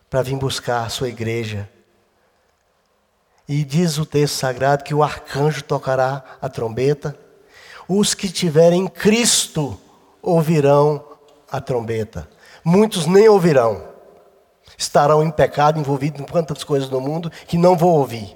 para 0.09 0.21
vir 0.21 0.37
buscar 0.37 0.85
a 0.85 0.89
sua 0.89 1.09
igreja. 1.09 1.69
E 3.47 3.65
diz 3.65 3.97
o 3.97 4.05
texto 4.05 4.35
sagrado 4.35 4.83
que 4.83 4.93
o 4.93 5.03
arcanjo 5.03 5.61
tocará 5.61 6.23
a 6.41 6.47
trombeta 6.47 7.17
os 7.97 8.13
que 8.13 8.31
tiverem 8.31 8.87
Cristo 8.87 9.79
ouvirão 10.21 11.03
a 11.51 11.61
trombeta. 11.61 12.27
Muitos 12.63 13.05
nem 13.05 13.27
ouvirão. 13.29 13.93
Estarão 14.77 15.23
em 15.23 15.29
pecado, 15.29 15.79
envolvidos 15.79 16.21
em 16.21 16.25
quantas 16.25 16.63
coisas 16.63 16.89
no 16.89 16.99
mundo 16.99 17.29
que 17.47 17.57
não 17.57 17.77
vão 17.77 17.89
ouvir. 17.89 18.35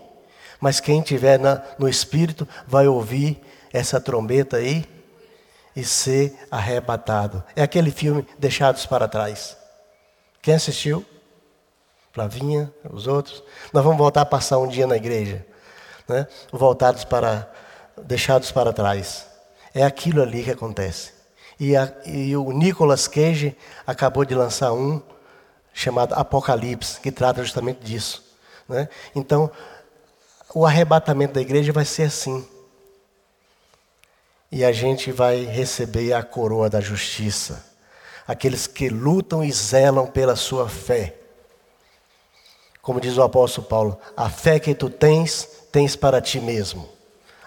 Mas 0.60 0.80
quem 0.80 1.02
tiver 1.02 1.40
na, 1.40 1.64
no 1.80 1.90
Espírito 1.90 2.48
vai 2.68 2.88
ouvir 2.88 3.42
essa 3.74 4.00
trombeta 4.00 4.58
aí 4.58 4.86
e 5.76 5.84
ser 5.84 6.36
arrebatado. 6.52 7.44
É 7.56 7.64
aquele 7.64 7.92
filme 7.92 8.28
Deixados 8.38 8.86
para 8.86 9.08
Trás. 9.08 9.58
Quem 10.42 10.56
assistiu? 10.56 11.06
Flavinha, 12.12 12.72
os 12.92 13.06
outros. 13.06 13.44
Nós 13.72 13.84
vamos 13.84 13.98
voltar 13.98 14.22
a 14.22 14.26
passar 14.26 14.58
um 14.58 14.68
dia 14.68 14.88
na 14.88 14.96
igreja, 14.96 15.46
né? 16.08 16.28
voltados 16.52 17.04
para, 17.04 17.52
deixados 18.04 18.52
para 18.52 18.74
trás. 18.74 19.27
É 19.78 19.84
aquilo 19.84 20.24
ali 20.24 20.44
que 20.44 20.50
acontece. 20.50 21.12
E, 21.60 21.76
a, 21.76 21.94
e 22.04 22.36
o 22.36 22.52
Nicolas 22.52 23.08
Cage 23.08 23.56
acabou 23.86 24.26
de 24.26 24.34
lançar 24.34 24.74
um 24.74 25.00
chamado 25.72 26.16
Apocalipse, 26.16 27.00
que 27.00 27.12
trata 27.12 27.44
justamente 27.44 27.82
disso. 27.82 28.24
Né? 28.68 28.90
Então, 29.16 29.52
o 30.52 30.66
arrebatamento 30.66 31.36
da 31.36 31.42
igreja 31.42 31.72
vai 31.72 31.86
ser 31.86 32.06
assim. 32.06 32.44
E 34.52 34.66
a 34.66 34.72
gente 34.72 35.12
vai 35.12 35.46
receber 35.46 36.12
a 36.12 36.24
coroa 36.24 36.72
da 36.72 36.82
justiça. 36.82 37.64
Aqueles 38.28 38.66
que 38.66 38.90
lutam 38.90 39.44
e 39.44 39.52
zelam 39.52 40.08
pela 40.08 40.36
sua 40.36 40.68
fé. 40.68 41.14
Como 42.82 43.00
diz 43.00 43.16
o 43.16 43.22
apóstolo 43.22 43.68
Paulo, 43.68 44.00
a 44.16 44.28
fé 44.28 44.60
que 44.60 44.74
tu 44.74 44.90
tens, 44.90 45.48
tens 45.72 45.96
para 45.96 46.20
ti 46.20 46.40
mesmo. 46.40 46.90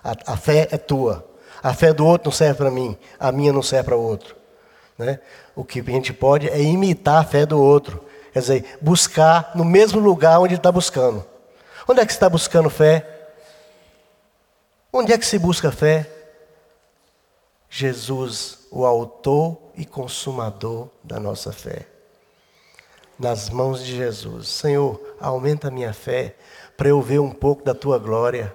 A, 0.05 0.35
a 0.35 0.37
fé 0.37 0.69
é 0.71 0.79
tua. 0.79 1.29
A 1.63 1.75
fé 1.75 1.93
do 1.93 2.07
outro 2.07 2.27
não 2.29 2.33
serve 2.33 2.55
para 2.55 2.71
mim, 2.71 2.97
a 3.19 3.31
minha 3.31 3.53
não 3.53 3.63
serve 3.63 3.87
para 3.87 3.97
o 3.97 4.03
outro. 4.03 4.37
Né? 4.97 5.21
O 5.55 5.65
que 5.65 5.81
a 5.81 5.85
gente 5.85 6.13
pode 6.13 6.49
é 6.49 6.61
imitar 6.61 7.23
a 7.23 7.25
fé 7.25 7.45
do 7.45 7.61
outro. 7.61 8.05
Quer 8.33 8.41
dizer, 8.41 8.79
buscar 8.81 9.53
no 9.55 9.65
mesmo 9.65 9.99
lugar 9.99 10.39
onde 10.41 10.55
está 10.55 10.71
buscando. 10.71 11.25
Onde 11.89 12.01
é 12.01 12.07
que 12.07 12.13
está 12.13 12.29
buscando 12.29 12.71
fé? 12.71 13.07
Onde 14.93 15.13
é 15.13 15.19
que 15.19 15.27
se 15.27 15.39
busca 15.39 15.73
fé? 15.73 16.09
Jesus, 17.69 18.67
o 18.71 18.85
autor 18.85 19.57
e 19.77 19.85
consumador 19.85 20.89
da 21.03 21.21
nossa 21.21 21.53
fé. 21.53 21.87
Nas 23.19 23.51
mãos 23.51 23.85
de 23.85 23.97
Jesus. 23.97 24.49
Senhor, 24.49 25.01
aumenta 25.21 25.69
a 25.69 25.71
minha 25.71 25.93
fé 25.93 26.35
para 26.77 26.89
eu 26.89 27.01
ver 27.01 27.21
um 27.21 27.31
pouco 27.31 27.65
da 27.65 27.75
tua 27.75 27.99
glória. 27.99 28.55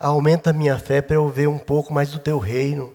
Aumenta 0.00 0.50
a 0.50 0.52
minha 0.52 0.78
fé 0.78 1.02
para 1.02 1.16
eu 1.16 1.28
ver 1.28 1.48
um 1.48 1.58
pouco 1.58 1.92
mais 1.92 2.10
do 2.10 2.18
teu 2.18 2.38
reino. 2.38 2.94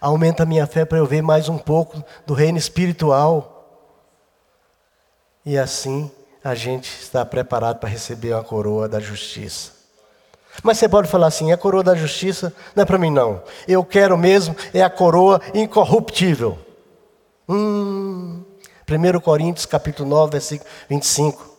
Aumenta 0.00 0.42
a 0.42 0.46
minha 0.46 0.66
fé 0.66 0.84
para 0.84 0.98
eu 0.98 1.06
ver 1.06 1.22
mais 1.22 1.48
um 1.48 1.58
pouco 1.58 2.02
do 2.26 2.34
reino 2.34 2.58
espiritual. 2.58 3.54
E 5.46 5.56
assim 5.56 6.10
a 6.42 6.54
gente 6.54 6.90
está 7.00 7.24
preparado 7.24 7.78
para 7.78 7.88
receber 7.88 8.34
a 8.34 8.42
coroa 8.42 8.88
da 8.88 9.00
justiça. 9.00 9.72
Mas 10.62 10.78
você 10.78 10.88
pode 10.88 11.08
falar 11.08 11.28
assim: 11.28 11.52
a 11.52 11.56
coroa 11.56 11.82
da 11.82 11.94
justiça 11.94 12.52
não 12.74 12.82
é 12.82 12.86
para 12.86 12.98
mim, 12.98 13.10
não. 13.10 13.42
Eu 13.66 13.84
quero 13.84 14.16
mesmo 14.16 14.54
é 14.72 14.82
a 14.82 14.90
coroa 14.90 15.40
incorruptível. 15.54 16.58
Hum, 17.48 18.42
1 18.88 19.20
Coríntios 19.20 19.66
capítulo 19.66 20.08
9, 20.08 20.32
versículo 20.32 20.70
25. 20.88 21.53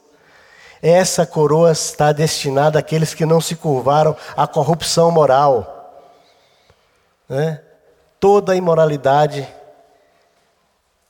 Essa 0.82 1.26
coroa 1.26 1.72
está 1.72 2.12
destinada 2.12 2.80
àqueles 2.80 3.14
que 3.14 3.26
não 3.26 3.40
se 3.40 3.56
curvaram 3.56 4.16
à 4.36 4.46
corrupção 4.48 5.10
moral. 5.12 6.04
Né? 7.28 7.62
Toda 8.20 8.56
imoralidade 8.56 9.48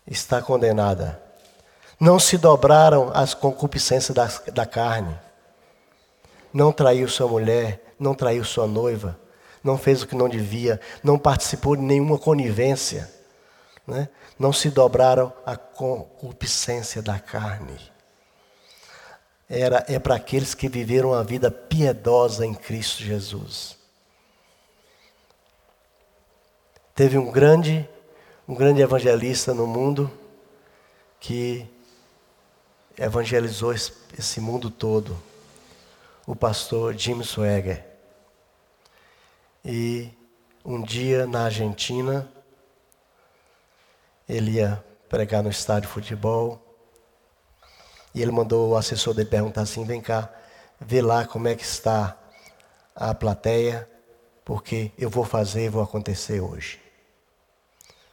está 0.08 0.42
condenada. 0.42 1.22
Não 2.00 2.20
se 2.20 2.38
dobraram 2.38 3.12
às 3.14 3.34
concupiscências 3.34 4.16
da, 4.16 4.52
da 4.52 4.66
carne. 4.66 5.18
Não 6.54 6.72
traiu 6.72 7.08
sua 7.08 7.28
mulher, 7.28 7.82
não 8.00 8.14
traiu 8.14 8.44
sua 8.44 8.68
noiva, 8.68 9.18
não 9.64 9.78
fez 9.78 10.04
o 10.04 10.08
que 10.08 10.16
não 10.16 10.30
devia, 10.30 10.80
não 11.04 11.18
participou 11.18 11.76
de 11.76 11.82
nenhuma 11.82 12.18
conivência. 12.18 13.12
Né? 13.88 14.10
Não 14.38 14.52
se 14.52 14.70
dobraram 14.70 15.34
à 15.46 15.56
concupiscência 15.56 17.02
da 17.02 17.20
carne. 17.20 17.95
Era, 19.50 19.86
é 19.88 20.00
para 20.00 20.16
aqueles 20.16 20.56
que 20.56 20.68
viveram 20.68 21.14
a 21.14 21.22
vida 21.22 21.52
piedosa 21.52 22.46
em 22.46 22.54
Cristo 22.54 23.04
Jesus. 23.04 23.78
Teve 26.96 27.18
um 27.18 27.32
grande, 27.32 27.88
um 28.48 28.56
grande 28.56 28.82
evangelista 28.82 29.54
no 29.54 29.68
mundo 29.68 30.12
que 31.20 31.68
evangelizou 32.98 33.74
esse 33.74 34.40
mundo 34.40 34.70
todo, 34.72 35.22
o 36.26 36.36
pastor 36.36 36.94
Jim 36.94 37.22
Swagger. 37.22 37.86
E 39.64 40.10
um 40.64 40.82
dia 40.82 41.28
na 41.28 41.46
Argentina, 41.46 42.32
ele 44.28 44.52
ia 44.52 44.84
pregar 45.10 45.44
no 45.44 45.50
estádio 45.50 45.88
de 45.88 45.94
futebol, 45.94 46.65
e 48.16 48.22
ele 48.22 48.32
mandou 48.32 48.70
o 48.70 48.78
assessor 48.78 49.14
dele 49.14 49.30
perguntar 49.30 49.62
assim: 49.62 49.84
vem 49.84 50.02
cá, 50.02 50.30
vê 50.80 51.02
lá 51.02 51.26
como 51.26 51.50
é 51.50 51.54
que 51.54 51.64
está 51.64 52.18
a 52.96 53.14
plateia, 53.14 53.88
porque 54.46 54.92
eu 54.98 55.10
vou 55.10 55.26
fazer, 55.26 55.70
vou 55.70 55.84
acontecer 55.84 56.40
hoje. 56.40 56.80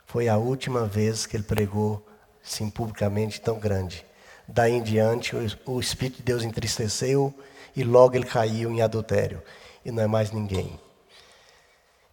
Foi 0.05 0.29
a 0.29 0.37
última 0.37 0.85
vez 0.85 1.25
que 1.25 1.37
ele 1.37 1.45
pregou 1.45 2.05
assim 2.45 2.69
publicamente 2.69 3.41
tão 3.41 3.59
grande. 3.59 4.05
Daí 4.49 4.73
em 4.73 4.83
diante, 4.83 5.37
o 5.65 5.81
Espírito 5.81 6.17
de 6.17 6.25
Deus 6.25 6.43
entristeceu 6.43 7.33
e 7.75 7.85
logo 7.85 8.17
ele 8.17 8.27
caiu 8.27 8.71
em 8.71 8.83
adultério. 8.83 9.41
E 9.85 9.91
não 9.93 10.03
é 10.03 10.07
mais 10.07 10.33
ninguém. 10.33 10.79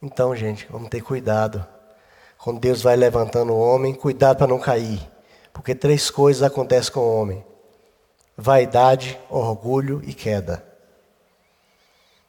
Então, 0.02 0.36
gente, 0.36 0.68
vamos 0.70 0.90
ter 0.90 1.02
cuidado. 1.02 1.66
Quando 2.38 2.60
Deus 2.60 2.82
vai 2.82 2.96
levantando 2.96 3.52
o 3.52 3.60
homem, 3.60 3.94
cuidado 3.94 4.38
para 4.38 4.48
não 4.48 4.60
cair. 4.60 5.02
Porque 5.52 5.76
três 5.76 6.10
coisas 6.10 6.42
acontecem 6.44 6.94
com 6.94 7.02
o 7.02 7.22
homem: 7.22 7.44
vaidade, 8.40 9.20
orgulho 9.30 10.02
e 10.06 10.14
queda. 10.14 10.64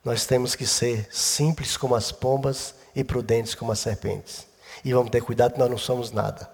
Nós 0.05 0.27
temos 0.27 0.57
que 0.57 0.67
ser 0.67 1.07
simples 1.11 1.77
como 1.77 1.95
as 1.95 2.11
pombas 2.11 2.75
e 2.97 3.05
prudentes 3.05 3.55
como 3.55 3.71
as 3.71 3.79
serpentes. 3.79 4.47
E 4.85 4.93
vamos 4.93 5.11
ter 5.11 5.21
cuidado, 5.21 5.57
nós 5.57 5.71
não 5.71 5.79
somos 5.79 6.11
nada. 6.11 6.51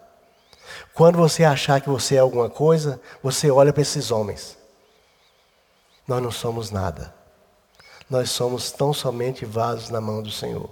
Quando 0.93 1.17
você 1.17 1.43
achar 1.43 1.81
que 1.81 1.89
você 1.89 2.17
é 2.17 2.19
alguma 2.19 2.51
coisa, 2.51 3.01
você 3.23 3.51
olha 3.51 3.73
para 3.73 3.83
esses 3.83 4.11
homens. 4.11 4.59
Nós 6.07 6.23
não 6.23 6.31
somos 6.31 6.71
nada. 6.71 7.15
Nós 8.11 8.31
somos 8.31 8.71
tão 8.71 8.93
somente 8.93 9.45
vasos 9.47 9.89
na 9.91 10.01
mão 10.01 10.23
do 10.23 10.31
Senhor. 10.31 10.69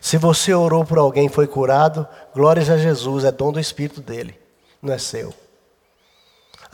Se 0.00 0.18
você 0.18 0.52
orou 0.52 0.84
por 0.84 0.98
alguém 0.98 1.26
e 1.26 1.30
foi 1.30 1.46
curado, 1.46 2.06
glórias 2.34 2.68
a 2.68 2.76
Jesus, 2.76 3.24
é 3.24 3.32
dom 3.32 3.50
do 3.50 3.60
Espírito 3.60 4.00
dele, 4.00 4.38
não 4.82 4.92
é 4.92 4.98
seu. 4.98 5.32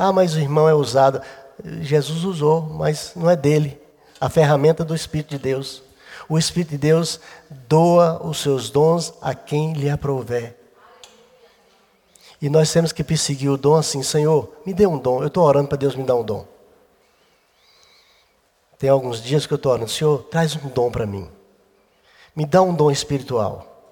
Ah, 0.03 0.15
mas 0.15 0.35
o 0.35 0.39
irmão 0.39 0.67
é 0.67 0.73
usado. 0.73 1.21
Jesus 1.83 2.25
usou, 2.25 2.63
mas 2.63 3.13
não 3.15 3.29
é 3.29 3.37
dele. 3.37 3.79
A 4.19 4.31
ferramenta 4.31 4.83
do 4.83 4.95
Espírito 4.95 5.29
de 5.29 5.39
Deus. 5.39 5.83
O 6.27 6.39
Espírito 6.39 6.71
de 6.71 6.79
Deus 6.79 7.21
doa 7.69 8.19
os 8.27 8.39
seus 8.39 8.71
dons 8.71 9.13
a 9.21 9.35
quem 9.35 9.75
lhe 9.75 9.91
aprouver. 9.91 10.57
E 12.41 12.49
nós 12.49 12.73
temos 12.73 12.93
que 12.93 13.05
perseguir 13.05 13.51
o 13.51 13.59
dom 13.59 13.75
assim, 13.75 14.03
Senhor, 14.03 14.51
me 14.65 14.73
dê 14.73 14.87
um 14.87 14.97
dom. 14.97 15.21
Eu 15.21 15.27
estou 15.27 15.45
orando 15.45 15.69
para 15.69 15.77
Deus 15.77 15.95
me 15.95 16.03
dar 16.03 16.15
um 16.15 16.25
dom. 16.25 16.47
Tem 18.79 18.89
alguns 18.89 19.23
dias 19.23 19.47
que 19.47 19.53
eu 19.53 19.57
estou 19.57 19.73
orando, 19.73 19.91
Senhor, 19.91 20.23
traz 20.31 20.57
um 20.57 20.71
dom 20.71 20.91
para 20.91 21.05
mim. 21.05 21.31
Me 22.35 22.47
dá 22.47 22.63
um 22.63 22.73
dom 22.73 22.91
espiritual. 22.91 23.85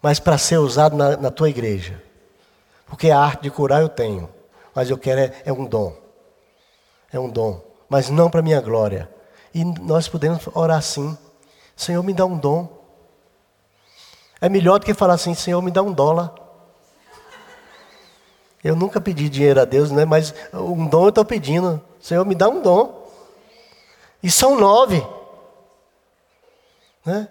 Mas 0.00 0.20
para 0.20 0.38
ser 0.38 0.58
usado 0.58 0.96
na, 0.96 1.16
na, 1.16 1.30
tua 1.32 1.50
igreja. 1.50 2.00
Porque 2.86 3.10
a 3.10 3.18
arte 3.18 3.42
de 3.42 3.50
curar 3.50 3.82
eu 3.82 3.88
tenho. 3.88 4.32
Mas 4.74 4.90
eu 4.90 4.98
quero 4.98 5.20
é, 5.20 5.42
é 5.44 5.52
um 5.52 5.64
dom. 5.64 5.96
É 7.12 7.18
um 7.18 7.28
dom. 7.28 7.62
Mas 7.88 8.10
não 8.10 8.28
para 8.28 8.42
minha 8.42 8.60
glória. 8.60 9.08
E 9.54 9.64
nós 9.64 10.08
podemos 10.08 10.46
orar 10.52 10.78
assim. 10.78 11.16
Senhor, 11.76 12.02
me 12.02 12.12
dá 12.12 12.26
um 12.26 12.36
dom. 12.36 12.68
É 14.40 14.48
melhor 14.48 14.78
do 14.78 14.86
que 14.86 14.92
falar 14.92 15.14
assim, 15.14 15.34
Senhor, 15.34 15.62
me 15.62 15.70
dá 15.70 15.82
um 15.82 15.92
dólar. 15.92 16.34
Eu 18.62 18.74
nunca 18.74 19.00
pedi 19.00 19.28
dinheiro 19.28 19.60
a 19.60 19.64
Deus, 19.64 19.90
né? 19.90 20.04
mas 20.04 20.34
um 20.52 20.86
dom 20.86 21.04
eu 21.04 21.08
estou 21.10 21.24
pedindo. 21.24 21.80
Senhor, 22.00 22.24
me 22.24 22.34
dá 22.34 22.48
um 22.48 22.60
dom. 22.60 23.08
E 24.22 24.30
são 24.30 24.58
nove. 24.58 25.06
Né? 27.04 27.28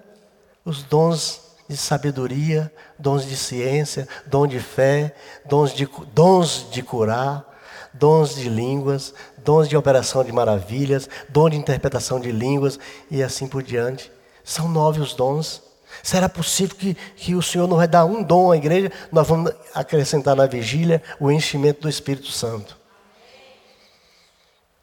Os 0.64 0.84
dons 0.84 1.43
de 1.68 1.78
sabedoria, 1.78 2.72
dons 2.98 3.26
de 3.26 3.36
ciência, 3.36 4.08
dom 4.26 4.46
de 4.46 4.60
fé, 4.60 5.16
dons 5.46 5.74
de, 5.74 5.88
dons 6.14 6.68
de 6.72 6.82
curar, 6.84 7.46
dons 7.94 8.36
de 8.36 8.50
línguas, 8.50 9.14
dons 9.38 9.68
de 9.68 9.78
operação 9.78 10.24
de 10.24 10.32
maravilhas, 10.32 11.10
dom 11.30 11.50
de 11.50 11.58
interpretação 11.58 12.20
de 12.20 12.32
línguas 12.32 12.80
e 13.10 13.22
assim 13.22 13.48
por 13.48 13.64
diante. 13.64 14.12
São 14.44 14.68
nove 14.68 15.00
os 15.00 15.14
dons. 15.14 15.62
Será 16.02 16.28
possível 16.28 16.76
que, 16.76 16.96
que 17.16 17.36
o 17.36 17.42
Senhor 17.42 17.68
não 17.68 17.78
vai 17.78 17.88
dar 17.88 18.06
um 18.06 18.24
dom 18.24 18.52
à 18.52 18.58
igreja? 18.58 18.92
Nós 19.12 19.28
vamos 19.28 19.52
acrescentar 19.74 20.36
na 20.36 20.48
vigília 20.48 21.02
o 21.20 21.32
enchimento 21.32 21.82
do 21.82 21.90
Espírito 21.90 22.30
Santo. 22.30 22.78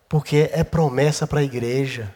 Porque 0.08 0.50
é 0.52 0.64
promessa 0.64 1.26
para 1.26 1.40
a 1.40 1.44
igreja. 1.44 2.14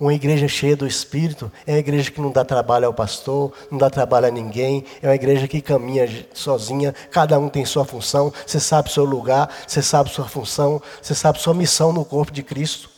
Uma 0.00 0.14
igreja 0.14 0.46
cheia 0.46 0.76
do 0.76 0.86
Espírito 0.86 1.50
é 1.66 1.72
uma 1.72 1.78
igreja 1.78 2.08
que 2.10 2.20
não 2.20 2.30
dá 2.30 2.44
trabalho 2.44 2.86
ao 2.86 2.94
pastor, 2.94 3.52
não 3.68 3.78
dá 3.78 3.90
trabalho 3.90 4.26
a 4.26 4.30
ninguém, 4.30 4.84
é 5.02 5.08
uma 5.08 5.14
igreja 5.14 5.48
que 5.48 5.60
caminha 5.60 6.08
sozinha, 6.32 6.94
cada 7.10 7.36
um 7.38 7.48
tem 7.48 7.64
sua 7.64 7.84
função, 7.84 8.32
você 8.46 8.60
sabe 8.60 8.92
seu 8.92 9.04
lugar, 9.04 9.50
você 9.66 9.82
sabe 9.82 10.08
sua 10.10 10.28
função, 10.28 10.80
você 11.02 11.16
sabe 11.16 11.40
sua 11.40 11.52
missão 11.52 11.92
no 11.92 12.04
corpo 12.04 12.30
de 12.30 12.44
Cristo. 12.44 12.88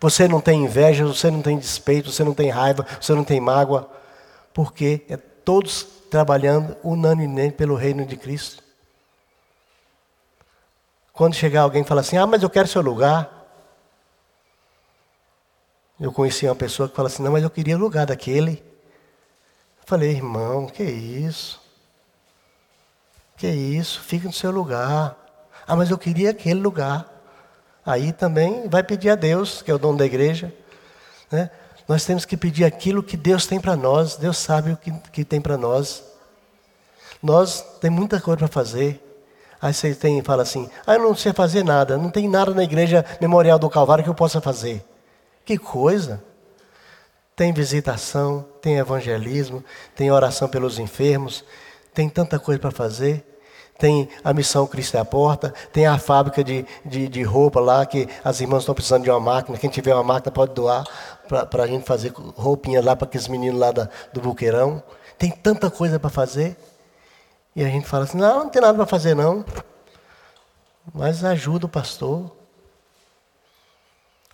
Você 0.00 0.26
não 0.26 0.40
tem 0.40 0.64
inveja, 0.64 1.06
você 1.06 1.30
não 1.30 1.40
tem 1.40 1.56
despeito, 1.56 2.10
você 2.10 2.24
não 2.24 2.34
tem 2.34 2.50
raiva, 2.50 2.84
você 3.00 3.14
não 3.14 3.22
tem 3.22 3.40
mágoa, 3.40 3.88
porque 4.52 5.02
é 5.08 5.16
todos 5.16 5.86
trabalhando 6.10 6.76
unanimemente 6.82 7.54
pelo 7.54 7.76
reino 7.76 8.04
de 8.04 8.16
Cristo. 8.16 8.60
Quando 11.12 11.34
chegar 11.34 11.62
alguém 11.62 11.82
e 11.82 11.84
falar 11.84 12.00
assim: 12.00 12.16
Ah, 12.16 12.26
mas 12.26 12.42
eu 12.42 12.50
quero 12.50 12.66
seu 12.66 12.82
lugar. 12.82 13.41
Eu 16.02 16.10
conheci 16.10 16.46
uma 16.46 16.56
pessoa 16.56 16.88
que 16.88 16.96
fala 16.96 17.06
assim: 17.06 17.22
Não, 17.22 17.30
mas 17.30 17.44
eu 17.44 17.48
queria 17.48 17.76
o 17.76 17.80
lugar 17.80 18.06
daquele. 18.06 18.54
Eu 18.54 19.84
falei, 19.86 20.10
irmão, 20.10 20.66
que 20.66 20.82
isso? 20.82 21.60
Que 23.36 23.46
isso? 23.46 24.00
Fica 24.00 24.26
no 24.26 24.32
seu 24.32 24.50
lugar. 24.50 25.16
Ah, 25.64 25.76
mas 25.76 25.90
eu 25.90 25.96
queria 25.96 26.30
aquele 26.30 26.58
lugar. 26.58 27.08
Aí 27.86 28.12
também 28.12 28.68
vai 28.68 28.82
pedir 28.82 29.10
a 29.10 29.14
Deus, 29.14 29.62
que 29.62 29.70
é 29.70 29.74
o 29.74 29.78
dono 29.78 29.96
da 29.96 30.04
igreja. 30.04 30.52
Né? 31.30 31.48
Nós 31.86 32.04
temos 32.04 32.24
que 32.24 32.36
pedir 32.36 32.64
aquilo 32.64 33.00
que 33.00 33.16
Deus 33.16 33.46
tem 33.46 33.60
para 33.60 33.76
nós. 33.76 34.16
Deus 34.16 34.38
sabe 34.38 34.72
o 34.72 34.76
que, 34.76 34.90
que 35.12 35.24
tem 35.24 35.40
para 35.40 35.56
nós. 35.56 36.02
Nós 37.22 37.64
tem 37.80 37.90
muita 37.90 38.20
coisa 38.20 38.38
para 38.38 38.48
fazer. 38.48 39.00
Aí 39.60 39.72
você 39.72 39.94
tem, 39.94 40.20
fala 40.20 40.42
assim: 40.42 40.68
ah, 40.84 40.94
eu 40.94 41.02
não 41.02 41.14
sei 41.14 41.32
fazer 41.32 41.62
nada. 41.62 41.96
Não 41.96 42.10
tem 42.10 42.28
nada 42.28 42.52
na 42.52 42.64
igreja 42.64 43.04
memorial 43.20 43.56
do 43.56 43.70
Calvário 43.70 44.02
que 44.02 44.10
eu 44.10 44.14
possa 44.14 44.40
fazer. 44.40 44.84
Que 45.44 45.58
coisa! 45.58 46.22
Tem 47.34 47.52
visitação, 47.52 48.46
tem 48.60 48.78
evangelismo, 48.78 49.64
tem 49.94 50.10
oração 50.10 50.48
pelos 50.48 50.78
enfermos, 50.78 51.44
tem 51.94 52.08
tanta 52.08 52.38
coisa 52.38 52.60
para 52.60 52.70
fazer 52.70 53.24
tem 53.82 54.08
a 54.22 54.32
missão 54.32 54.64
Cristo 54.64 54.96
é 54.96 55.00
a 55.00 55.04
Porta, 55.04 55.52
tem 55.72 55.88
a 55.88 55.98
fábrica 55.98 56.44
de, 56.44 56.64
de, 56.84 57.08
de 57.08 57.22
roupa 57.24 57.58
lá, 57.58 57.84
que 57.84 58.08
as 58.22 58.40
irmãs 58.40 58.60
estão 58.60 58.76
precisando 58.76 59.02
de 59.02 59.10
uma 59.10 59.18
máquina. 59.18 59.58
Quem 59.58 59.68
tiver 59.68 59.92
uma 59.92 60.04
máquina 60.04 60.30
pode 60.30 60.54
doar 60.54 60.84
para 61.26 61.64
a 61.64 61.66
gente 61.66 61.84
fazer 61.84 62.12
roupinha 62.14 62.80
lá 62.80 62.94
para 62.94 63.08
aqueles 63.08 63.26
meninos 63.26 63.58
lá 63.58 63.72
da, 63.72 63.88
do 64.12 64.20
buqueirão. 64.20 64.80
Tem 65.18 65.32
tanta 65.32 65.68
coisa 65.68 65.98
para 65.98 66.10
fazer. 66.10 66.56
E 67.56 67.64
a 67.64 67.68
gente 67.68 67.84
fala 67.88 68.04
assim: 68.04 68.18
não, 68.18 68.44
não 68.44 68.50
tem 68.50 68.62
nada 68.62 68.74
para 68.74 68.86
fazer 68.86 69.16
não. 69.16 69.44
Mas 70.94 71.24
ajuda 71.24 71.66
o 71.66 71.68
pastor. 71.68 72.30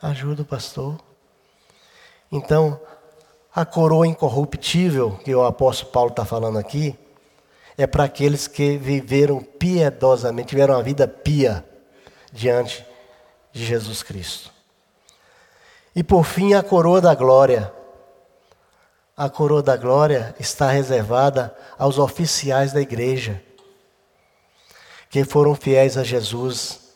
Ajuda 0.00 0.42
o 0.42 0.44
pastor. 0.44 0.96
Então, 2.30 2.80
a 3.54 3.64
coroa 3.64 4.06
incorruptível 4.06 5.18
que 5.24 5.34
o 5.34 5.44
apóstolo 5.44 5.90
Paulo 5.90 6.10
está 6.10 6.24
falando 6.24 6.58
aqui 6.58 6.96
é 7.76 7.86
para 7.86 8.04
aqueles 8.04 8.46
que 8.46 8.76
viveram 8.76 9.40
piedosamente, 9.40 10.50
tiveram 10.50 10.74
uma 10.74 10.82
vida 10.82 11.08
pia 11.08 11.64
diante 12.32 12.86
de 13.52 13.64
Jesus 13.64 14.02
Cristo. 14.02 14.52
E 15.96 16.04
por 16.04 16.24
fim, 16.24 16.54
a 16.54 16.62
coroa 16.62 17.00
da 17.00 17.14
glória. 17.14 17.72
A 19.16 19.28
coroa 19.28 19.62
da 19.62 19.76
glória 19.76 20.32
está 20.38 20.70
reservada 20.70 21.52
aos 21.76 21.98
oficiais 21.98 22.72
da 22.72 22.80
igreja, 22.80 23.42
que 25.10 25.24
foram 25.24 25.56
fiéis 25.56 25.96
a 25.96 26.04
Jesus 26.04 26.87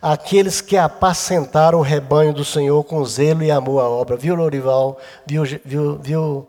aqueles 0.00 0.60
que 0.60 0.76
apacentaram 0.76 1.78
o 1.78 1.82
rebanho 1.82 2.32
do 2.32 2.44
Senhor 2.44 2.82
com 2.84 3.04
zelo 3.04 3.42
e 3.42 3.50
amor 3.50 3.80
à 3.80 3.88
obra. 3.88 4.16
Viu, 4.16 4.34
Lorival? 4.34 4.98
Viu, 5.26 5.42
viu, 5.64 5.98
viu 5.98 6.48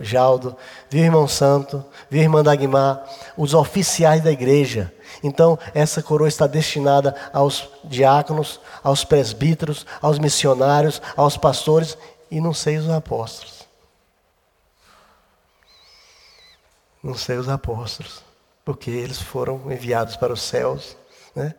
Jaldo? 0.00 0.56
Viu, 0.90 1.04
irmão 1.04 1.28
Santo? 1.28 1.84
Viu, 2.10 2.22
irmã 2.22 2.42
Dagmar? 2.42 3.04
Os 3.36 3.54
oficiais 3.54 4.22
da 4.22 4.30
igreja. 4.30 4.92
Então, 5.22 5.58
essa 5.74 6.02
coroa 6.02 6.28
está 6.28 6.46
destinada 6.46 7.14
aos 7.32 7.68
diáconos, 7.84 8.60
aos 8.82 9.04
presbíteros, 9.04 9.86
aos 10.02 10.18
missionários, 10.18 11.00
aos 11.16 11.36
pastores 11.36 11.96
e 12.30 12.40
não 12.40 12.52
sei 12.52 12.76
os 12.76 12.88
apóstolos. 12.90 13.66
Não 17.02 17.14
sei 17.14 17.36
os 17.36 17.48
apóstolos, 17.48 18.22
porque 18.64 18.90
eles 18.90 19.20
foram 19.20 19.70
enviados 19.70 20.16
para 20.16 20.32
os 20.32 20.42
céus, 20.42 20.96
né? 21.34 21.54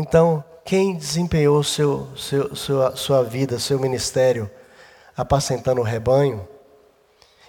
Então, 0.00 0.42
quem 0.64 0.96
desempenhou 0.96 1.62
seu, 1.62 2.08
seu, 2.16 2.56
sua, 2.56 2.96
sua 2.96 3.22
vida, 3.22 3.58
seu 3.58 3.78
ministério, 3.78 4.50
apacentando 5.14 5.82
o 5.82 5.84
rebanho, 5.84 6.48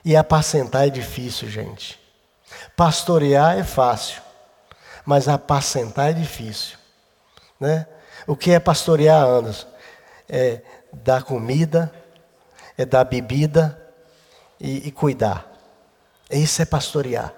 e 0.04 0.18
apacentar 0.18 0.86
é 0.86 0.89
difícil, 0.89 1.49
gente. 1.49 1.97
Pastorear 2.76 3.58
é 3.58 3.64
fácil, 3.64 4.22
mas 5.06 5.30
apacentar 5.30 6.10
é 6.10 6.14
difícil. 6.14 6.78
Né? 7.58 7.88
O 8.28 8.36
que 8.36 8.52
é 8.52 8.60
pastorear, 8.60 9.24
Anderson? 9.26 9.68
É 10.28 10.62
dar 10.91 11.24
comida, 11.24 11.89
é 12.78 12.84
dar 12.84 13.06
bebida 13.06 13.82
e, 14.60 14.89
e 14.89 14.91
cuidar. 14.91 15.49
Isso 16.30 16.62
é 16.62 16.66
pastorear. 16.66 17.34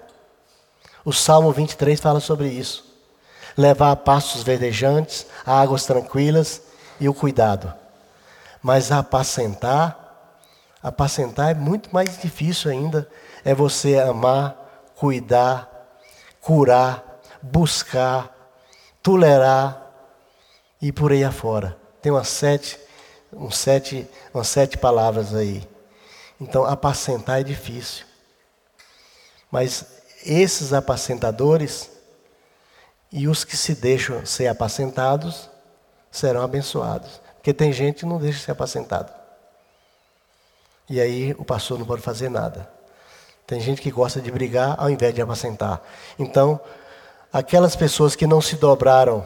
O 1.04 1.12
Salmo 1.12 1.52
23 1.52 2.00
fala 2.00 2.18
sobre 2.18 2.48
isso 2.48 2.93
levar 3.56 3.92
a 3.92 3.96
pastos 3.96 4.42
verdejantes, 4.42 5.26
a 5.44 5.60
águas 5.60 5.84
tranquilas 5.84 6.62
e 7.00 7.08
o 7.08 7.14
cuidado. 7.14 7.72
Mas 8.62 8.90
apacentar, 8.90 10.40
apacentar 10.82 11.50
é 11.50 11.54
muito 11.54 11.92
mais 11.92 12.20
difícil 12.20 12.70
ainda. 12.70 13.08
É 13.44 13.54
você 13.54 13.98
amar, 13.98 14.56
cuidar, 14.96 15.70
curar, 16.40 17.20
buscar, 17.42 18.34
tolerar 19.02 19.90
e 20.80 20.90
por 20.92 21.12
aí 21.12 21.24
afora. 21.24 21.76
Tem 22.00 22.10
umas 22.10 22.28
sete, 22.28 22.78
uns 23.32 23.56
sete, 23.56 24.08
umas 24.32 24.48
sete 24.48 24.78
palavras 24.78 25.34
aí. 25.34 25.66
Então, 26.40 26.64
apacentar 26.64 27.40
é 27.40 27.44
difícil. 27.44 28.04
Mas 29.50 29.86
esses 30.24 30.72
apacentadores, 30.72 31.90
e 33.16 33.28
os 33.28 33.44
que 33.44 33.56
se 33.56 33.76
deixam 33.76 34.26
ser 34.26 34.48
apacentados 34.48 35.48
serão 36.10 36.42
abençoados. 36.42 37.20
Porque 37.36 37.54
tem 37.54 37.72
gente 37.72 38.00
que 38.00 38.06
não 38.06 38.18
deixa 38.18 38.44
ser 38.44 38.50
apacentado. 38.50 39.12
E 40.90 41.00
aí 41.00 41.32
o 41.38 41.44
pastor 41.44 41.78
não 41.78 41.86
pode 41.86 42.02
fazer 42.02 42.28
nada. 42.28 42.68
Tem 43.46 43.60
gente 43.60 43.80
que 43.80 43.88
gosta 43.88 44.20
de 44.20 44.32
brigar 44.32 44.74
ao 44.76 44.90
invés 44.90 45.14
de 45.14 45.22
apacentar. 45.22 45.80
Então, 46.18 46.58
aquelas 47.32 47.76
pessoas 47.76 48.16
que 48.16 48.26
não 48.26 48.40
se 48.40 48.56
dobraram, 48.56 49.24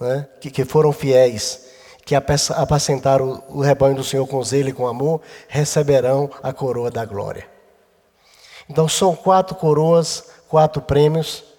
né, 0.00 0.26
que, 0.40 0.50
que 0.50 0.64
foram 0.64 0.92
fiéis, 0.92 1.68
que 2.04 2.16
apacentaram 2.16 3.44
o 3.48 3.60
rebanho 3.60 3.94
do 3.94 4.02
Senhor 4.02 4.26
com 4.26 4.42
zelo 4.42 4.70
e 4.70 4.72
com 4.72 4.88
amor, 4.88 5.20
receberão 5.46 6.28
a 6.42 6.52
coroa 6.52 6.90
da 6.90 7.04
glória. 7.04 7.46
Então, 8.68 8.88
são 8.88 9.14
quatro 9.14 9.54
coroas, 9.54 10.30
quatro 10.48 10.82
prêmios 10.82 11.53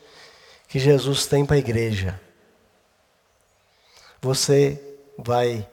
que 0.76 0.80
Jesus 0.80 1.26
tem 1.26 1.45
para 1.45 1.55
a 1.55 1.59
igreja. 1.59 2.19
Você 4.21 4.78
vai 5.17 5.65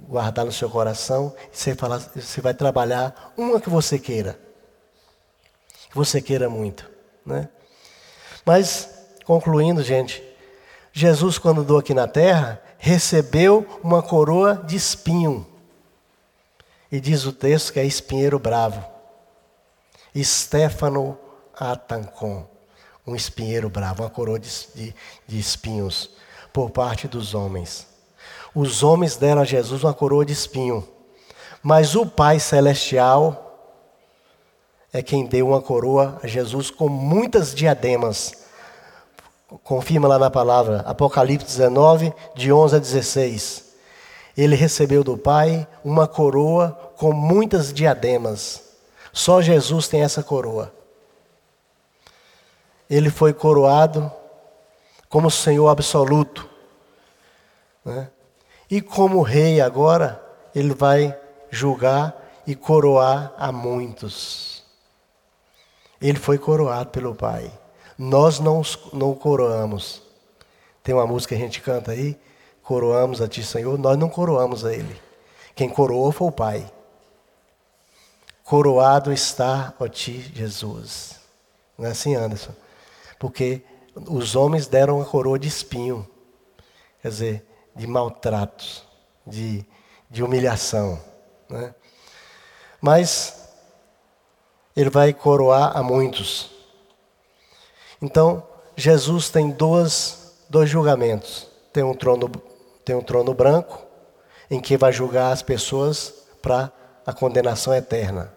guardar 0.00 0.44
no 0.44 0.52
seu 0.52 0.68
coração 0.68 1.34
e 1.50 1.56
você, 1.56 1.74
você 2.14 2.42
vai 2.42 2.52
trabalhar 2.52 3.32
uma 3.38 3.58
que 3.58 3.70
você 3.70 3.98
queira. 3.98 4.38
Que 5.88 5.96
você 5.96 6.20
queira 6.20 6.50
muito. 6.50 6.90
Né? 7.24 7.48
Mas, 8.44 8.90
concluindo, 9.24 9.82
gente, 9.82 10.22
Jesus, 10.92 11.38
quando 11.38 11.62
andou 11.62 11.78
aqui 11.78 11.94
na 11.94 12.06
terra, 12.06 12.62
recebeu 12.76 13.66
uma 13.82 14.02
coroa 14.02 14.56
de 14.56 14.76
espinho. 14.76 15.46
E 16.92 17.00
diz 17.00 17.24
o 17.24 17.32
texto 17.32 17.72
que 17.72 17.80
é 17.80 17.86
espinheiro 17.86 18.38
bravo. 18.38 18.84
Stefano 20.14 21.18
Atancon 21.54 22.59
um 23.06 23.14
espinheiro 23.14 23.68
bravo, 23.68 24.02
uma 24.02 24.10
coroa 24.10 24.38
de, 24.38 24.50
de, 24.74 24.94
de 25.26 25.38
espinhos 25.38 26.10
por 26.52 26.70
parte 26.70 27.08
dos 27.08 27.34
homens. 27.34 27.86
Os 28.54 28.82
homens 28.82 29.16
deram 29.16 29.42
a 29.42 29.44
Jesus 29.44 29.82
uma 29.84 29.94
coroa 29.94 30.24
de 30.24 30.32
espinho, 30.32 30.86
mas 31.62 31.94
o 31.94 32.04
Pai 32.04 32.40
Celestial 32.40 33.46
é 34.92 35.02
quem 35.02 35.26
deu 35.26 35.48
uma 35.48 35.62
coroa 35.62 36.18
a 36.22 36.26
Jesus 36.26 36.70
com 36.70 36.88
muitas 36.88 37.54
diademas. 37.54 38.32
Confirma 39.62 40.08
lá 40.08 40.18
na 40.18 40.30
palavra, 40.30 40.80
Apocalipse 40.80 41.46
19, 41.46 42.12
de 42.34 42.52
11 42.52 42.76
a 42.76 42.78
16. 42.78 43.64
Ele 44.36 44.56
recebeu 44.56 45.04
do 45.04 45.16
Pai 45.16 45.66
uma 45.84 46.08
coroa 46.08 46.92
com 46.96 47.12
muitas 47.12 47.72
diademas. 47.72 48.62
Só 49.12 49.40
Jesus 49.40 49.86
tem 49.88 50.02
essa 50.02 50.22
coroa 50.22 50.79
ele 52.90 53.08
foi 53.08 53.32
coroado 53.32 54.12
como 55.08 55.30
Senhor 55.30 55.68
absoluto. 55.68 56.50
Né? 57.84 58.10
E 58.68 58.80
como 58.80 59.22
rei 59.22 59.60
agora, 59.60 60.20
ele 60.52 60.74
vai 60.74 61.16
julgar 61.50 62.16
e 62.46 62.56
coroar 62.56 63.32
a 63.38 63.52
muitos. 63.52 64.64
Ele 66.02 66.18
foi 66.18 66.36
coroado 66.36 66.90
pelo 66.90 67.14
Pai. 67.14 67.50
Nós 67.96 68.40
não, 68.40 68.62
não 68.92 69.14
coroamos. 69.14 70.02
Tem 70.82 70.94
uma 70.94 71.06
música 71.06 71.36
que 71.36 71.40
a 71.40 71.44
gente 71.44 71.60
canta 71.60 71.92
aí, 71.92 72.18
coroamos 72.62 73.20
a 73.20 73.28
Ti, 73.28 73.44
Senhor. 73.44 73.78
Nós 73.78 73.96
não 73.96 74.08
coroamos 74.08 74.64
a 74.64 74.72
Ele. 74.72 75.00
Quem 75.54 75.68
coroou 75.68 76.10
foi 76.10 76.28
o 76.28 76.32
Pai. 76.32 76.72
Coroado 78.42 79.12
está, 79.12 79.74
ó 79.78 79.86
Ti, 79.86 80.32
Jesus. 80.34 81.20
Não 81.78 81.86
é 81.86 81.90
assim, 81.90 82.16
Anderson? 82.16 82.52
Porque 83.20 83.62
os 84.08 84.34
homens 84.34 84.66
deram 84.66 85.00
a 85.00 85.04
coroa 85.04 85.38
de 85.38 85.46
espinho, 85.46 86.08
quer 87.02 87.08
dizer, 87.08 87.46
de 87.76 87.86
maltratos, 87.86 88.82
de, 89.26 89.64
de 90.10 90.24
humilhação. 90.24 90.98
Né? 91.46 91.74
Mas 92.80 93.46
ele 94.74 94.88
vai 94.88 95.12
coroar 95.12 95.76
a 95.76 95.82
muitos. 95.82 96.50
Então, 98.00 98.42
Jesus 98.74 99.28
tem 99.28 99.50
dois, 99.50 100.38
dois 100.48 100.70
julgamentos. 100.70 101.46
Tem 101.74 101.82
um, 101.82 101.92
trono, 101.92 102.26
tem 102.86 102.96
um 102.96 103.02
trono 103.02 103.34
branco, 103.34 103.84
em 104.50 104.60
que 104.60 104.78
vai 104.78 104.94
julgar 104.94 105.30
as 105.30 105.42
pessoas 105.42 106.14
para 106.40 106.72
a 107.04 107.12
condenação 107.12 107.74
eterna. 107.74 108.32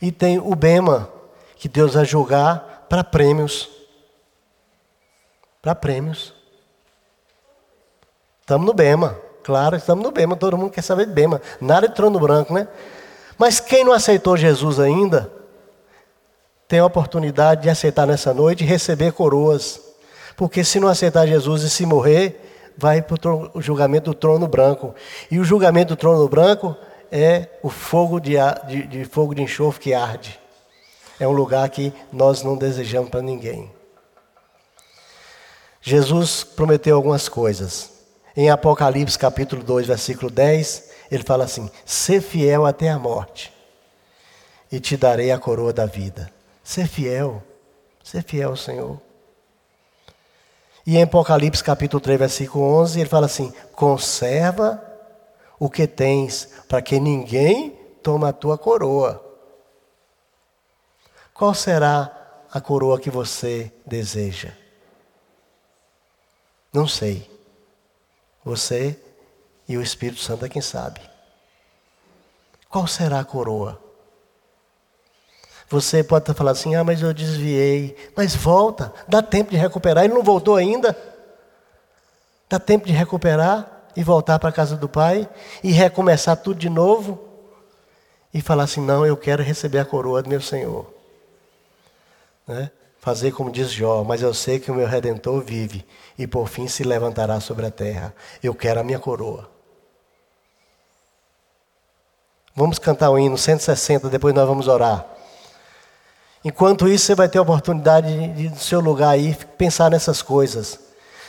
E 0.00 0.10
tem 0.10 0.38
o 0.38 0.54
Bema, 0.54 1.12
que 1.56 1.68
Deus 1.68 1.92
vai 1.92 2.06
julgar 2.06 2.86
para 2.88 3.04
prêmios 3.04 3.76
para 5.68 5.74
prêmios. 5.74 6.32
Estamos 8.40 8.66
no 8.66 8.72
Bema, 8.72 9.18
claro, 9.44 9.76
estamos 9.76 10.02
no 10.02 10.10
Bema, 10.10 10.34
todo 10.34 10.56
mundo 10.56 10.70
quer 10.70 10.80
saber 10.80 11.06
de 11.06 11.12
Bema. 11.12 11.42
Nada 11.60 11.86
de 11.86 11.94
trono 11.94 12.18
branco, 12.18 12.54
né? 12.54 12.66
Mas 13.36 13.60
quem 13.60 13.84
não 13.84 13.92
aceitou 13.92 14.34
Jesus 14.34 14.80
ainda, 14.80 15.30
tem 16.66 16.78
a 16.78 16.86
oportunidade 16.86 17.62
de 17.62 17.68
aceitar 17.68 18.06
nessa 18.06 18.32
noite 18.32 18.64
e 18.64 18.66
receber 18.66 19.12
coroas. 19.12 19.78
Porque 20.38 20.64
se 20.64 20.80
não 20.80 20.88
aceitar 20.88 21.26
Jesus 21.26 21.62
e 21.62 21.68
se 21.68 21.84
morrer, 21.84 22.72
vai 22.76 23.02
para 23.02 23.30
o 23.30 23.60
julgamento 23.60 24.10
do 24.10 24.14
trono 24.14 24.48
branco. 24.48 24.94
E 25.30 25.38
o 25.38 25.44
julgamento 25.44 25.94
do 25.94 25.98
trono 25.98 26.26
branco 26.28 26.74
é 27.12 27.48
o 27.62 27.68
fogo 27.68 28.18
de, 28.18 28.36
de, 28.66 28.86
de 28.86 29.04
fogo 29.04 29.34
de 29.34 29.42
enxofre 29.42 29.82
que 29.82 29.94
arde. 29.94 30.40
É 31.20 31.28
um 31.28 31.32
lugar 31.32 31.68
que 31.68 31.92
nós 32.10 32.42
não 32.42 32.56
desejamos 32.56 33.10
para 33.10 33.20
ninguém. 33.20 33.77
Jesus 35.88 36.44
prometeu 36.44 36.96
algumas 36.96 37.30
coisas. 37.30 37.90
Em 38.36 38.50
Apocalipse 38.50 39.18
capítulo 39.18 39.62
2, 39.62 39.86
versículo 39.86 40.30
10, 40.30 40.90
ele 41.10 41.22
fala 41.22 41.44
assim: 41.44 41.70
Ser 41.86 42.20
fiel 42.20 42.66
até 42.66 42.90
a 42.90 42.98
morte, 42.98 43.50
e 44.70 44.78
te 44.78 44.98
darei 44.98 45.32
a 45.32 45.38
coroa 45.38 45.72
da 45.72 45.86
vida. 45.86 46.30
Ser 46.62 46.86
fiel, 46.86 47.42
ser 48.04 48.22
fiel 48.22 48.50
ao 48.50 48.56
Senhor. 48.56 49.00
E 50.86 50.98
em 50.98 51.02
Apocalipse 51.04 51.64
capítulo 51.64 52.02
3, 52.02 52.18
versículo 52.18 52.64
11, 52.64 53.00
ele 53.00 53.08
fala 53.08 53.24
assim: 53.24 53.50
Conserva 53.72 54.82
o 55.58 55.70
que 55.70 55.86
tens, 55.86 56.50
para 56.68 56.82
que 56.82 57.00
ninguém 57.00 57.70
tome 58.02 58.26
a 58.26 58.32
tua 58.34 58.58
coroa. 58.58 59.24
Qual 61.32 61.54
será 61.54 62.44
a 62.52 62.60
coroa 62.60 63.00
que 63.00 63.08
você 63.08 63.72
deseja? 63.86 64.52
Não 66.72 66.86
sei. 66.86 67.28
Você 68.44 68.98
e 69.68 69.76
o 69.76 69.82
Espírito 69.82 70.20
Santo 70.20 70.44
é 70.44 70.48
quem 70.48 70.62
sabe. 70.62 71.00
Qual 72.68 72.86
será 72.86 73.20
a 73.20 73.24
coroa? 73.24 73.80
Você 75.68 76.02
pode 76.02 76.32
falando 76.32 76.52
assim: 76.52 76.74
ah, 76.74 76.84
mas 76.84 77.02
eu 77.02 77.12
desviei. 77.12 77.96
Mas 78.16 78.34
volta, 78.34 78.92
dá 79.06 79.22
tempo 79.22 79.50
de 79.50 79.56
recuperar. 79.56 80.04
Ele 80.04 80.14
não 80.14 80.22
voltou 80.22 80.56
ainda. 80.56 80.96
Dá 82.48 82.58
tempo 82.58 82.86
de 82.86 82.92
recuperar 82.92 83.90
e 83.94 84.02
voltar 84.02 84.38
para 84.38 84.48
a 84.48 84.52
casa 84.52 84.76
do 84.76 84.88
Pai 84.88 85.28
e 85.62 85.70
recomeçar 85.70 86.36
tudo 86.36 86.58
de 86.58 86.70
novo 86.70 87.28
e 88.32 88.40
falar 88.40 88.64
assim: 88.64 88.80
não, 88.80 89.04
eu 89.04 89.16
quero 89.16 89.42
receber 89.42 89.78
a 89.78 89.84
coroa 89.84 90.22
do 90.22 90.28
meu 90.30 90.40
Senhor. 90.40 90.86
Né? 92.46 92.70
Fazer 93.00 93.32
como 93.32 93.50
diz 93.50 93.70
Jó, 93.70 94.02
mas 94.02 94.22
eu 94.22 94.34
sei 94.34 94.58
que 94.58 94.70
o 94.70 94.74
meu 94.74 94.86
redentor 94.86 95.40
vive 95.42 95.86
e 96.18 96.26
por 96.26 96.48
fim 96.48 96.66
se 96.66 96.82
levantará 96.82 97.40
sobre 97.40 97.66
a 97.66 97.70
terra. 97.70 98.14
Eu 98.42 98.54
quero 98.54 98.80
a 98.80 98.84
minha 98.84 98.98
coroa. 98.98 99.48
Vamos 102.54 102.78
cantar 102.78 103.10
o 103.10 103.18
hino 103.18 103.38
160, 103.38 104.08
depois 104.08 104.34
nós 104.34 104.48
vamos 104.48 104.66
orar. 104.66 105.06
Enquanto 106.44 106.88
isso, 106.88 107.06
você 107.06 107.14
vai 107.14 107.28
ter 107.28 107.38
a 107.38 107.42
oportunidade 107.42 108.28
de, 108.34 108.48
do 108.48 108.58
seu 108.58 108.80
lugar 108.80 109.10
aí, 109.10 109.36
pensar 109.56 109.90
nessas 109.90 110.22
coisas. 110.22 110.80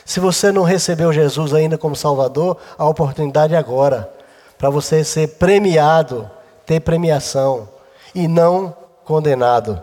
Se 0.04 0.18
você 0.18 0.50
não 0.50 0.64
recebeu 0.64 1.12
Jesus 1.12 1.54
ainda 1.54 1.78
como 1.78 1.94
Salvador, 1.94 2.56
a 2.76 2.84
oportunidade 2.84 3.54
é 3.54 3.58
agora, 3.58 4.12
para 4.58 4.70
você 4.70 5.04
ser 5.04 5.28
premiado, 5.38 6.28
ter 6.66 6.80
premiação 6.80 7.68
e 8.12 8.26
não 8.26 8.76
condenado. 9.04 9.80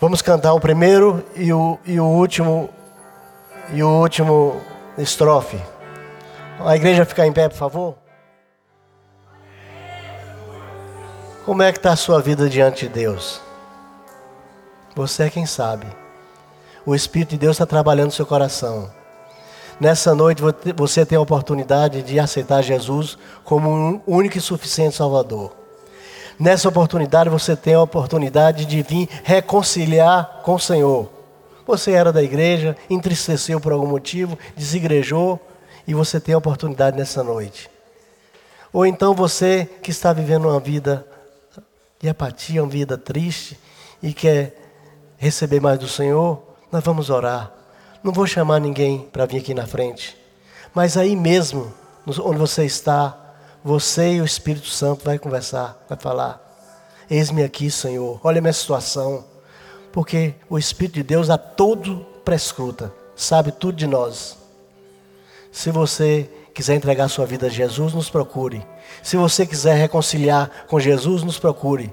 Vamos 0.00 0.22
cantar 0.22 0.54
o 0.54 0.60
primeiro 0.60 1.22
e 1.36 1.52
o, 1.52 1.78
e 1.84 2.00
o 2.00 2.06
último 2.06 2.70
e 3.70 3.82
o 3.82 4.00
último 4.00 4.58
estrofe. 4.96 5.60
A 6.58 6.74
igreja 6.74 7.04
ficar 7.04 7.26
em 7.26 7.32
pé, 7.32 7.50
por 7.50 7.56
favor. 7.58 7.94
Como 11.44 11.62
é 11.62 11.70
que 11.70 11.76
está 11.76 11.92
a 11.92 11.96
sua 11.96 12.18
vida 12.22 12.48
diante 12.48 12.88
de 12.88 12.94
Deus? 12.94 13.42
Você 14.96 15.24
é 15.24 15.30
quem 15.30 15.44
sabe. 15.44 15.86
O 16.86 16.94
Espírito 16.94 17.30
de 17.32 17.38
Deus 17.38 17.56
está 17.56 17.66
trabalhando 17.66 18.06
no 18.06 18.12
seu 18.12 18.24
coração. 18.24 18.90
Nessa 19.78 20.14
noite 20.14 20.42
você 20.74 21.04
tem 21.04 21.18
a 21.18 21.20
oportunidade 21.20 22.02
de 22.02 22.18
aceitar 22.18 22.62
Jesus 22.62 23.18
como 23.44 23.70
um 23.70 24.00
único 24.06 24.38
e 24.38 24.40
suficiente 24.40 24.96
Salvador. 24.96 25.59
Nessa 26.40 26.70
oportunidade 26.70 27.28
você 27.28 27.54
tem 27.54 27.74
a 27.74 27.82
oportunidade 27.82 28.64
de 28.64 28.82
vir 28.82 29.06
reconciliar 29.22 30.40
com 30.42 30.54
o 30.54 30.58
Senhor. 30.58 31.10
Você 31.66 31.90
era 31.92 32.10
da 32.10 32.22
igreja, 32.22 32.74
entristeceu 32.88 33.60
por 33.60 33.72
algum 33.72 33.86
motivo, 33.86 34.38
desigrejou 34.56 35.38
e 35.86 35.92
você 35.92 36.18
tem 36.18 36.34
a 36.34 36.38
oportunidade 36.38 36.96
nessa 36.96 37.22
noite. 37.22 37.70
Ou 38.72 38.86
então 38.86 39.12
você 39.12 39.68
que 39.82 39.90
está 39.90 40.14
vivendo 40.14 40.48
uma 40.48 40.58
vida 40.58 41.06
de 42.00 42.08
apatia, 42.08 42.62
uma 42.62 42.70
vida 42.70 42.96
triste 42.96 43.60
e 44.02 44.14
quer 44.14 44.56
receber 45.18 45.60
mais 45.60 45.78
do 45.78 45.88
Senhor, 45.88 46.42
nós 46.72 46.82
vamos 46.82 47.10
orar. 47.10 47.52
Não 48.02 48.14
vou 48.14 48.26
chamar 48.26 48.60
ninguém 48.60 49.06
para 49.12 49.26
vir 49.26 49.40
aqui 49.40 49.52
na 49.52 49.66
frente, 49.66 50.16
mas 50.72 50.96
aí 50.96 51.14
mesmo, 51.14 51.70
onde 52.06 52.38
você 52.38 52.64
está, 52.64 53.19
você 53.62 54.14
e 54.14 54.20
o 54.20 54.24
Espírito 54.24 54.68
Santo 54.68 55.04
vai 55.04 55.18
conversar, 55.18 55.84
vai 55.88 55.98
falar: 55.98 56.40
Eis-me 57.10 57.42
aqui, 57.42 57.70
Senhor, 57.70 58.20
olha 58.22 58.38
a 58.38 58.42
minha 58.42 58.52
situação. 58.52 59.24
Porque 59.92 60.34
o 60.48 60.56
Espírito 60.56 60.94
de 60.94 61.02
Deus 61.02 61.30
a 61.30 61.36
todo 61.36 62.06
prescruta, 62.24 62.92
sabe 63.16 63.50
tudo 63.50 63.76
de 63.76 63.86
nós. 63.86 64.38
Se 65.50 65.70
você 65.70 66.30
quiser 66.54 66.76
entregar 66.76 67.08
sua 67.08 67.26
vida 67.26 67.46
a 67.46 67.50
Jesus, 67.50 67.92
nos 67.92 68.08
procure. 68.08 68.64
Se 69.02 69.16
você 69.16 69.44
quiser 69.44 69.74
reconciliar 69.74 70.66
com 70.68 70.78
Jesus, 70.78 71.22
nos 71.22 71.38
procure. 71.38 71.92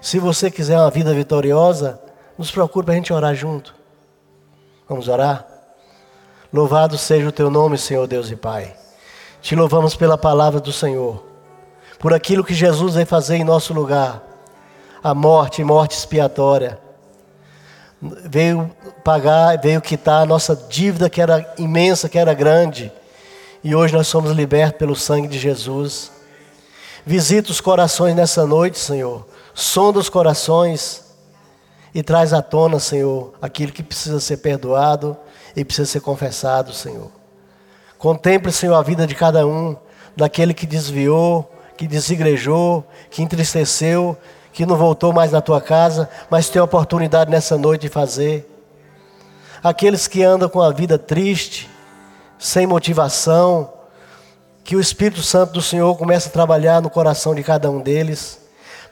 Se 0.00 0.18
você 0.18 0.50
quiser 0.50 0.78
uma 0.78 0.90
vida 0.90 1.12
vitoriosa, 1.12 2.00
nos 2.38 2.50
procure 2.50 2.86
para 2.86 2.94
a 2.94 2.96
gente 2.96 3.12
orar 3.12 3.34
junto. 3.34 3.74
Vamos 4.88 5.08
orar? 5.08 5.46
Louvado 6.52 6.96
seja 6.96 7.28
o 7.28 7.32
teu 7.32 7.50
nome, 7.50 7.76
Senhor 7.76 8.06
Deus 8.06 8.30
e 8.30 8.36
Pai. 8.36 8.83
Te 9.44 9.54
louvamos 9.54 9.94
pela 9.94 10.16
palavra 10.16 10.58
do 10.58 10.72
Senhor, 10.72 11.22
por 11.98 12.14
aquilo 12.14 12.42
que 12.42 12.54
Jesus 12.54 12.94
veio 12.94 13.06
fazer 13.06 13.36
em 13.36 13.44
nosso 13.44 13.74
lugar, 13.74 14.22
a 15.02 15.12
morte 15.14 15.62
morte 15.62 15.94
expiatória. 15.98 16.78
Veio 18.00 18.74
pagar, 19.04 19.60
veio 19.60 19.82
quitar 19.82 20.22
a 20.22 20.24
nossa 20.24 20.56
dívida 20.56 21.10
que 21.10 21.20
era 21.20 21.46
imensa, 21.58 22.08
que 22.08 22.18
era 22.18 22.32
grande, 22.32 22.90
e 23.62 23.74
hoje 23.76 23.92
nós 23.92 24.08
somos 24.08 24.30
libertos 24.30 24.78
pelo 24.78 24.96
sangue 24.96 25.28
de 25.28 25.38
Jesus. 25.38 26.10
Visita 27.04 27.50
os 27.50 27.60
corações 27.60 28.16
nessa 28.16 28.46
noite, 28.46 28.78
Senhor. 28.78 29.28
Sonda 29.52 29.98
os 29.98 30.08
corações 30.08 31.04
e 31.94 32.02
traz 32.02 32.32
à 32.32 32.40
tona, 32.40 32.80
Senhor, 32.80 33.34
aquilo 33.42 33.72
que 33.72 33.82
precisa 33.82 34.20
ser 34.20 34.38
perdoado 34.38 35.14
e 35.54 35.62
precisa 35.62 35.86
ser 35.86 36.00
confessado, 36.00 36.72
Senhor. 36.72 37.23
Contemple, 38.04 38.52
Senhor, 38.52 38.74
a 38.74 38.82
vida 38.82 39.06
de 39.06 39.14
cada 39.14 39.46
um, 39.46 39.74
daquele 40.14 40.52
que 40.52 40.66
desviou, 40.66 41.50
que 41.74 41.86
desigrejou, 41.86 42.84
que 43.08 43.22
entristeceu, 43.22 44.14
que 44.52 44.66
não 44.66 44.76
voltou 44.76 45.10
mais 45.10 45.32
na 45.32 45.40
tua 45.40 45.58
casa, 45.58 46.06
mas 46.28 46.50
tem 46.50 46.60
a 46.60 46.64
oportunidade 46.66 47.30
nessa 47.30 47.56
noite 47.56 47.80
de 47.80 47.88
fazer. 47.88 48.46
Aqueles 49.62 50.06
que 50.06 50.22
andam 50.22 50.50
com 50.50 50.60
a 50.60 50.70
vida 50.70 50.98
triste, 50.98 51.66
sem 52.38 52.66
motivação, 52.66 53.72
que 54.62 54.76
o 54.76 54.80
Espírito 54.80 55.22
Santo 55.22 55.54
do 55.54 55.62
Senhor 55.62 55.96
comece 55.96 56.28
a 56.28 56.30
trabalhar 56.30 56.82
no 56.82 56.90
coração 56.90 57.34
de 57.34 57.42
cada 57.42 57.70
um 57.70 57.80
deles. 57.80 58.38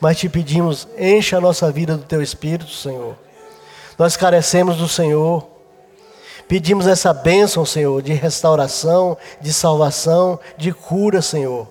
Mas 0.00 0.16
te 0.16 0.26
pedimos, 0.26 0.88
encha 0.98 1.36
a 1.36 1.40
nossa 1.42 1.70
vida 1.70 1.98
do 1.98 2.04
teu 2.04 2.22
Espírito, 2.22 2.70
Senhor. 2.70 3.14
Nós 3.98 4.16
carecemos 4.16 4.78
do 4.78 4.88
Senhor. 4.88 5.51
Pedimos 6.48 6.86
essa 6.86 7.12
bênção, 7.12 7.64
Senhor, 7.64 8.02
de 8.02 8.12
restauração, 8.12 9.16
de 9.40 9.52
salvação, 9.52 10.38
de 10.56 10.72
cura, 10.72 11.22
Senhor. 11.22 11.68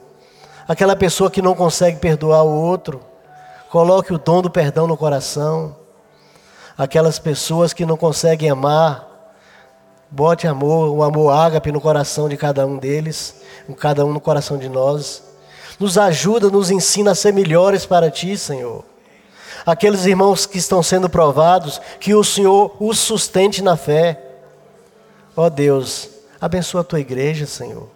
Aquela 0.67 0.95
pessoa 0.95 1.29
que 1.29 1.41
não 1.41 1.53
consegue 1.53 1.99
perdoar 1.99 2.43
o 2.43 2.51
outro, 2.51 3.01
coloque 3.69 4.13
o 4.13 4.17
dom 4.17 4.41
do 4.41 4.49
perdão 4.49 4.87
no 4.87 4.97
coração. 4.97 5.75
Aquelas 6.77 7.19
pessoas 7.19 7.73
que 7.73 7.85
não 7.85 7.97
conseguem 7.97 8.49
amar, 8.49 9.35
bote 10.09 10.47
amor, 10.47 10.89
o 10.89 10.97
um 10.97 11.03
amor 11.03 11.31
ágape 11.31 11.71
no 11.71 11.81
coração 11.81 12.29
de 12.29 12.37
cada 12.37 12.65
um 12.65 12.77
deles, 12.77 13.41
cada 13.77 14.05
um 14.05 14.13
no 14.13 14.19
coração 14.19 14.57
de 14.57 14.69
nós. 14.69 15.23
Nos 15.79 15.97
ajuda, 15.97 16.49
nos 16.49 16.71
ensina 16.71 17.11
a 17.11 17.15
ser 17.15 17.33
melhores 17.33 17.85
para 17.85 18.09
Ti, 18.09 18.37
Senhor. 18.37 18.85
Aqueles 19.65 20.05
irmãos 20.05 20.45
que 20.45 20.57
estão 20.57 20.81
sendo 20.81 21.09
provados, 21.09 21.79
que 21.99 22.15
o 22.15 22.23
Senhor 22.23 22.75
os 22.79 22.97
sustente 22.97 23.61
na 23.61 23.75
fé 23.75 24.30
Ó 25.35 25.49
Deus, 25.49 26.09
abençoa 26.39 26.81
a 26.81 26.83
tua 26.83 26.99
igreja, 26.99 27.45
Senhor. 27.45 27.89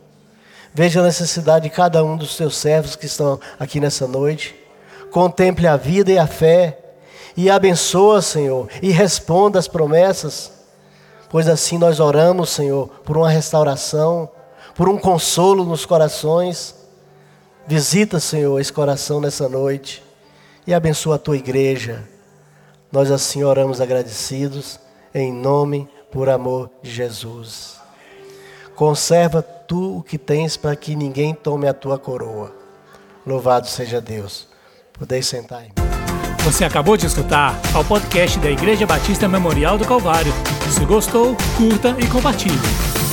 Veja 0.73 0.99
a 0.99 1.03
necessidade 1.03 1.69
de 1.69 1.75
cada 1.75 2.03
um 2.03 2.17
dos 2.17 2.35
teus 2.35 2.57
servos 2.57 2.95
que 2.95 3.05
estão 3.05 3.39
aqui 3.59 3.79
nessa 3.79 4.07
noite. 4.07 4.55
Contemple 5.11 5.67
a 5.67 5.77
vida 5.77 6.11
e 6.11 6.17
a 6.17 6.27
fé. 6.27 6.79
E 7.37 7.49
abençoa, 7.49 8.21
Senhor, 8.21 8.69
e 8.81 8.91
responda 8.91 9.59
as 9.59 9.67
promessas. 9.67 10.51
Pois 11.29 11.49
assim 11.49 11.77
nós 11.77 11.99
oramos, 11.99 12.49
Senhor, 12.49 12.87
por 13.03 13.17
uma 13.17 13.29
restauração, 13.29 14.29
por 14.73 14.87
um 14.87 14.97
consolo 14.97 15.65
nos 15.65 15.85
corações. 15.85 16.75
Visita, 17.67 18.19
Senhor, 18.19 18.59
esse 18.59 18.71
coração 18.71 19.19
nessa 19.19 19.49
noite 19.49 20.03
e 20.65 20.73
abençoa 20.73 21.15
a 21.15 21.19
tua 21.19 21.35
igreja. 21.35 22.07
Nós 22.91 23.11
assim 23.11 23.43
oramos 23.43 23.81
agradecidos, 23.81 24.79
em 25.13 25.33
nome 25.33 25.89
por 26.15 26.29
amor 26.29 26.69
de 26.81 26.89
Jesus. 26.89 27.75
Conserva 28.73 29.41
tu 29.41 29.97
o 29.97 30.01
que 30.01 30.17
tens 30.17 30.55
para 30.55 30.73
que 30.73 30.95
ninguém 30.95 31.33
tome 31.33 31.67
a 31.67 31.73
tua 31.73 31.99
coroa. 31.99 32.55
Louvado 33.27 33.67
seja 33.67 33.99
Deus. 33.99 34.47
Podeis 34.97 35.27
sentar. 35.27 35.59
Aí. 35.59 35.71
Você 36.45 36.63
acabou 36.63 36.95
de 36.95 37.05
escutar 37.05 37.59
ao 37.73 37.83
podcast 37.83 38.39
da 38.39 38.49
Igreja 38.49 38.87
Batista 38.87 39.27
Memorial 39.27 39.77
do 39.77 39.85
Calvário. 39.85 40.31
Se 40.73 40.85
gostou, 40.85 41.35
curta 41.57 41.93
e 41.99 42.07
compartilhe. 42.07 43.04